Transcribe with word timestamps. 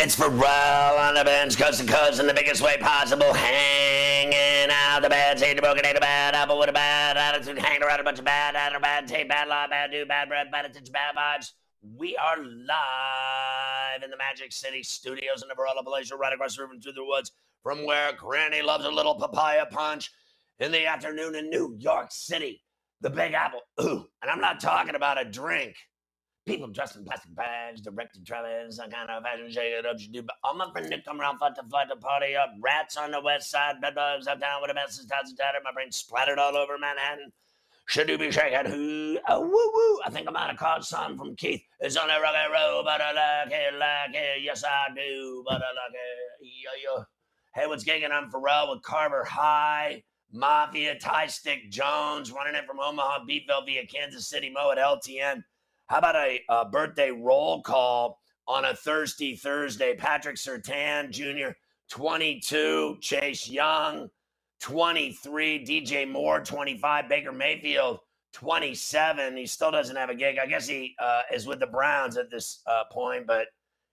It's 0.00 0.14
for 0.14 0.30
roll 0.30 0.96
on 0.96 1.14
the 1.14 1.24
bench, 1.24 1.58
coast 1.58 1.80
to 1.80 1.86
coast 1.86 2.20
in 2.20 2.28
the 2.28 2.32
biggest 2.32 2.62
way 2.62 2.76
possible. 2.76 3.34
Hanging 3.34 4.70
out 4.70 5.02
the 5.02 5.08
bad, 5.08 5.38
the 5.38 5.60
broken, 5.60 5.84
ain't 5.84 5.96
a 5.96 6.00
bad 6.00 6.36
apple 6.36 6.56
with 6.56 6.68
a 6.68 6.72
bad 6.72 7.16
attitude. 7.16 7.58
Hanging 7.58 7.82
around 7.82 7.98
a 7.98 8.04
bunch 8.04 8.20
of 8.20 8.24
bad, 8.24 8.54
attitude, 8.54 8.80
bad 8.80 9.08
tape, 9.08 9.28
bad 9.28 9.48
law, 9.48 9.66
bad 9.66 9.90
dude, 9.90 10.06
bad 10.06 10.28
breath, 10.28 10.46
bad 10.52 10.66
attention, 10.66 10.92
bad 10.92 11.16
vibes. 11.16 11.50
We 11.96 12.16
are 12.16 12.38
live 12.38 14.04
in 14.04 14.10
the 14.12 14.16
Magic 14.16 14.52
City 14.52 14.84
studios 14.84 15.42
in 15.42 15.48
the 15.48 15.56
Barella 15.56 15.82
Palatial, 15.82 16.16
right 16.16 16.32
across 16.32 16.54
the 16.54 16.62
river 16.62 16.74
through 16.80 16.92
the 16.92 17.04
woods, 17.04 17.32
from 17.64 17.84
where 17.84 18.12
Granny 18.12 18.62
loves 18.62 18.84
a 18.84 18.90
little 18.90 19.16
papaya 19.16 19.66
punch 19.66 20.12
in 20.60 20.70
the 20.70 20.86
afternoon 20.86 21.34
in 21.34 21.50
New 21.50 21.74
York 21.76 22.12
City. 22.12 22.62
The 23.00 23.10
Big 23.10 23.32
Apple. 23.32 23.62
Ooh, 23.80 24.06
and 24.22 24.30
I'm 24.30 24.40
not 24.40 24.60
talking 24.60 24.94
about 24.94 25.20
a 25.20 25.24
drink. 25.24 25.74
People 26.48 26.68
dressed 26.68 26.96
in 26.96 27.04
plastic 27.04 27.34
bags, 27.34 27.82
directed 27.82 28.26
travelers, 28.26 28.76
some 28.76 28.90
kind 28.90 29.10
of 29.10 29.22
fashion 29.22 29.50
shake 29.50 29.74
it 29.74 29.84
up, 29.84 30.00
you 30.00 30.08
do. 30.08 30.22
But 30.22 30.36
all 30.42 30.54
my 30.54 30.70
friends 30.72 30.88
that 30.88 31.04
come 31.04 31.20
around, 31.20 31.36
fight 31.36 31.54
to 31.56 31.62
fight 31.64 31.90
to 31.90 31.96
party 31.96 32.36
up. 32.36 32.54
Rats 32.58 32.96
on 32.96 33.10
the 33.10 33.20
west 33.20 33.50
side, 33.50 33.82
bedbugs 33.82 34.26
uptown 34.26 34.62
with 34.62 34.70
a 34.70 34.74
mess, 34.74 34.96
tots 35.04 35.28
and 35.28 35.38
tattered. 35.38 35.60
My 35.62 35.72
brain 35.72 35.92
splattered 35.92 36.38
all 36.38 36.56
over 36.56 36.78
Manhattan. 36.78 37.32
Should 37.84 38.08
you 38.08 38.16
be 38.16 38.30
shaking 38.30 38.64
who? 38.64 39.18
Oh, 39.28 39.42
woo 39.42 39.50
woo. 39.50 40.00
I 40.06 40.10
think 40.10 40.26
I 40.26 40.30
might 40.30 40.48
have 40.48 40.56
caught 40.56 40.86
some 40.86 41.18
from 41.18 41.36
Keith. 41.36 41.60
It's 41.80 41.98
on 41.98 42.08
a 42.08 42.18
rock 42.18 42.34
and 42.34 42.50
roll, 42.50 42.82
but 42.82 43.02
I 43.02 43.12
like 43.12 43.52
it, 43.52 43.74
like 43.78 44.14
it. 44.14 44.42
Yes, 44.42 44.64
I 44.64 44.86
do, 44.94 45.44
but 45.46 45.56
I 45.56 45.56
like 45.56 45.92
it. 45.92 46.46
Yo, 46.46 46.96
yo. 46.96 47.04
Hey, 47.54 47.66
what's 47.66 47.84
gigging? 47.84 48.10
I'm 48.10 48.30
Ferrall 48.30 48.70
with 48.70 48.82
Carver 48.82 49.24
High. 49.24 50.02
Mafia, 50.32 50.98
Ty 50.98 51.26
Stick 51.26 51.70
Jones, 51.70 52.32
running 52.32 52.54
it 52.54 52.66
from 52.66 52.80
Omaha, 52.80 53.24
Beatville 53.24 53.64
via 53.64 53.86
Kansas 53.86 54.28
City, 54.28 54.50
Mo 54.50 54.70
at 54.70 54.78
LTN. 54.78 55.42
How 55.88 55.98
about 55.98 56.16
a, 56.16 56.42
a 56.50 56.64
birthday 56.66 57.10
roll 57.10 57.62
call 57.62 58.20
on 58.46 58.66
a 58.66 58.74
Thursday 58.74 59.34
Thursday? 59.34 59.94
Patrick 59.96 60.36
Surtain 60.36 61.10
Jr., 61.10 61.56
22, 61.90 62.98
Chase 63.00 63.48
Young, 63.48 64.10
23, 64.60 65.64
DJ 65.64 66.06
Moore, 66.06 66.40
25, 66.40 67.08
Baker 67.08 67.32
Mayfield, 67.32 68.00
27. 68.34 69.34
He 69.34 69.46
still 69.46 69.70
doesn't 69.70 69.96
have 69.96 70.10
a 70.10 70.14
gig. 70.14 70.38
I 70.38 70.46
guess 70.46 70.68
he 70.68 70.94
uh, 70.98 71.22
is 71.32 71.46
with 71.46 71.58
the 71.58 71.66
Browns 71.66 72.18
at 72.18 72.30
this 72.30 72.60
uh, 72.66 72.84
point, 72.92 73.26
but 73.26 73.46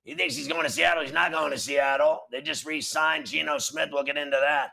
he 0.03 0.15
thinks 0.15 0.35
he's 0.35 0.49
going 0.49 0.63
to 0.63 0.69
Seattle. 0.69 1.01
He's 1.01 1.13
not 1.13 1.31
going 1.31 1.51
to 1.51 1.57
Seattle. 1.57 2.23
They 2.29 2.41
just 2.41 2.65
re 2.65 2.81
signed 2.81 3.25
Geno 3.25 3.57
Smith. 3.57 3.89
We'll 3.93 4.03
get 4.03 4.17
into 4.17 4.37
that. 4.41 4.71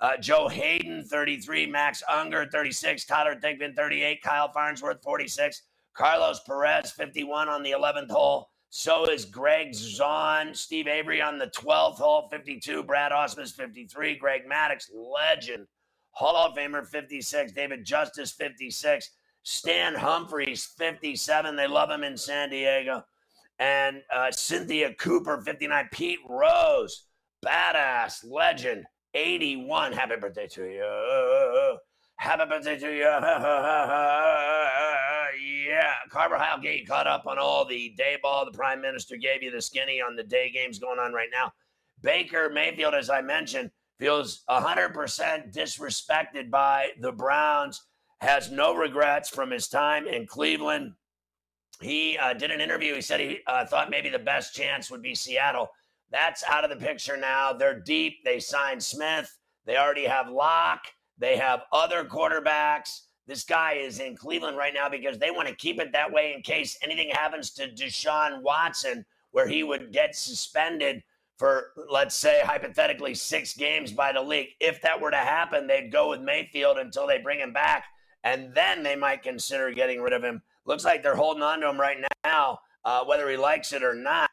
Uh, 0.00 0.16
Joe 0.16 0.48
Haden, 0.48 1.04
33. 1.04 1.66
Max 1.66 2.02
Unger, 2.12 2.48
36. 2.50 3.04
Tyler 3.06 3.36
Thigpen, 3.36 3.76
38. 3.76 4.20
Kyle 4.20 4.50
Farnsworth, 4.52 5.00
46. 5.02 5.62
Carlos 5.96 6.40
Perez, 6.40 6.90
51 6.90 7.48
on 7.48 7.62
the 7.62 7.72
11th 7.72 8.10
hole. 8.10 8.50
So 8.68 9.06
is 9.06 9.24
Greg 9.24 9.70
Zaun, 9.70 10.54
Steve 10.54 10.86
Avery 10.86 11.22
on 11.22 11.38
the 11.38 11.46
12th 11.46 11.96
hole, 11.96 12.28
52. 12.30 12.82
Brad 12.82 13.12
Ausmus, 13.12 13.54
53. 13.54 14.16
Greg 14.16 14.42
Maddux, 14.46 14.90
legend. 14.94 15.66
Hall 16.10 16.36
of 16.36 16.54
Famer, 16.56 16.86
56. 16.86 17.52
David 17.52 17.84
Justice, 17.84 18.32
56. 18.32 19.10
Stan 19.44 19.94
Humphries, 19.94 20.66
57. 20.76 21.56
They 21.56 21.66
love 21.66 21.90
him 21.90 22.04
in 22.04 22.18
San 22.18 22.50
Diego. 22.50 23.02
And 23.58 24.02
uh, 24.14 24.30
Cynthia 24.30 24.92
Cooper, 24.94 25.40
59. 25.40 25.88
Pete 25.92 26.18
Rose, 26.28 27.06
badass, 27.44 28.24
legend, 28.30 28.84
81. 29.14 29.92
Happy 29.92 30.16
birthday 30.16 30.46
to 30.48 30.64
you. 30.64 31.78
Happy 32.16 32.44
birthday 32.50 32.78
to 32.78 32.94
you. 32.94 33.08
High 36.10 36.60
Gate 36.62 36.86
caught 36.86 37.06
up 37.06 37.26
on 37.26 37.38
all 37.38 37.64
the 37.64 37.94
day 37.96 38.16
ball. 38.22 38.44
The 38.44 38.56
prime 38.56 38.80
minister 38.80 39.16
gave 39.16 39.42
you 39.42 39.50
the 39.50 39.62
skinny 39.62 40.00
on 40.00 40.16
the 40.16 40.22
day 40.22 40.50
games 40.50 40.78
going 40.78 40.98
on 40.98 41.12
right 41.12 41.28
now. 41.32 41.52
Baker 42.02 42.50
Mayfield, 42.50 42.94
as 42.94 43.10
I 43.10 43.20
mentioned, 43.20 43.70
feels 43.98 44.44
100% 44.50 45.54
disrespected 45.54 46.50
by 46.50 46.90
the 47.00 47.12
Browns, 47.12 47.82
has 48.20 48.50
no 48.50 48.74
regrets 48.74 49.28
from 49.28 49.50
his 49.50 49.68
time 49.68 50.06
in 50.06 50.26
Cleveland. 50.26 50.92
He 51.80 52.16
uh, 52.18 52.32
did 52.32 52.50
an 52.50 52.60
interview. 52.60 52.94
He 52.94 53.00
said 53.00 53.20
he 53.20 53.40
uh, 53.46 53.66
thought 53.66 53.90
maybe 53.90 54.08
the 54.08 54.18
best 54.18 54.54
chance 54.54 54.90
would 54.90 55.02
be 55.02 55.14
Seattle. 55.14 55.68
That's 56.10 56.44
out 56.44 56.64
of 56.64 56.70
the 56.70 56.84
picture 56.84 57.16
now. 57.16 57.52
They're 57.52 57.80
deep. 57.80 58.24
They 58.24 58.40
signed 58.40 58.82
Smith. 58.82 59.36
They 59.66 59.76
already 59.76 60.04
have 60.04 60.28
Lock. 60.28 60.80
They 61.18 61.36
have 61.36 61.62
other 61.72 62.04
quarterbacks. 62.04 63.00
This 63.26 63.42
guy 63.42 63.72
is 63.74 63.98
in 63.98 64.16
Cleveland 64.16 64.56
right 64.56 64.74
now 64.74 64.88
because 64.88 65.18
they 65.18 65.30
want 65.30 65.48
to 65.48 65.54
keep 65.54 65.80
it 65.80 65.92
that 65.92 66.12
way 66.12 66.32
in 66.34 66.42
case 66.42 66.78
anything 66.82 67.10
happens 67.10 67.50
to 67.52 67.68
Deshaun 67.68 68.42
Watson, 68.42 69.04
where 69.32 69.48
he 69.48 69.64
would 69.64 69.92
get 69.92 70.14
suspended 70.14 71.02
for, 71.36 71.72
let's 71.90 72.14
say, 72.14 72.40
hypothetically, 72.44 73.14
six 73.14 73.54
games 73.54 73.92
by 73.92 74.12
the 74.12 74.22
league. 74.22 74.48
If 74.60 74.80
that 74.82 75.00
were 75.00 75.10
to 75.10 75.16
happen, 75.16 75.66
they'd 75.66 75.92
go 75.92 76.10
with 76.10 76.20
Mayfield 76.20 76.78
until 76.78 77.06
they 77.06 77.18
bring 77.18 77.40
him 77.40 77.52
back, 77.52 77.84
and 78.24 78.54
then 78.54 78.82
they 78.82 78.96
might 78.96 79.22
consider 79.22 79.70
getting 79.72 80.00
rid 80.00 80.12
of 80.12 80.22
him. 80.22 80.40
Looks 80.64 80.84
like 80.84 81.02
they're 81.02 81.16
holding 81.16 81.42
on 81.42 81.60
to 81.60 81.68
him 81.68 81.80
right 81.80 81.98
now, 82.24 82.60
uh, 82.84 83.04
whether 83.04 83.28
he 83.28 83.36
likes 83.36 83.72
it 83.72 83.82
or 83.82 83.94
not. 83.94 84.30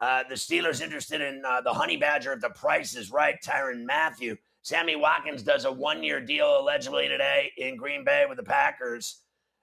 Uh, 0.00 0.22
the 0.28 0.34
Steelers 0.34 0.82
interested 0.82 1.20
in 1.20 1.42
uh, 1.44 1.60
the 1.62 1.72
honey 1.72 1.96
badger 1.96 2.32
if 2.32 2.40
the 2.40 2.50
price 2.50 2.94
is 2.94 3.10
right, 3.10 3.36
Tyrann 3.42 3.84
Mathieu. 3.84 4.36
Sammy 4.66 4.96
Watkins 4.96 5.44
does 5.44 5.64
a 5.64 5.70
one 5.70 6.02
year 6.02 6.20
deal 6.20 6.58
allegedly 6.58 7.06
today 7.06 7.52
in 7.56 7.76
Green 7.76 8.02
Bay 8.02 8.24
with 8.28 8.36
the 8.36 8.42
Packers. 8.42 9.20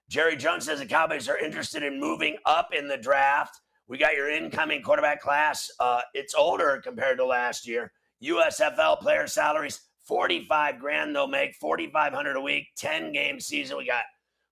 Jerry 0.08 0.38
Jones 0.38 0.64
says 0.64 0.80
the 0.80 0.86
Cowboys 0.86 1.28
are 1.28 1.38
interested 1.38 1.84
in 1.84 2.00
moving 2.00 2.38
up 2.46 2.70
in 2.74 2.88
the 2.88 2.96
draft. 2.96 3.60
We 3.90 3.98
got 3.98 4.14
your 4.14 4.30
incoming 4.30 4.82
quarterback 4.82 5.20
class. 5.20 5.70
Uh, 5.78 6.00
it's 6.14 6.34
older 6.34 6.80
compared 6.82 7.18
to 7.18 7.26
last 7.26 7.68
year. 7.68 7.92
USFL 8.24 8.98
player 9.02 9.28
salaries 9.28 9.82
45 10.06 10.80
grand 10.80 11.14
they'll 11.14 11.28
make 11.28 11.56
4500 11.56 12.38
a 12.38 12.42
week 12.42 12.68
10 12.78 13.12
game 13.12 13.42
season 13.42 13.76
we 13.76 13.86
got 13.86 14.06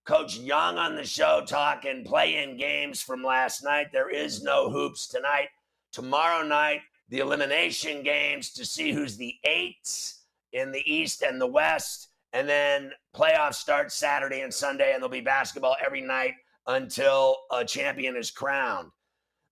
coach 0.04 0.38
young 0.38 0.78
on 0.78 0.98
the 0.98 1.06
show 1.06 1.44
talking 1.48 2.04
play-in 2.04 2.58
games 2.58 3.02
from 3.02 3.24
last 3.24 3.64
night 3.64 3.88
there 3.94 4.10
is 4.10 4.44
no 4.44 4.70
hoops 4.70 5.08
tonight 5.08 5.48
tomorrow 5.94 6.46
night 6.46 6.82
the 7.08 7.20
elimination 7.20 8.04
games 8.04 8.50
to 8.50 8.66
see 8.66 8.92
who's 8.92 9.16
the 9.16 9.36
eights 9.46 10.21
in 10.54 10.72
the 10.72 10.84
East 10.92 11.22
and 11.22 11.40
the 11.40 11.48
West. 11.48 12.10
And 12.34 12.48
then 12.48 12.92
playoffs 13.16 13.56
start 13.56 13.92
Saturday 13.92 14.42
and 14.42 14.54
Sunday, 14.54 14.94
and 14.94 15.02
there'll 15.02 15.10
be 15.10 15.22
basketball 15.22 15.76
every 15.84 16.02
night 16.02 16.34
until 16.68 17.38
a 17.52 17.66
champion 17.66 18.16
is 18.16 18.32
crowned. 18.32 18.90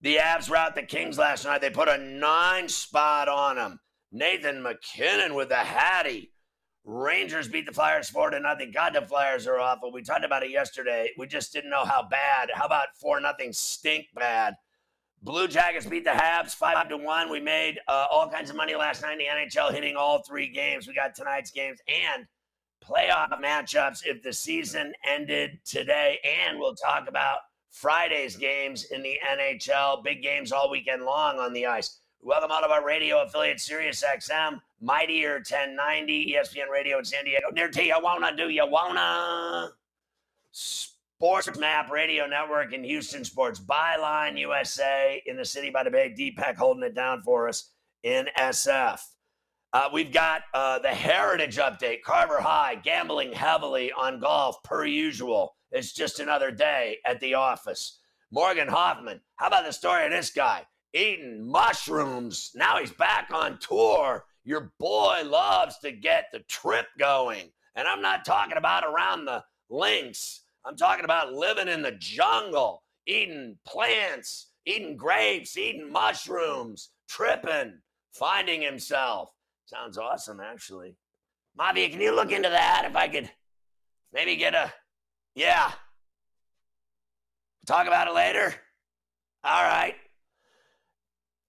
The 0.01 0.17
Avs 0.17 0.49
rout 0.49 0.75
the 0.75 0.83
Kings 0.83 1.17
last 1.17 1.43
night. 1.43 1.59
They 1.59 1.69
put 1.69 1.89
a 1.89 1.97
nine 1.97 2.69
spot 2.69 3.27
on 3.27 3.57
them. 3.57 3.79
Nathan 4.11 4.63
MacKinnon 4.63 5.35
with 5.35 5.49
the 5.49 5.55
Hattie. 5.55 6.31
Rangers 6.85 7.49
beat 7.49 7.65
the 7.65 7.73
Flyers 7.73 8.09
four 8.09 8.29
to 8.29 8.39
nothing. 8.39 8.71
God, 8.71 8.95
the 8.95 9.01
Flyers 9.01 9.45
are 9.45 9.59
awful. 9.59 9.91
We 9.91 10.01
talked 10.01 10.23
about 10.23 10.43
it 10.43 10.51
yesterday. 10.51 11.11
We 11.17 11.27
just 11.27 11.51
didn't 11.51 11.69
know 11.69 11.83
how 11.83 12.07
bad. 12.09 12.49
How 12.53 12.65
about 12.65 12.87
four 12.95 13.19
nothing 13.19 13.51
stink 13.51 14.05
bad? 14.15 14.55
Blue 15.21 15.49
Jackets 15.49 15.85
beat 15.85 16.05
the 16.05 16.11
Habs 16.11 16.55
five 16.55 16.87
to 16.89 16.97
one. 16.97 17.29
We 17.29 17.41
made 17.41 17.79
uh, 17.87 18.05
all 18.09 18.29
kinds 18.29 18.49
of 18.49 18.55
money 18.55 18.75
last 18.75 19.01
night 19.01 19.13
in 19.13 19.17
the 19.19 19.25
NHL, 19.25 19.73
hitting 19.73 19.97
all 19.97 20.23
three 20.23 20.47
games. 20.47 20.87
We 20.87 20.93
got 20.93 21.13
tonight's 21.13 21.51
games 21.51 21.79
and 21.87 22.25
playoff 22.81 23.29
matchups 23.41 24.05
if 24.05 24.23
the 24.23 24.31
season 24.31 24.93
ended 25.05 25.59
today. 25.65 26.19
And 26.23 26.57
we'll 26.57 26.75
talk 26.75 27.09
about 27.09 27.39
Friday's 27.69 28.37
games 28.37 28.85
in 28.91 29.03
the 29.03 29.19
NHL. 29.29 30.03
Big 30.03 30.23
games 30.23 30.53
all 30.53 30.71
weekend 30.71 31.03
long 31.03 31.37
on 31.37 31.51
the 31.51 31.65
ice. 31.65 31.99
Welcome 32.21 32.51
out 32.51 32.63
of 32.63 32.71
our 32.71 32.85
radio 32.85 33.21
affiliate, 33.23 33.59
Sirius 33.59 34.03
XM, 34.03 34.59
Mightier 34.81 35.35
1090, 35.35 36.33
ESPN 36.33 36.69
Radio 36.71 36.99
in 36.99 37.05
San 37.05 37.25
Diego. 37.25 37.47
Near 37.53 37.69
to 37.69 37.83
you 37.83 37.95
wanna 38.01 38.35
do 38.35 38.49
you 38.49 38.65
wanna? 38.67 39.71
Sports 41.21 41.59
Map 41.59 41.91
Radio 41.91 42.27
Network 42.27 42.71
in 42.71 42.81
Houston, 42.81 43.25
Sports 43.25 43.59
Byline 43.59 44.39
USA 44.39 45.21
in 45.25 45.35
the 45.35 45.43
city 45.43 45.69
by 45.69 45.83
the 45.83 45.91
Bay. 45.91 46.15
Deepak 46.17 46.55
holding 46.55 46.83
it 46.83 46.95
down 46.95 47.21
for 47.23 47.49
us 47.49 47.71
in 48.03 48.29
SF. 48.37 49.01
Uh, 49.73 49.89
we've 49.91 50.13
got 50.13 50.43
uh, 50.53 50.79
the 50.79 50.87
Heritage 50.87 51.57
Update. 51.57 52.03
Carver 52.03 52.39
High 52.39 52.75
gambling 52.75 53.33
heavily 53.33 53.91
on 53.91 54.21
golf 54.21 54.63
per 54.63 54.85
usual. 54.85 55.57
It's 55.73 55.91
just 55.91 56.21
another 56.21 56.51
day 56.51 56.99
at 57.05 57.19
the 57.19 57.33
office. 57.33 57.99
Morgan 58.31 58.69
Hoffman. 58.69 59.19
How 59.35 59.47
about 59.47 59.65
the 59.65 59.73
story 59.73 60.05
of 60.05 60.11
this 60.11 60.29
guy? 60.29 60.65
eating 60.93 61.45
mushrooms. 61.45 62.51
Now 62.55 62.79
he's 62.79 62.91
back 62.91 63.29
on 63.33 63.59
tour. 63.59 64.25
Your 64.45 64.71
boy 64.79 65.23
loves 65.25 65.77
to 65.79 65.91
get 65.91 66.27
the 66.31 66.39
trip 66.39 66.87
going. 66.97 67.51
And 67.75 67.87
I'm 67.87 68.01
not 68.01 68.25
talking 68.25 68.57
about 68.57 68.83
around 68.85 69.25
the 69.25 69.43
links. 69.69 70.45
I'm 70.65 70.75
talking 70.75 71.05
about 71.05 71.33
living 71.33 71.67
in 71.67 71.81
the 71.81 71.91
jungle, 71.91 72.83
eating 73.07 73.57
plants, 73.65 74.51
eating 74.65 74.97
grapes, 74.97 75.57
eating 75.57 75.91
mushrooms, 75.91 76.89
tripping, 77.07 77.79
finding 78.13 78.61
himself. 78.61 79.29
Sounds 79.65 79.97
awesome, 79.97 80.39
actually. 80.39 80.95
Mavi, 81.59 81.91
can 81.91 82.01
you 82.01 82.15
look 82.15 82.31
into 82.31 82.49
that? 82.49 82.83
If 82.85 82.95
I 82.95 83.07
could 83.07 83.29
maybe 84.13 84.35
get 84.35 84.53
a, 84.53 84.71
yeah. 85.35 85.71
Talk 87.65 87.87
about 87.87 88.07
it 88.07 88.13
later? 88.13 88.53
All 89.43 89.63
right. 89.63 89.95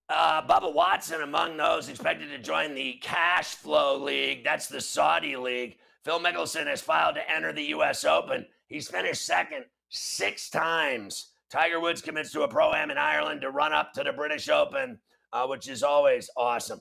Uh, 0.09 0.43
Bubba 0.43 0.75
Watson 0.75 1.23
among 1.23 1.57
those 1.57 1.89
expected 1.89 2.31
to 2.31 2.39
join 2.39 2.75
the 2.75 2.95
Cash 2.95 3.55
Flow 3.55 3.97
League. 3.97 4.45
That's 4.45 4.67
the 4.67 4.81
Saudi 4.81 5.37
league. 5.37 5.79
Phil 6.05 6.19
Mickelson 6.19 6.67
has 6.67 6.81
filed 6.81 7.15
to 7.15 7.31
enter 7.31 7.53
the 7.53 7.63
U.S. 7.67 8.05
Open. 8.05 8.47
He's 8.71 8.89
finished 8.89 9.27
second 9.27 9.65
six 9.89 10.49
times. 10.49 11.33
Tiger 11.51 11.81
Woods 11.81 12.01
commits 12.01 12.31
to 12.33 12.43
a 12.43 12.49
pro 12.49 12.73
am 12.73 12.93
in 12.93 12.99
Ireland 12.99 13.41
to 13.41 13.51
run 13.51 13.73
up 13.73 13.93
to 13.95 14.05
the 14.05 14.13
British 14.13 14.49
Open, 14.49 14.99
uh, 15.33 15.47
which 15.49 15.69
is 15.69 15.83
always 15.83 16.31
awesome. 16.37 16.81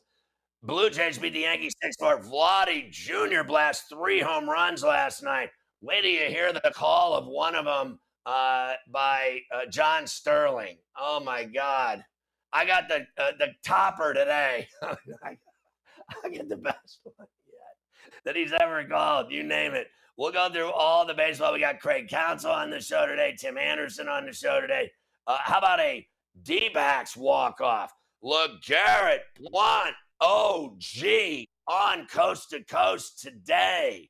Blue 0.62 0.91
Jays 0.91 1.18
beat 1.18 1.33
the 1.33 1.39
Yankees 1.39 1.74
6 1.81 1.95
4. 2.00 2.21
Vladdy 2.21 2.91
Jr. 2.91 3.44
blast 3.44 3.86
three 3.89 4.19
home 4.19 4.47
runs 4.47 4.83
last 4.83 5.24
night. 5.24 5.50
Wait 5.81 6.01
till 6.01 6.12
you 6.12 6.27
hear 6.27 6.53
the 6.53 6.71
call 6.75 7.15
of 7.15 7.25
one 7.25 7.56
of 7.56 7.65
them 7.65 8.00
uh, 8.27 8.74
by 8.92 9.39
uh, 9.51 9.65
John 9.71 10.06
Sterling. 10.06 10.77
Oh 10.95 11.19
my 11.19 11.44
God. 11.44 12.03
I 12.53 12.65
got 12.65 12.88
the 12.88 13.07
uh, 13.18 13.31
the 13.39 13.53
topper 13.63 14.13
today. 14.13 14.68
I 14.83 16.30
get 16.30 16.50
the 16.50 16.57
best 16.57 17.00
one 17.03 17.27
that 18.25 18.36
he's 18.36 18.54
ever 18.60 18.83
called. 18.86 19.31
You 19.31 19.44
name 19.44 19.74
it. 19.74 19.88
We'll 20.18 20.31
go 20.31 20.50
through 20.50 20.71
all 20.71 21.06
the 21.06 21.13
baseball. 21.13 21.54
We 21.54 21.60
got 21.60 21.80
Craig 21.80 22.10
Counsell 22.10 22.51
on 22.51 22.69
the 22.69 22.81
show 22.81 23.06
today, 23.06 23.36
Tim 23.39 23.57
Anderson 23.57 24.07
on 24.07 24.25
the 24.25 24.33
show 24.33 24.60
today. 24.60 24.92
Uh, 25.25 25.38
how 25.39 25.60
about 25.60 25.80
a 25.80 26.06
D 26.44 26.69
backs 26.74 27.16
walk 27.16 27.62
off? 27.62 27.94
LeGarrette 28.24 29.19
Blunt, 29.39 29.95
OG 30.19 31.45
on 31.68 32.06
coast 32.07 32.50
to 32.50 32.63
coast 32.66 33.21
today. 33.21 34.10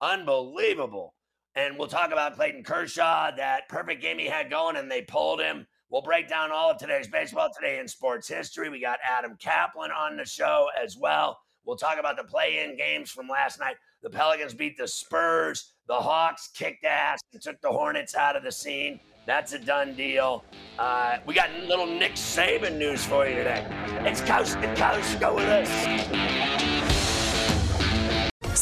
Unbelievable. 0.00 1.14
And 1.54 1.78
we'll 1.78 1.88
talk 1.88 2.12
about 2.12 2.36
Clayton 2.36 2.64
Kershaw, 2.64 3.34
that 3.36 3.68
perfect 3.68 4.02
game 4.02 4.18
he 4.18 4.26
had 4.26 4.50
going, 4.50 4.76
and 4.76 4.90
they 4.90 5.02
pulled 5.02 5.40
him. 5.40 5.66
We'll 5.90 6.02
break 6.02 6.28
down 6.28 6.50
all 6.52 6.70
of 6.70 6.78
today's 6.78 7.08
baseball 7.08 7.48
today 7.54 7.78
in 7.78 7.88
sports 7.88 8.28
history. 8.28 8.68
We 8.68 8.80
got 8.80 8.98
Adam 9.02 9.36
Kaplan 9.40 9.90
on 9.90 10.16
the 10.16 10.24
show 10.24 10.68
as 10.82 10.96
well. 10.96 11.38
We'll 11.66 11.76
talk 11.76 11.98
about 11.98 12.16
the 12.16 12.22
play 12.22 12.64
in 12.64 12.76
games 12.76 13.10
from 13.10 13.28
last 13.28 13.58
night. 13.58 13.74
The 14.02 14.10
Pelicans 14.10 14.54
beat 14.54 14.78
the 14.78 14.86
Spurs. 14.86 15.72
The 15.88 15.94
Hawks 15.94 16.48
kicked 16.54 16.84
ass 16.84 17.20
and 17.32 17.42
took 17.42 17.60
the 17.60 17.70
Hornets 17.70 18.14
out 18.14 18.36
of 18.36 18.44
the 18.44 18.52
scene. 18.52 19.00
That's 19.26 19.52
a 19.52 19.58
done 19.58 19.94
deal. 19.94 20.44
Uh, 20.78 21.18
we 21.26 21.34
got 21.34 21.50
little 21.66 21.86
Nick 21.86 22.12
Saban 22.12 22.78
news 22.78 23.04
for 23.04 23.26
you 23.26 23.34
today. 23.34 23.66
It's 24.04 24.20
coast 24.20 24.60
to 24.60 24.74
coast. 24.76 25.18
Go 25.18 25.34
with 25.34 25.48
us. 25.48 26.35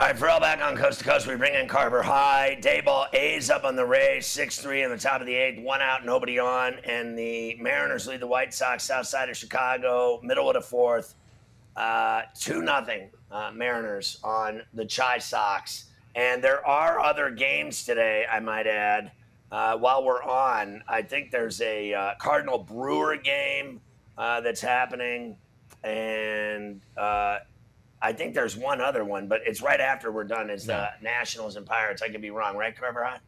All 0.00 0.08
right, 0.08 0.18
Ferrall 0.18 0.40
back 0.40 0.60
on 0.60 0.76
Coast 0.76 0.98
to 0.98 1.04
Coast. 1.04 1.28
We 1.28 1.36
bring 1.36 1.54
in 1.54 1.68
Carver 1.68 2.02
High. 2.02 2.58
Dayball 2.60 3.06
A's 3.14 3.48
up 3.48 3.62
on 3.62 3.76
the 3.76 3.86
Rays, 3.86 4.26
6 4.26 4.58
3 4.58 4.82
in 4.82 4.90
the 4.90 4.98
top 4.98 5.20
of 5.20 5.26
the 5.28 5.34
eighth, 5.34 5.62
one 5.62 5.80
out, 5.80 6.04
nobody 6.04 6.36
on. 6.36 6.74
And 6.84 7.16
the 7.16 7.54
Mariners 7.60 8.08
lead 8.08 8.18
the 8.18 8.26
White 8.26 8.52
Sox 8.52 8.82
south 8.82 9.06
side 9.06 9.30
of 9.30 9.36
Chicago, 9.36 10.18
middle 10.24 10.48
of 10.48 10.54
the 10.54 10.60
fourth. 10.60 11.14
Uh, 11.76 12.22
2 12.40 12.60
nothing 12.62 13.08
uh, 13.30 13.52
Mariners 13.54 14.18
on 14.24 14.62
the 14.74 14.84
Chi 14.84 15.18
Sox. 15.18 15.84
And 16.16 16.42
there 16.42 16.66
are 16.66 16.98
other 16.98 17.30
games 17.30 17.84
today, 17.84 18.26
I 18.28 18.40
might 18.40 18.66
add. 18.66 19.12
Uh, 19.52 19.76
while 19.76 20.04
we're 20.04 20.24
on, 20.24 20.82
I 20.88 21.02
think 21.02 21.30
there's 21.30 21.60
a 21.60 21.94
uh, 21.94 22.14
Cardinal 22.18 22.58
Brewer 22.58 23.16
game 23.16 23.80
uh, 24.18 24.40
that's 24.40 24.60
happening. 24.60 25.36
And 25.84 26.80
uh, 26.96 27.38
I 28.04 28.12
think 28.12 28.34
there's 28.34 28.54
one 28.54 28.82
other 28.82 29.02
one, 29.02 29.28
but 29.28 29.40
it's 29.46 29.62
right 29.62 29.80
after 29.80 30.12
we're 30.12 30.24
done. 30.24 30.50
It's 30.50 30.66
the 30.66 30.90
Nationals 31.00 31.56
and 31.56 31.64
Pirates. 31.64 32.02
I 32.02 32.10
could 32.10 32.20
be 32.20 32.30
wrong, 32.30 32.54
right, 32.54 32.78
Carver? 32.78 33.18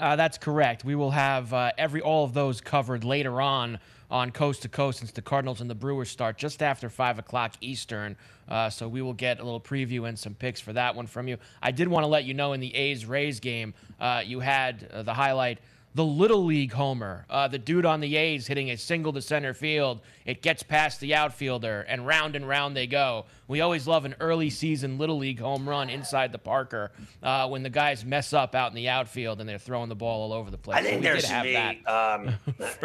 Uh, 0.00 0.16
that's 0.16 0.38
correct. 0.38 0.84
We 0.84 0.96
will 0.96 1.12
have 1.12 1.54
uh, 1.54 1.70
every 1.78 2.00
all 2.00 2.24
of 2.24 2.34
those 2.34 2.60
covered 2.60 3.04
later 3.04 3.40
on 3.40 3.78
on 4.10 4.32
Coast 4.32 4.62
to 4.62 4.68
Coast 4.68 4.98
since 4.98 5.12
the 5.12 5.22
Cardinals 5.22 5.60
and 5.60 5.70
the 5.70 5.74
Brewers 5.76 6.10
start 6.10 6.36
just 6.36 6.64
after 6.64 6.90
five 6.90 7.20
o'clock 7.20 7.54
Eastern. 7.60 8.16
Uh, 8.48 8.68
so 8.70 8.88
we 8.88 9.02
will 9.02 9.14
get 9.14 9.38
a 9.38 9.44
little 9.44 9.60
preview 9.60 10.08
and 10.08 10.18
some 10.18 10.34
picks 10.34 10.60
for 10.60 10.72
that 10.72 10.96
one 10.96 11.06
from 11.06 11.28
you. 11.28 11.38
I 11.62 11.70
did 11.70 11.86
want 11.86 12.02
to 12.02 12.08
let 12.08 12.24
you 12.24 12.34
know 12.34 12.54
in 12.54 12.60
the 12.60 12.74
A's 12.74 13.06
Rays 13.06 13.38
game, 13.38 13.72
uh, 14.00 14.22
you 14.26 14.40
had 14.40 14.90
uh, 14.92 15.02
the 15.04 15.14
highlight 15.14 15.58
the 15.96 16.04
little 16.04 16.44
league 16.44 16.72
homer, 16.72 17.24
uh, 17.30 17.48
the 17.48 17.58
dude 17.58 17.86
on 17.86 18.00
the 18.00 18.16
A's 18.16 18.46
hitting 18.46 18.70
a 18.70 18.76
single 18.76 19.14
to 19.14 19.22
center 19.22 19.54
field. 19.54 20.02
It 20.26 20.42
gets 20.42 20.62
past 20.62 21.00
the 21.00 21.14
outfielder, 21.14 21.86
and 21.88 22.06
round 22.06 22.36
and 22.36 22.46
round 22.46 22.76
they 22.76 22.86
go. 22.86 23.24
We 23.48 23.62
always 23.62 23.86
love 23.86 24.04
an 24.04 24.14
early 24.20 24.50
season 24.50 24.98
little 24.98 25.16
league 25.16 25.40
home 25.40 25.66
run 25.66 25.88
inside 25.88 26.32
the 26.32 26.38
Parker 26.38 26.92
uh, 27.22 27.48
when 27.48 27.62
the 27.62 27.70
guys 27.70 28.04
mess 28.04 28.34
up 28.34 28.54
out 28.54 28.70
in 28.72 28.76
the 28.76 28.90
outfield 28.90 29.40
and 29.40 29.48
they're 29.48 29.56
throwing 29.56 29.88
the 29.88 29.94
ball 29.94 30.30
all 30.30 30.34
over 30.34 30.50
the 30.50 30.58
place. 30.58 30.76
I 30.76 30.82
think 30.82 31.02
so 31.02 31.08
there 31.08 31.20
should 31.20 31.42
be. 31.42 31.56
Um, 31.86 32.34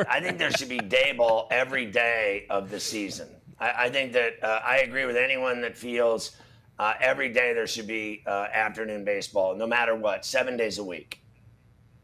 I 0.09 0.21
think 0.21 0.37
there 0.37 0.51
should 0.51 0.69
be 0.69 0.79
Daboll 0.79 1.47
every 1.51 1.87
day 1.87 2.45
of 2.49 2.69
the 2.69 2.79
season. 2.79 3.27
I, 3.59 3.73
I 3.77 3.89
think 3.89 4.13
that 4.13 4.41
uh, 4.41 4.61
I 4.63 4.77
agree 4.77 5.03
with 5.03 5.17
anyone 5.17 5.59
that 5.63 5.77
feels 5.77 6.31
uh, 6.79 6.93
every 7.01 7.27
day 7.27 7.53
there 7.53 7.67
should 7.67 7.87
be 7.87 8.23
uh, 8.25 8.47
afternoon 8.53 9.03
baseball, 9.03 9.53
no 9.53 9.67
matter 9.67 9.95
what, 9.95 10.23
seven 10.23 10.55
days 10.55 10.77
a 10.77 10.83
week. 10.83 11.20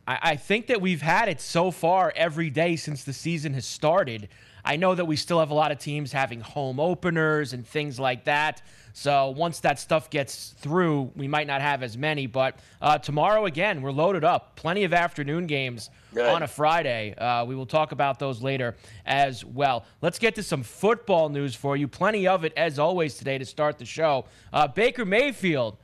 I, 0.07 0.19
I 0.21 0.35
think 0.37 0.67
that 0.67 0.81
we've 0.81 1.01
had 1.01 1.29
it 1.29 1.41
so 1.41 1.69
far 1.69 2.11
every 2.15 2.49
day 2.49 2.75
since 2.77 3.03
the 3.03 3.13
season 3.13 3.53
has 3.53 3.65
started. 3.65 4.29
I 4.65 4.75
know 4.75 4.95
that 4.95 5.05
we 5.05 5.15
still 5.15 5.39
have 5.39 5.51
a 5.51 5.53
lot 5.53 5.71
of 5.71 5.79
teams 5.79 6.11
having 6.11 6.41
home 6.41 6.79
openers 6.79 7.53
and 7.53 7.65
things 7.65 7.99
like 7.99 8.25
that. 8.25 8.61
So 8.91 9.29
once 9.29 9.59
that 9.61 9.79
stuff 9.79 10.09
gets 10.09 10.55
through, 10.57 11.11
we 11.15 11.27
might 11.27 11.47
not 11.47 11.61
have 11.61 11.83
as 11.83 11.97
many. 11.97 12.27
But 12.27 12.57
uh, 12.81 12.97
tomorrow, 12.97 13.45
again, 13.45 13.81
we're 13.81 13.91
loaded 13.91 14.25
up. 14.25 14.55
Plenty 14.55 14.83
of 14.83 14.93
afternoon 14.93 15.47
games 15.47 15.89
Good. 16.13 16.27
on 16.27 16.43
a 16.43 16.47
Friday. 16.47 17.13
Uh, 17.15 17.45
we 17.45 17.55
will 17.55 17.67
talk 17.67 17.91
about 17.91 18.19
those 18.19 18.41
later 18.41 18.75
as 19.05 19.45
well. 19.45 19.85
Let's 20.01 20.19
get 20.19 20.35
to 20.35 20.43
some 20.43 20.63
football 20.63 21.29
news 21.29 21.55
for 21.55 21.77
you. 21.77 21.87
Plenty 21.87 22.27
of 22.27 22.43
it, 22.43 22.53
as 22.57 22.79
always, 22.79 23.15
today 23.15 23.37
to 23.37 23.45
start 23.45 23.77
the 23.77 23.85
show. 23.85 24.25
Uh, 24.51 24.67
Baker 24.67 25.05
Mayfield 25.05 25.77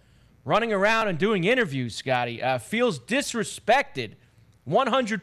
running 0.46 0.74
around 0.74 1.08
and 1.08 1.18
doing 1.18 1.44
interviews, 1.44 1.96
Scotty, 1.96 2.42
uh, 2.42 2.58
feels 2.58 3.00
disrespected, 3.00 4.14
100% 4.68 5.22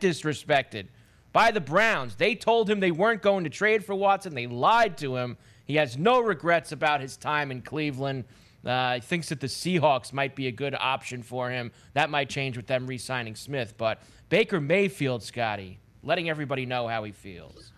disrespected 0.00 0.86
by 1.32 1.50
the 1.50 1.60
Browns. 1.60 2.16
They 2.16 2.34
told 2.34 2.68
him 2.68 2.80
they 2.80 2.90
weren't 2.90 3.22
going 3.22 3.44
to 3.44 3.50
trade 3.50 3.84
for 3.84 3.94
Watson. 3.94 4.34
They 4.34 4.46
lied 4.46 4.98
to 4.98 5.16
him. 5.16 5.36
He 5.64 5.76
has 5.76 5.98
no 5.98 6.20
regrets 6.20 6.72
about 6.72 7.00
his 7.00 7.16
time 7.16 7.50
in 7.50 7.62
Cleveland. 7.62 8.24
Uh, 8.64 8.94
he 8.94 9.00
thinks 9.00 9.28
that 9.28 9.40
the 9.40 9.46
Seahawks 9.46 10.12
might 10.12 10.34
be 10.34 10.46
a 10.48 10.52
good 10.52 10.74
option 10.74 11.22
for 11.22 11.50
him. 11.50 11.70
That 11.94 12.10
might 12.10 12.28
change 12.28 12.56
with 12.56 12.66
them 12.66 12.86
re 12.86 12.98
signing 12.98 13.36
Smith. 13.36 13.74
But 13.76 14.02
Baker 14.28 14.60
Mayfield, 14.60 15.22
Scotty, 15.22 15.78
letting 16.02 16.28
everybody 16.28 16.66
know 16.66 16.88
how 16.88 17.04
he 17.04 17.12
feels. 17.12 17.72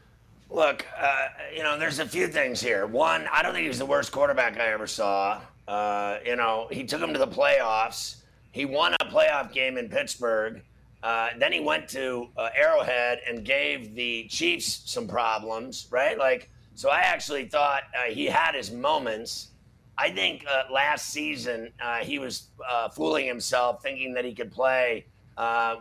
Look, 0.49 0.85
uh, 0.99 1.29
you 1.55 1.63
know, 1.63 1.79
there's 1.79 2.01
a 2.01 2.07
few 2.07 2.27
things 2.27 2.61
here. 2.61 2.87
One, 2.87 3.29
I 3.33 3.43
don't 3.43 3.55
think 3.55 3.67
he's 3.67 3.79
the 3.79 3.87
worst 3.87 4.11
quarterback 4.11 4.59
I 4.59 4.73
ever 4.73 4.87
saw. 4.87 5.41
Uh, 5.71 6.19
you 6.27 6.35
know, 6.35 6.67
he 6.73 6.83
took 6.83 7.01
him 7.01 7.13
to 7.13 7.19
the 7.19 7.29
playoffs. 7.29 8.23
He 8.51 8.65
won 8.65 8.93
a 8.95 9.05
playoff 9.05 9.53
game 9.53 9.79
in 9.79 9.89
Pittsburgh. 9.89 10.63
Uh, 11.01 11.29
then 11.39 11.53
he 11.53 11.61
went 11.61 11.89
to 11.91 12.29
uh, 12.37 12.49
Arrowhead 12.57 13.21
and 13.27 13.45
gave 13.45 13.95
the 13.95 14.27
Chiefs 14.27 14.83
some 14.87 15.07
problems, 15.07 15.87
right? 15.93 16.19
Like, 16.19 16.51
so 16.75 16.91
I 16.91 16.99
actually 16.99 17.47
thought 17.47 17.85
uh, 17.97 18.13
he 18.13 18.27
had 18.27 18.57
his 18.57 18.73
moments. 18.73 19.51
I 19.97 20.11
think 20.11 20.45
uh, 20.51 20.65
last 20.73 21.11
season 21.11 21.73
uh, 21.81 21.99
he 21.99 22.19
was 22.19 22.49
fooling 22.93 23.27
himself, 23.27 23.81
thinking 23.81 24.13
that 24.15 24.25
he 24.25 24.35
could 24.35 24.51
play 24.51 25.07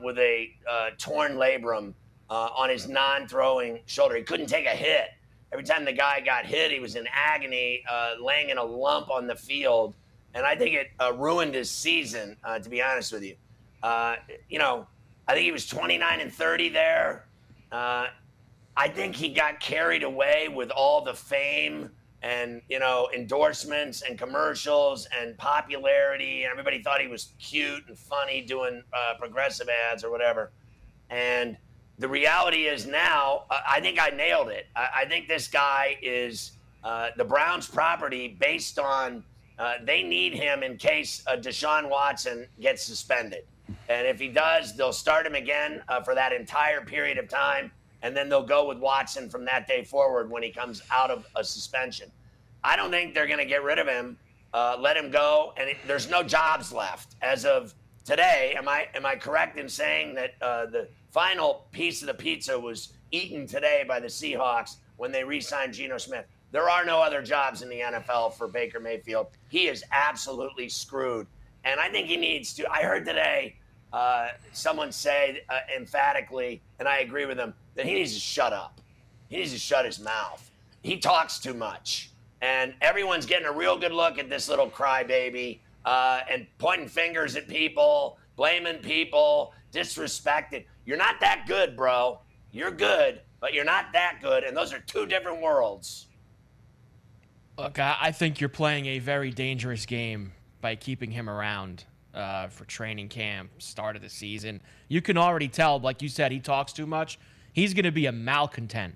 with 0.04 0.20
a 0.20 0.52
torn 1.00 1.34
labrum 1.34 1.96
on 2.30 2.70
his 2.70 2.88
non-throwing 2.88 3.80
shoulder. 3.88 4.18
He 4.18 4.24
couldn't 4.24 4.48
take 4.48 4.68
a 4.68 4.76
hit 4.76 5.08
Every 5.52 5.64
time 5.64 5.84
the 5.86 5.94
guy 5.94 6.20
got 6.20 6.46
hit, 6.46 6.72
he 6.72 6.80
was 6.80 6.96
in 6.96 7.08
agony, 7.12 7.84
uh, 7.90 8.14
laying 8.22 8.50
in 8.50 8.58
a 8.58 8.64
lump 8.64 9.10
on 9.10 9.28
the 9.28 9.36
field. 9.36 9.96
And 10.34 10.46
I 10.46 10.56
think 10.56 10.76
it 10.76 10.88
uh, 11.00 11.14
ruined 11.14 11.56
his 11.56 11.72
season, 11.72 12.38
uh, 12.44 12.60
to 12.60 12.70
be 12.70 12.82
honest 12.82 13.12
with 13.12 13.24
you. 13.24 13.36
Uh, 13.82 14.18
you 14.48 14.60
know, 14.60 14.86
I 15.28 15.34
think 15.34 15.46
he 15.46 15.52
was 15.52 15.66
29 15.66 16.22
and 16.22 16.32
30 16.32 16.70
there. 16.70 17.26
Uh, 17.72 18.08
I 18.78 18.88
think 18.88 19.16
he 19.16 19.30
got 19.30 19.60
carried 19.60 20.04
away 20.04 20.50
with 20.54 20.70
all 20.70 21.04
the 21.04 21.14
fame 21.14 21.90
and, 22.22 22.62
you 22.70 22.80
know, 22.80 23.10
endorsements 23.16 24.04
and 24.04 24.20
commercials 24.20 25.08
and 25.20 25.38
popularity. 25.38 26.46
Everybody 26.46 26.84
thought 26.84 27.02
he 27.02 27.08
was 27.08 27.34
cute 27.40 27.84
and 27.88 27.98
funny 27.98 28.42
doing 28.42 28.84
uh, 28.94 29.14
progressive 29.18 29.68
ads 29.70 30.04
or 30.04 30.12
whatever. 30.12 30.52
And– 31.10 31.58
the 32.00 32.08
reality 32.08 32.64
is 32.64 32.88
now, 32.88 33.44
I 33.50 33.82
think 33.82 34.02
I 34.02 34.10
nailed 34.10 34.48
it. 34.48 34.68
I, 34.74 35.04
think 35.06 35.28
this 35.28 35.50
guy 35.50 35.98
is 36.02 36.54
uh, 36.82 37.10
the 37.18 37.26
Browns' 37.26 37.68
property 37.68 38.38
based 38.40 38.80
on 38.80 39.24
uh, 39.60 39.74
they 39.84 40.02
need 40.02 40.34
him 40.34 40.64
in 40.64 40.78
case 40.78 41.22
uh, 41.28 41.36
Deshaun 41.36 41.90
Watson 41.90 42.48
gets 42.62 42.84
suspended. 42.84 43.44
And 43.90 44.08
if 44.08 44.18
he 44.18 44.30
does, 44.30 44.78
they'll 44.78 44.94
start 44.94 45.26
him 45.26 45.36
again 45.36 45.84
uh, 45.90 46.02
for 46.02 46.16
that 46.16 46.32
entire 46.32 46.80
period 46.80 47.18
of 47.18 47.28
time. 47.28 47.70
And 48.02 48.16
then 48.16 48.30
they'll 48.30 48.46
go 48.46 48.66
with 48.66 48.78
Watson 48.78 49.30
from 49.30 49.44
that 49.46 49.68
day 49.68 49.84
forward 49.84 50.32
when 50.32 50.42
he 50.42 50.52
comes 50.52 50.82
out 50.90 51.12
of 51.12 51.28
a 51.36 51.44
suspension. 51.44 52.10
I 52.64 52.78
don't 52.78 52.92
think 52.92 53.14
they're 53.14 53.28
going 53.28 53.40
to 53.40 53.46
get 53.46 53.62
rid 53.62 53.78
of 53.78 53.88
him, 53.88 54.18
uh, 54.54 54.78
let 54.80 54.96
him 54.96 55.12
go. 55.12 55.54
And 55.58 55.72
it, 55.72 55.78
there's 55.86 56.10
no 56.10 56.24
jobs 56.24 56.72
left 56.72 57.16
as 57.22 57.44
of 57.44 57.74
today. 58.06 58.54
Am 58.58 58.70
I, 58.70 58.88
am 58.96 59.06
I 59.06 59.18
correct 59.18 59.60
in 59.60 59.68
saying 59.68 60.16
that 60.16 60.36
uh, 60.42 60.66
the 60.68 60.88
final 61.12 61.66
piece 61.72 62.02
of 62.02 62.08
the 62.08 62.14
pizza 62.14 62.60
was 62.60 62.94
eaten 63.12 63.48
today 63.48 63.84
by 63.88 64.00
the 64.00 64.08
Seahawks 64.08 64.78
when 64.98 65.12
they 65.12 65.24
re 65.24 65.42
signed 65.42 65.74
Geno 65.74 65.98
Smith. 65.98 66.26
There 66.52 66.70
are 66.70 66.84
no 66.84 67.02
other 67.02 67.22
jobs 67.22 67.62
in 67.62 67.70
the 67.70 67.80
NFL 67.80 68.34
for 68.34 68.48
Baker 68.48 68.80
Mayfield. 68.80 69.28
He 69.50 69.68
is 69.68 69.84
absolutely 69.92 70.68
screwed. 70.70 71.28
And 71.64 71.80
I 71.80 71.90
think 71.90 72.08
he 72.08 72.18
needs 72.18 72.54
to. 72.56 72.72
I 72.72 72.84
heard 72.84 73.06
today 73.06 73.56
uh, 73.94 74.30
someone 74.54 74.92
say 74.92 75.44
uh, 75.50 75.60
emphatically, 75.76 76.62
and 76.80 76.88
I 76.88 77.00
agree 77.00 77.26
with 77.26 77.38
him, 77.38 77.54
that 77.76 77.86
he 77.86 77.96
needs 77.96 78.14
to 78.14 78.20
shut 78.20 78.54
up. 78.54 78.82
He 79.28 79.38
needs 79.38 79.52
to 79.52 79.60
shut 79.60 79.86
his 79.86 80.00
mouth. 80.00 80.50
He 80.82 80.98
talks 80.98 81.40
too 81.40 81.54
much. 81.54 82.12
And 82.42 82.74
everyone's 82.82 83.26
getting 83.26 83.48
a 83.48 83.52
real 83.52 83.78
good 83.78 83.92
look 83.92 84.18
at 84.18 84.30
this 84.30 84.48
little 84.48 84.70
crybaby 84.70 85.60
uh, 85.86 86.22
and 86.32 86.48
pointing 86.58 86.88
fingers 86.88 87.36
at 87.36 87.48
people, 87.48 88.18
blaming 88.38 88.78
people, 88.78 89.54
disrespected. 89.74 90.66
You're 90.90 90.98
not 90.98 91.20
that 91.20 91.46
good, 91.46 91.78
bro. 91.78 92.20
You're 92.52 92.72
good, 92.72 93.22
but 93.40 93.54
you're 93.54 93.64
not 93.64 93.94
that 93.94 94.18
good. 94.24 94.44
And 94.44 94.58
those 94.58 94.74
are 94.74 94.80
two 94.80 95.06
different 95.06 95.40
worlds. 95.40 96.08
Look, 97.60 97.78
I 97.78 98.12
think 98.12 98.40
you're 98.40 98.50
playing 98.50 98.88
a 98.88 98.98
very 98.98 99.30
dangerous 99.30 99.86
game 99.86 100.32
by 100.62 100.76
keeping 100.76 101.12
him 101.12 101.30
around 101.30 101.84
uh, 102.16 102.48
for 102.48 102.66
training 102.66 103.10
camp, 103.10 103.52
start 103.60 103.98
of 103.98 104.02
the 104.02 104.10
season. 104.10 104.62
You 104.88 105.00
can 105.00 105.16
already 105.16 105.48
tell, 105.48 105.80
like 105.80 106.02
you 106.02 106.10
said, 106.10 106.32
he 106.32 106.40
talks 106.40 106.74
too 106.74 106.88
much. 106.88 107.20
He's 107.54 107.76
going 107.76 107.86
to 107.86 107.92
be 107.92 108.08
a 108.08 108.12
malcontent 108.12 108.96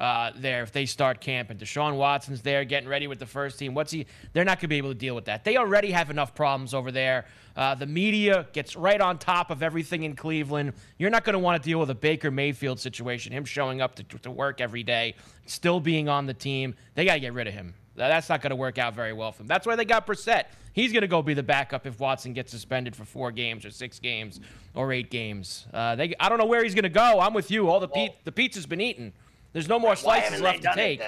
uh, 0.00 0.32
there 0.34 0.62
if 0.62 0.72
they 0.72 0.86
start 0.86 1.20
camp 1.20 1.50
and 1.50 1.60
Deshaun 1.60 1.96
Watson's 1.96 2.40
there 2.40 2.64
getting 2.64 2.88
ready 2.88 3.06
with 3.06 3.18
the 3.18 3.26
first 3.26 3.58
team. 3.58 3.74
What's 3.74 3.92
he? 3.92 4.06
They're 4.32 4.44
not 4.46 4.56
going 4.56 4.62
to 4.62 4.68
be 4.68 4.78
able 4.78 4.88
to 4.88 4.98
deal 4.98 5.14
with 5.14 5.26
that. 5.26 5.44
They 5.44 5.58
already 5.58 5.90
have 5.90 6.08
enough 6.08 6.34
problems 6.34 6.72
over 6.72 6.90
there. 6.90 7.26
Uh, 7.54 7.74
the 7.74 7.86
media 7.86 8.46
gets 8.54 8.74
right 8.76 9.00
on 9.00 9.18
top 9.18 9.50
of 9.50 9.62
everything 9.62 10.04
in 10.04 10.16
Cleveland. 10.16 10.72
You're 10.98 11.10
not 11.10 11.24
going 11.24 11.34
to 11.34 11.38
want 11.38 11.62
to 11.62 11.68
deal 11.68 11.78
with 11.78 11.90
a 11.90 11.94
Baker 11.94 12.30
Mayfield 12.30 12.80
situation, 12.80 13.32
him 13.32 13.44
showing 13.44 13.82
up 13.82 13.94
to, 13.96 14.02
to 14.20 14.30
work 14.30 14.62
every 14.62 14.82
day, 14.82 15.16
still 15.44 15.80
being 15.80 16.08
on 16.08 16.24
the 16.24 16.34
team. 16.34 16.74
They 16.94 17.04
got 17.04 17.14
to 17.14 17.20
get 17.20 17.34
rid 17.34 17.46
of 17.46 17.52
him. 17.52 17.74
That's 17.96 18.30
not 18.30 18.40
going 18.40 18.50
to 18.50 18.56
work 18.56 18.78
out 18.78 18.94
very 18.94 19.12
well 19.12 19.32
for 19.32 19.38
them. 19.38 19.48
That's 19.48 19.66
why 19.66 19.76
they 19.76 19.84
got 19.84 20.06
Brissett. 20.06 20.44
He's 20.72 20.92
going 20.92 21.02
to 21.02 21.08
go 21.08 21.20
be 21.20 21.34
the 21.34 21.42
backup 21.42 21.86
if 21.86 22.00
Watson 22.00 22.32
gets 22.32 22.50
suspended 22.50 22.96
for 22.96 23.04
four 23.04 23.32
games 23.32 23.66
or 23.66 23.70
six 23.70 23.98
games 23.98 24.40
or 24.74 24.92
eight 24.92 25.10
games. 25.10 25.66
Uh, 25.74 25.96
they, 25.96 26.14
I 26.18 26.30
don't 26.30 26.38
know 26.38 26.46
where 26.46 26.62
he's 26.62 26.74
going 26.74 26.84
to 26.84 26.88
go. 26.88 27.20
I'm 27.20 27.34
with 27.34 27.50
you. 27.50 27.68
All 27.68 27.80
the 27.80 27.88
pe- 27.88 28.14
the 28.24 28.32
pizza's 28.32 28.64
been 28.64 28.80
eaten. 28.80 29.12
There's 29.52 29.68
no 29.68 29.78
more 29.78 29.96
slices 29.96 30.40
left 30.40 30.62
to 30.62 30.72
take. 30.74 31.02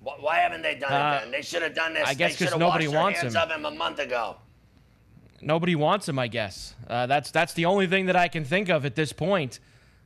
Why 0.00 0.36
haven't 0.36 0.62
they 0.62 0.74
done 0.74 0.92
uh, 0.92 1.16
it 1.16 1.20
then? 1.22 1.30
They 1.30 1.42
should 1.42 1.62
have 1.62 1.74
done 1.74 1.94
this. 1.94 2.06
I 2.06 2.14
guess 2.14 2.36
because 2.36 2.56
nobody 2.56 2.88
wants 2.88 3.20
him. 3.20 3.34
Of 3.34 3.50
him 3.50 3.64
a 3.64 3.70
month 3.70 3.98
ago. 3.98 4.36
Nobody 5.40 5.74
wants 5.74 6.08
him. 6.08 6.18
I 6.18 6.28
guess 6.28 6.74
uh, 6.88 7.06
that's 7.06 7.30
that's 7.30 7.54
the 7.54 7.66
only 7.66 7.86
thing 7.86 8.06
that 8.06 8.16
I 8.16 8.28
can 8.28 8.44
think 8.44 8.68
of 8.68 8.84
at 8.84 8.94
this 8.94 9.12
point. 9.12 9.60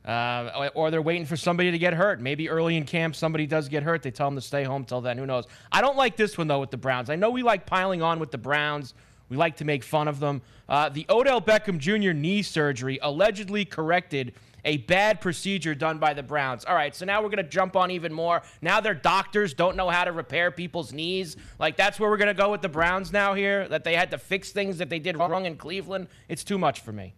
Uh, 0.05 0.69
or 0.75 0.89
they're 0.89 1.01
waiting 1.01 1.25
for 1.25 1.35
somebody 1.35 1.71
to 1.71 1.77
get 1.77 1.93
hurt. 1.93 2.21
Maybe 2.21 2.49
early 2.49 2.77
in 2.77 2.85
camp 2.85 3.15
somebody 3.15 3.45
does 3.45 3.67
get 3.67 3.83
hurt. 3.83 4.01
They 4.01 4.11
tell 4.11 4.27
them 4.27 4.35
to 4.35 4.41
stay 4.41 4.63
home 4.63 4.85
till 4.85 5.01
then. 5.01 5.17
Who 5.17 5.25
knows? 5.25 5.45
I 5.71 5.81
don't 5.81 5.97
like 5.97 6.15
this 6.15 6.37
one 6.37 6.47
though 6.47 6.61
with 6.61 6.71
the 6.71 6.77
Browns. 6.77 7.09
I 7.09 7.15
know 7.15 7.29
we 7.29 7.43
like 7.43 7.65
piling 7.65 8.01
on 8.01 8.19
with 8.19 8.31
the 8.31 8.37
Browns. 8.37 8.93
We 9.27 9.37
like 9.37 9.57
to 9.57 9.65
make 9.65 9.83
fun 9.83 10.07
of 10.07 10.19
them. 10.19 10.41
Uh, 10.67 10.89
the 10.89 11.05
Odell 11.09 11.41
Beckham 11.41 11.77
Jr. 11.77 12.13
knee 12.13 12.41
surgery 12.41 12.97
allegedly 13.01 13.65
corrected 13.65 14.33
a 14.65 14.77
bad 14.77 15.21
procedure 15.21 15.75
done 15.75 15.97
by 15.99 16.13
the 16.13 16.23
Browns. 16.23 16.65
All 16.65 16.75
right, 16.75 16.95
so 16.95 17.05
now 17.05 17.21
we're 17.21 17.29
going 17.29 17.43
to 17.43 17.49
jump 17.49 17.75
on 17.75 17.91
even 17.91 18.13
more. 18.13 18.41
Now 18.61 18.79
their 18.79 18.93
doctors 18.93 19.53
don't 19.53 19.75
know 19.75 19.89
how 19.89 20.03
to 20.03 20.11
repair 20.11 20.51
people's 20.51 20.93
knees. 20.93 21.37
Like, 21.59 21.77
that's 21.77 21.99
where 21.99 22.09
we're 22.09 22.17
going 22.17 22.27
to 22.27 22.33
go 22.33 22.51
with 22.51 22.61
the 22.61 22.69
Browns 22.69 23.11
now 23.11 23.33
here, 23.33 23.67
that 23.67 23.83
they 23.83 23.95
had 23.95 24.11
to 24.11 24.17
fix 24.17 24.51
things 24.51 24.77
that 24.77 24.89
they 24.89 24.99
did 24.99 25.17
wrong 25.17 25.45
in 25.45 25.55
Cleveland. 25.55 26.07
It's 26.27 26.43
too 26.43 26.57
much 26.57 26.81
for 26.81 26.91
me. 26.91 27.13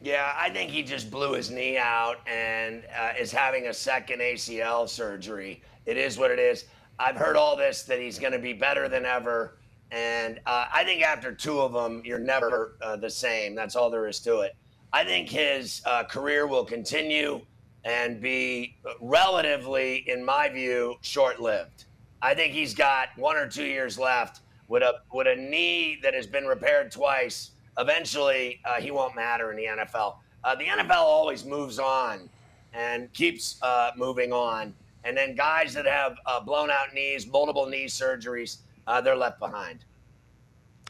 Yeah, 0.00 0.34
I 0.36 0.50
think 0.50 0.70
he 0.70 0.82
just 0.82 1.10
blew 1.10 1.32
his 1.32 1.50
knee 1.50 1.78
out 1.78 2.16
and 2.28 2.84
uh, 2.94 3.12
is 3.18 3.32
having 3.32 3.68
a 3.68 3.74
second 3.74 4.20
ACL 4.20 4.86
surgery. 4.86 5.62
It 5.86 5.96
is 5.96 6.18
what 6.18 6.30
it 6.30 6.38
is. 6.38 6.66
I've 6.98 7.16
heard 7.16 7.36
all 7.36 7.56
this 7.56 7.84
that 7.84 7.98
he's 7.98 8.18
going 8.18 8.34
to 8.34 8.38
be 8.38 8.52
better 8.52 8.88
than 8.88 9.06
ever. 9.06 9.56
And 9.90 10.40
uh, 10.44 10.66
I 10.72 10.84
think 10.84 11.02
after 11.02 11.32
two 11.32 11.60
of 11.60 11.72
them, 11.72 12.02
you're 12.04 12.18
never 12.18 12.76
uh, 12.82 12.96
the 12.96 13.08
same. 13.08 13.54
That's 13.54 13.76
all 13.76 13.90
there 13.90 14.06
is 14.06 14.20
to 14.20 14.40
it. 14.40 14.56
I 14.94 15.02
think 15.02 15.28
his 15.28 15.82
uh, 15.86 16.04
career 16.04 16.46
will 16.46 16.64
continue 16.64 17.40
and 17.84 18.20
be 18.20 18.76
relatively, 19.00 20.08
in 20.08 20.24
my 20.24 20.48
view, 20.48 20.94
short 21.00 21.40
lived. 21.40 21.86
I 22.22 22.32
think 22.32 22.52
he's 22.52 22.74
got 22.74 23.08
one 23.16 23.34
or 23.34 23.48
two 23.48 23.64
years 23.64 23.98
left 23.98 24.42
with 24.68 24.84
a, 24.84 25.00
with 25.12 25.26
a 25.26 25.34
knee 25.34 25.98
that 26.04 26.14
has 26.14 26.28
been 26.28 26.44
repaired 26.44 26.92
twice. 26.92 27.50
Eventually, 27.76 28.60
uh, 28.64 28.80
he 28.80 28.92
won't 28.92 29.16
matter 29.16 29.50
in 29.50 29.56
the 29.56 29.64
NFL. 29.64 30.14
Uh, 30.44 30.54
the 30.54 30.66
NFL 30.66 30.90
always 30.92 31.44
moves 31.44 31.80
on 31.80 32.30
and 32.72 33.12
keeps 33.12 33.60
uh, 33.62 33.90
moving 33.96 34.32
on. 34.32 34.72
And 35.02 35.16
then 35.16 35.34
guys 35.34 35.74
that 35.74 35.86
have 35.86 36.18
blown 36.46 36.70
out 36.70 36.94
knees, 36.94 37.26
multiple 37.26 37.66
knee 37.66 37.86
surgeries, 37.86 38.58
uh, 38.86 39.00
they're 39.00 39.16
left 39.16 39.40
behind. 39.40 39.80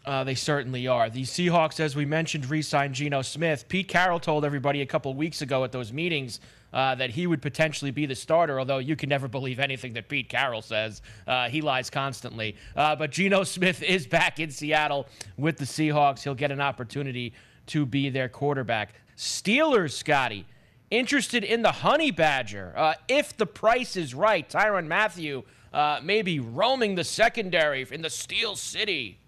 Uh, 0.04 0.23
they 0.23 0.34
certainly 0.34 0.87
are. 0.87 1.08
The 1.08 1.23
Seahawks, 1.23 1.80
as 1.80 1.96
we 1.96 2.04
mentioned, 2.04 2.50
re 2.50 2.61
signed 2.61 2.94
Geno 2.94 3.23
Smith. 3.23 3.66
Pete 3.68 3.88
Carroll 3.88 4.20
told 4.20 4.44
everybody 4.44 4.82
a 4.82 4.87
couple 4.87 5.14
weeks 5.14 5.40
ago 5.40 5.64
at 5.64 5.73
those 5.73 5.92
meetings 5.92 6.40
uh, 6.75 6.94
that 6.96 7.11
he 7.11 7.26
would 7.26 7.40
potentially 7.40 7.90
be 7.90 8.04
the 8.04 8.14
starter, 8.14 8.58
although 8.58 8.78
you 8.78 8.96
can 8.96 9.08
never 9.08 9.28
believe 9.28 9.58
anything 9.58 9.94
that 9.94 10.08
Pete 10.08 10.28
Carroll 10.28 10.61
says. 10.61 11.00
Uh, 11.26 11.49
he 11.49 11.62
lies 11.62 11.88
constantly. 11.88 12.54
Uh, 12.76 12.94
but 12.96 13.12
Geno 13.12 13.44
Smith 13.44 13.82
is 13.96 14.06
back 14.06 14.40
in 14.40 14.50
Seattle 14.50 15.06
with 15.38 15.56
the 15.56 15.64
Seahawks. 15.64 16.23
He'll 16.23 16.34
get 16.34 16.50
an 16.50 16.61
opportunity 16.61 17.32
to 17.68 17.87
be 17.87 18.11
their 18.11 18.28
quarterback. 18.28 18.92
Steelers, 19.16 19.92
Scotty, 19.92 20.44
interested 20.90 21.44
in 21.44 21.62
the 21.62 21.73
Honey 21.73 22.11
Badger. 22.11 22.75
Uh, 22.76 22.94
if 23.08 23.34
the 23.37 23.46
price 23.46 23.96
is 23.96 24.14
right, 24.14 24.46
Tyrann 24.49 24.87
Mathieu. 24.87 25.44
uh, 25.73 26.00
maybe 26.02 26.38
roaming 26.40 26.94
the 26.94 27.04
secondary 27.04 27.87
in 27.90 28.02
the 28.02 28.11
Steel 28.11 28.54
City. 28.54 29.18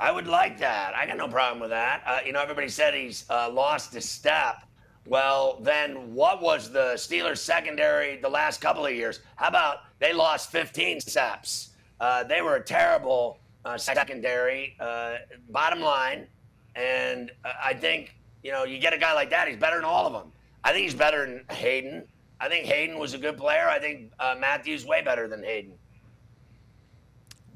I 0.00 0.12
would 0.12 0.28
like 0.28 0.58
that. 0.58 0.94
I 0.94 1.06
got 1.06 1.16
no 1.16 1.26
problem 1.26 1.60
with 1.60 1.70
that. 1.70 2.02
Uh, 2.06 2.18
you 2.24 2.32
know, 2.32 2.40
everybody 2.40 2.68
said 2.68 2.94
he's 2.94 3.24
uh, 3.30 3.50
lost 3.50 3.92
his 3.92 4.08
step. 4.08 4.62
Well, 5.06 5.58
then 5.62 6.14
what 6.14 6.40
was 6.40 6.70
the 6.70 6.92
Steelers 6.94 7.38
secondary 7.38 8.16
the 8.16 8.28
last 8.28 8.60
couple 8.60 8.86
of 8.86 8.94
years? 8.94 9.20
How 9.36 9.48
about 9.48 9.78
they 9.98 10.12
lost 10.12 10.50
15 10.52 11.00
steps? 11.00 11.70
Uh, 12.00 12.22
they 12.22 12.42
were 12.42 12.56
a 12.56 12.60
terrible 12.62 13.38
uh, 13.64 13.76
secondary, 13.76 14.76
uh, 14.78 15.16
bottom 15.50 15.80
line. 15.80 16.28
And 16.76 17.32
uh, 17.44 17.52
I 17.62 17.74
think, 17.74 18.14
you 18.44 18.52
know, 18.52 18.62
you 18.64 18.78
get 18.78 18.92
a 18.92 18.98
guy 18.98 19.14
like 19.14 19.30
that, 19.30 19.48
he's 19.48 19.56
better 19.56 19.76
than 19.76 19.84
all 19.84 20.06
of 20.06 20.12
them. 20.12 20.30
I 20.62 20.72
think 20.72 20.84
he's 20.84 20.94
better 20.94 21.26
than 21.26 21.44
Haden. 21.56 22.04
I 22.40 22.48
think 22.48 22.66
Haden 22.66 22.98
was 23.00 23.14
a 23.14 23.18
good 23.18 23.36
player. 23.36 23.68
I 23.68 23.80
think 23.80 24.12
Mathieu's 24.38 24.86
way 24.86 25.02
better 25.02 25.26
than 25.26 25.42
Haden. 25.42 25.72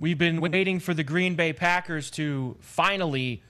We've 0.03 0.19
been 0.19 0.41
waiting 0.41 0.81
for 0.81 0.95
the 0.95 1.05
Green 1.05 1.37
Bay 1.37 1.53
Packers 1.53 2.11
to 2.13 2.57
finally 2.59 3.41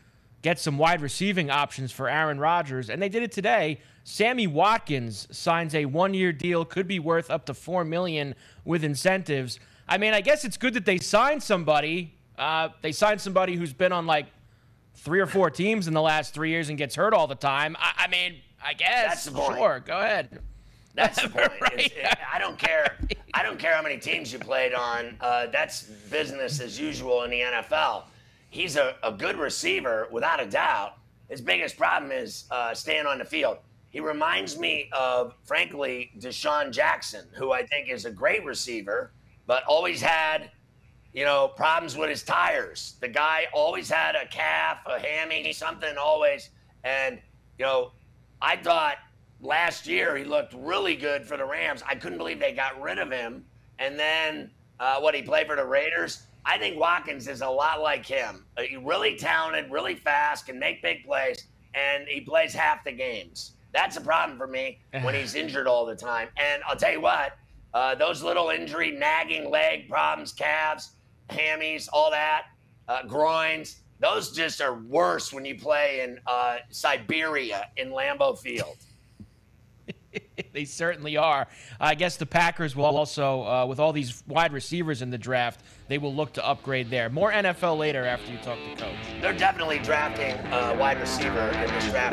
get 0.43 0.59
some 0.59 0.77
wide 0.77 1.01
receiving 1.01 1.49
options 1.49 1.93
for 1.93 2.11
Aaron 2.11 2.39
Rodgers, 2.39 2.91
and 2.91 3.01
they 3.01 3.09
did 3.09 3.23
it 3.23 3.33
today. 3.33 3.81
Sammy 4.05 4.47
Watkins 4.47 5.29
signs 5.31 5.75
a 5.75 5.87
one-year 5.87 6.31
deal, 6.35 6.67
could 6.67 6.87
be 6.87 6.99
worth 6.99 7.31
up 7.31 7.47
to 7.47 7.55
four 7.55 7.87
million 7.87 8.35
with 8.67 8.85
incentives. 8.85 9.61
I 9.89 9.97
mean, 9.97 10.13
I 10.13 10.21
guess 10.21 10.45
it's 10.45 10.59
good 10.59 10.75
that 10.75 10.85
they 10.85 10.99
signed 10.99 11.43
somebody. 11.43 12.13
Uh, 12.37 12.69
they 12.83 12.93
signed 12.93 13.23
somebody 13.23 13.57
who's 13.57 13.73
been 13.73 13.93
on 13.93 14.07
like 14.07 14.27
three 14.95 15.21
or 15.21 15.27
four 15.27 15.49
teams 15.49 15.89
in 15.89 15.95
the 15.95 16.03
last 16.03 16.35
three 16.35 16.51
years 16.51 16.69
and 16.69 16.77
gets 16.77 16.95
hurt 16.95 17.15
all 17.15 17.27
the 17.27 17.35
time. 17.35 17.79
I, 17.81 17.93
I 17.97 18.09
mean, 18.09 18.35
I 18.63 18.75
guess. 18.75 19.09
That's 19.09 19.25
the 19.25 19.31
point. 19.31 19.57
Sure, 19.57 19.81
go 19.81 20.01
ahead. 20.01 20.39
That's 20.95 21.23
the 21.23 21.29
point. 21.29 21.51
right. 21.61 21.93
it, 21.97 22.19
I 22.31 22.39
don't 22.39 22.59
care. 22.59 22.99
I 23.33 23.43
don't 23.43 23.59
care 23.59 23.75
how 23.75 23.83
many 23.83 23.97
teams 23.97 24.31
you 24.31 24.39
played 24.39 24.75
on. 24.75 25.17
Uh, 25.23 25.47
that's 25.47 25.85
business 26.11 26.61
as 26.61 26.79
usual 26.79 27.23
in 27.23 27.31
the 27.31 27.41
NFL. 27.41 28.05
He's 28.51 28.77
a, 28.77 28.97
a, 29.03 29.11
good 29.11 29.39
receiver, 29.39 30.09
without 30.13 30.39
a 30.39 30.45
doubt. 30.45 30.99
His 31.31 31.41
biggest 31.41 31.79
problem 31.79 32.13
is 32.13 32.45
uh, 32.51 32.75
staying 32.75 33.07
on 33.07 33.19
the 33.19 33.25
field. 33.25 33.57
He 33.89 34.01
reminds 34.01 34.59
me 34.59 34.91
of, 34.93 35.35
frankly, 35.45 36.11
DeSean 36.19 36.73
Jackson, 36.73 37.25
who 37.33 37.53
I 37.53 37.65
think 37.65 37.89
is 37.89 38.05
a 38.05 38.11
great 38.11 38.45
receiver, 38.45 39.13
but 39.47 39.65
always 39.65 40.03
had, 40.03 40.51
you 41.15 41.25
know, 41.25 41.49
problems 41.49 41.97
with 41.97 42.11
his 42.11 42.23
tires. 42.23 42.97
The 43.01 43.09
guy 43.09 43.47
always 43.55 43.89
had 43.89 44.15
a 44.15 44.27
calf, 44.27 44.79
a 44.85 44.99
hammy, 44.99 45.55
something 45.55 45.97
always. 45.97 46.51
And, 46.85 47.19
you 47.59 47.65
know, 47.65 47.93
I 48.43 48.57
thought 48.57 48.97
last 49.43 49.87
year 49.87 50.17
he 50.17 50.25
looked 50.25 50.55
really 50.55 50.97
good 50.97 51.27
for 51.27 51.37
the 51.37 51.45
Rams. 51.45 51.83
I 51.87 51.95
couldn't 51.95 52.19
believe 52.19 52.41
they 52.41 52.53
got 52.53 52.81
rid 52.81 52.99
of 52.99 53.11
him. 53.11 53.45
And 53.79 53.99
then 53.99 54.51
uh, 54.81 54.99
what 54.99 55.15
he 55.15 55.23
played 55.23 55.47
for 55.47 55.57
the 55.57 55.65
Raiders. 55.65 56.23
I 56.45 56.59
think 56.59 56.79
Watkins 56.79 57.29
is 57.29 57.41
a 57.41 57.49
lot 57.49 57.81
like 57.81 58.05
him. 58.05 58.45
Uh, 58.57 58.63
really 58.83 59.17
talented, 59.17 59.71
really 59.71 59.95
fast, 59.95 60.47
can 60.47 60.59
make 60.59 60.83
big 60.83 61.05
plays, 61.05 61.47
and 61.75 62.09
he 62.09 62.21
plays 62.21 62.53
half 62.53 62.83
the 62.85 62.91
games. 62.91 63.53
That's 63.73 63.97
a 63.97 64.01
problem 64.01 64.37
for 64.37 64.49
me 64.49 64.81
when 65.03 65.15
he's 65.15 65.37
injured 65.37 65.69
all 65.69 65.87
the 65.87 65.95
time. 65.95 66.29
And 66.37 66.63
I'll 66.67 66.77
tell 66.77 66.91
you 66.91 67.01
what, 67.01 67.37
uh, 67.75 67.95
those 67.95 68.23
little 68.23 68.51
injury, 68.51 68.91
nagging 68.91 69.51
leg 69.51 69.89
problems, 69.89 70.33
calves, 70.33 70.93
hammies, 71.31 71.89
all 71.93 72.11
that, 72.11 72.47
uh, 72.89 73.05
groins, 73.07 73.77
those 74.01 74.33
just 74.33 74.61
are 74.61 74.75
worse 74.75 75.33
when 75.33 75.45
you 75.45 75.57
play 75.57 76.01
in 76.01 76.19
uh, 76.27 76.57
Siberia 76.71 77.69
in 77.77 77.91
Lambeau 77.91 78.37
Field. 78.37 78.77
they 80.53 80.65
certainly 80.65 81.17
are. 81.17 81.47
I 81.81 81.95
guess 81.95 82.17
the 82.17 82.27
Packers 82.27 82.77
will 82.77 82.85
also, 82.85 83.43
uh, 83.43 83.67
with 83.67 83.81
all 83.81 83.93
these 83.93 84.23
wide 84.27 84.53
receivers 84.53 85.03
in 85.03 85.11
the 85.11 85.19
draft, 85.19 85.61
they 85.89 85.99
will 85.99 86.15
look 86.15 86.33
to 86.35 86.47
upgrade 86.47 86.91
there. 86.91 87.09
More 87.09 87.33
NFL 87.33 87.79
later 87.79 88.05
after 88.05 88.33
you 88.33 88.39
talk 88.39 88.59
to 88.59 88.83
Coach. 88.83 88.95
They're 89.21 89.33
definitely 89.33 89.79
drafting 89.79 90.35
a 90.53 90.77
wide 90.79 91.01
receiver 91.01 91.49
in 91.49 91.73
this 91.73 91.91
draft. 91.91 92.13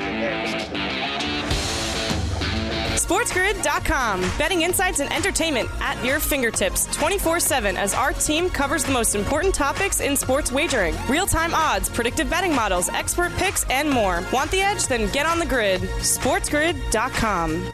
SportsGrid.com. 3.10 4.22
Betting 4.38 4.62
insights 4.62 5.00
and 5.00 5.12
entertainment 5.12 5.68
at 5.80 6.04
your 6.06 6.20
fingertips 6.20 6.86
24 6.96 7.40
7 7.40 7.76
as 7.76 7.94
our 7.94 8.14
team 8.14 8.50
covers 8.50 8.84
the 8.84 8.92
most 8.92 9.16
important 9.16 9.56
topics 9.56 10.00
in 10.00 10.16
sports 10.16 10.52
wagering 10.52 10.96
real 11.08 11.26
time 11.26 11.56
odds, 11.56 11.90
predictive 11.90 12.30
betting 12.30 12.54
models, 12.54 12.90
expert 12.90 13.32
picks, 13.34 13.64
and 13.70 13.90
more. 13.90 14.24
Want 14.32 14.52
the 14.52 14.62
edge? 14.62 14.86
Then 14.86 15.12
get 15.12 15.26
on 15.26 15.40
the 15.40 15.46
grid. 15.46 15.82
SportsGrid.com. 15.82 17.74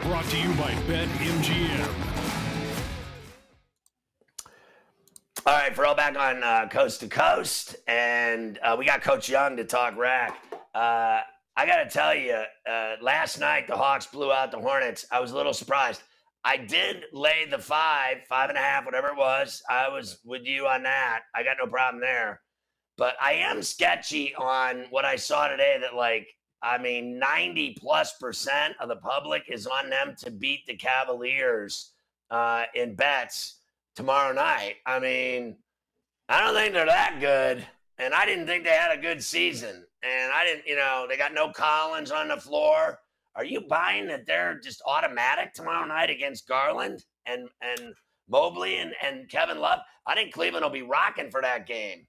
Brought 0.00 0.24
to 0.26 0.38
you 0.38 0.52
by 0.54 0.72
BetMGM. 0.86 1.88
All 5.44 5.54
right, 5.54 5.74
for 5.74 5.86
all 5.86 5.94
back 5.94 6.16
on 6.16 6.42
uh, 6.44 6.68
Coast 6.68 7.00
to 7.00 7.08
Coast, 7.08 7.76
and 7.88 8.58
uh, 8.62 8.76
we 8.78 8.84
got 8.84 9.02
Coach 9.02 9.28
Young 9.28 9.56
to 9.56 9.64
talk 9.64 9.96
rack. 9.96 10.36
Uh, 10.74 11.20
I 11.56 11.66
got 11.66 11.82
to 11.82 11.90
tell 11.90 12.14
you, 12.14 12.44
uh, 12.70 12.94
last 13.02 13.40
night 13.40 13.66
the 13.66 13.76
Hawks 13.76 14.06
blew 14.06 14.30
out 14.30 14.52
the 14.52 14.58
Hornets. 14.58 15.04
I 15.10 15.18
was 15.18 15.32
a 15.32 15.36
little 15.36 15.52
surprised. 15.52 16.02
I 16.44 16.56
did 16.56 17.04
lay 17.12 17.46
the 17.50 17.58
five, 17.58 18.18
five 18.28 18.50
and 18.50 18.58
a 18.58 18.60
half, 18.60 18.84
whatever 18.84 19.08
it 19.08 19.16
was. 19.16 19.62
I 19.68 19.88
was 19.88 20.20
with 20.24 20.44
you 20.44 20.66
on 20.68 20.84
that. 20.84 21.22
I 21.34 21.42
got 21.42 21.56
no 21.58 21.66
problem 21.66 22.00
there. 22.00 22.40
But 22.96 23.14
I 23.20 23.32
am 23.32 23.62
sketchy 23.62 24.34
on 24.36 24.84
what 24.90 25.04
I 25.04 25.16
saw 25.16 25.48
today 25.48 25.78
that, 25.80 25.94
like, 25.94 26.28
I 26.62 26.78
mean, 26.78 27.18
90 27.18 27.76
plus 27.80 28.14
percent 28.18 28.74
of 28.80 28.88
the 28.88 28.96
public 28.96 29.44
is 29.48 29.66
on 29.66 29.90
them 29.90 30.14
to 30.18 30.30
beat 30.30 30.66
the 30.66 30.74
Cavaliers 30.74 31.92
uh, 32.30 32.64
in 32.74 32.94
bets 32.94 33.56
tomorrow 33.94 34.32
night. 34.32 34.76
I 34.86 34.98
mean, 34.98 35.56
I 36.28 36.40
don't 36.40 36.54
think 36.54 36.74
they're 36.74 36.86
that 36.86 37.18
good. 37.20 37.66
And 37.98 38.14
I 38.14 38.26
didn't 38.26 38.46
think 38.46 38.64
they 38.64 38.70
had 38.70 38.96
a 38.96 39.00
good 39.00 39.22
season. 39.22 39.84
And 40.02 40.32
I 40.32 40.44
didn't, 40.44 40.66
you 40.66 40.76
know, 40.76 41.06
they 41.08 41.16
got 41.16 41.34
no 41.34 41.50
Collins 41.50 42.10
on 42.10 42.28
the 42.28 42.36
floor. 42.36 43.00
Are 43.34 43.44
you 43.44 43.60
buying 43.60 44.06
that 44.08 44.26
they're 44.26 44.58
just 44.58 44.82
automatic 44.86 45.52
tomorrow 45.52 45.86
night 45.86 46.10
against 46.10 46.48
Garland 46.48 47.04
and 47.26 47.48
and 47.60 47.94
Mobley 48.28 48.78
and, 48.78 48.92
and 49.02 49.28
Kevin 49.28 49.58
Love? 49.58 49.80
I 50.06 50.14
think 50.14 50.32
Cleveland 50.32 50.64
will 50.64 50.70
be 50.70 50.82
rocking 50.82 51.30
for 51.30 51.42
that 51.42 51.66
game. 51.66 52.06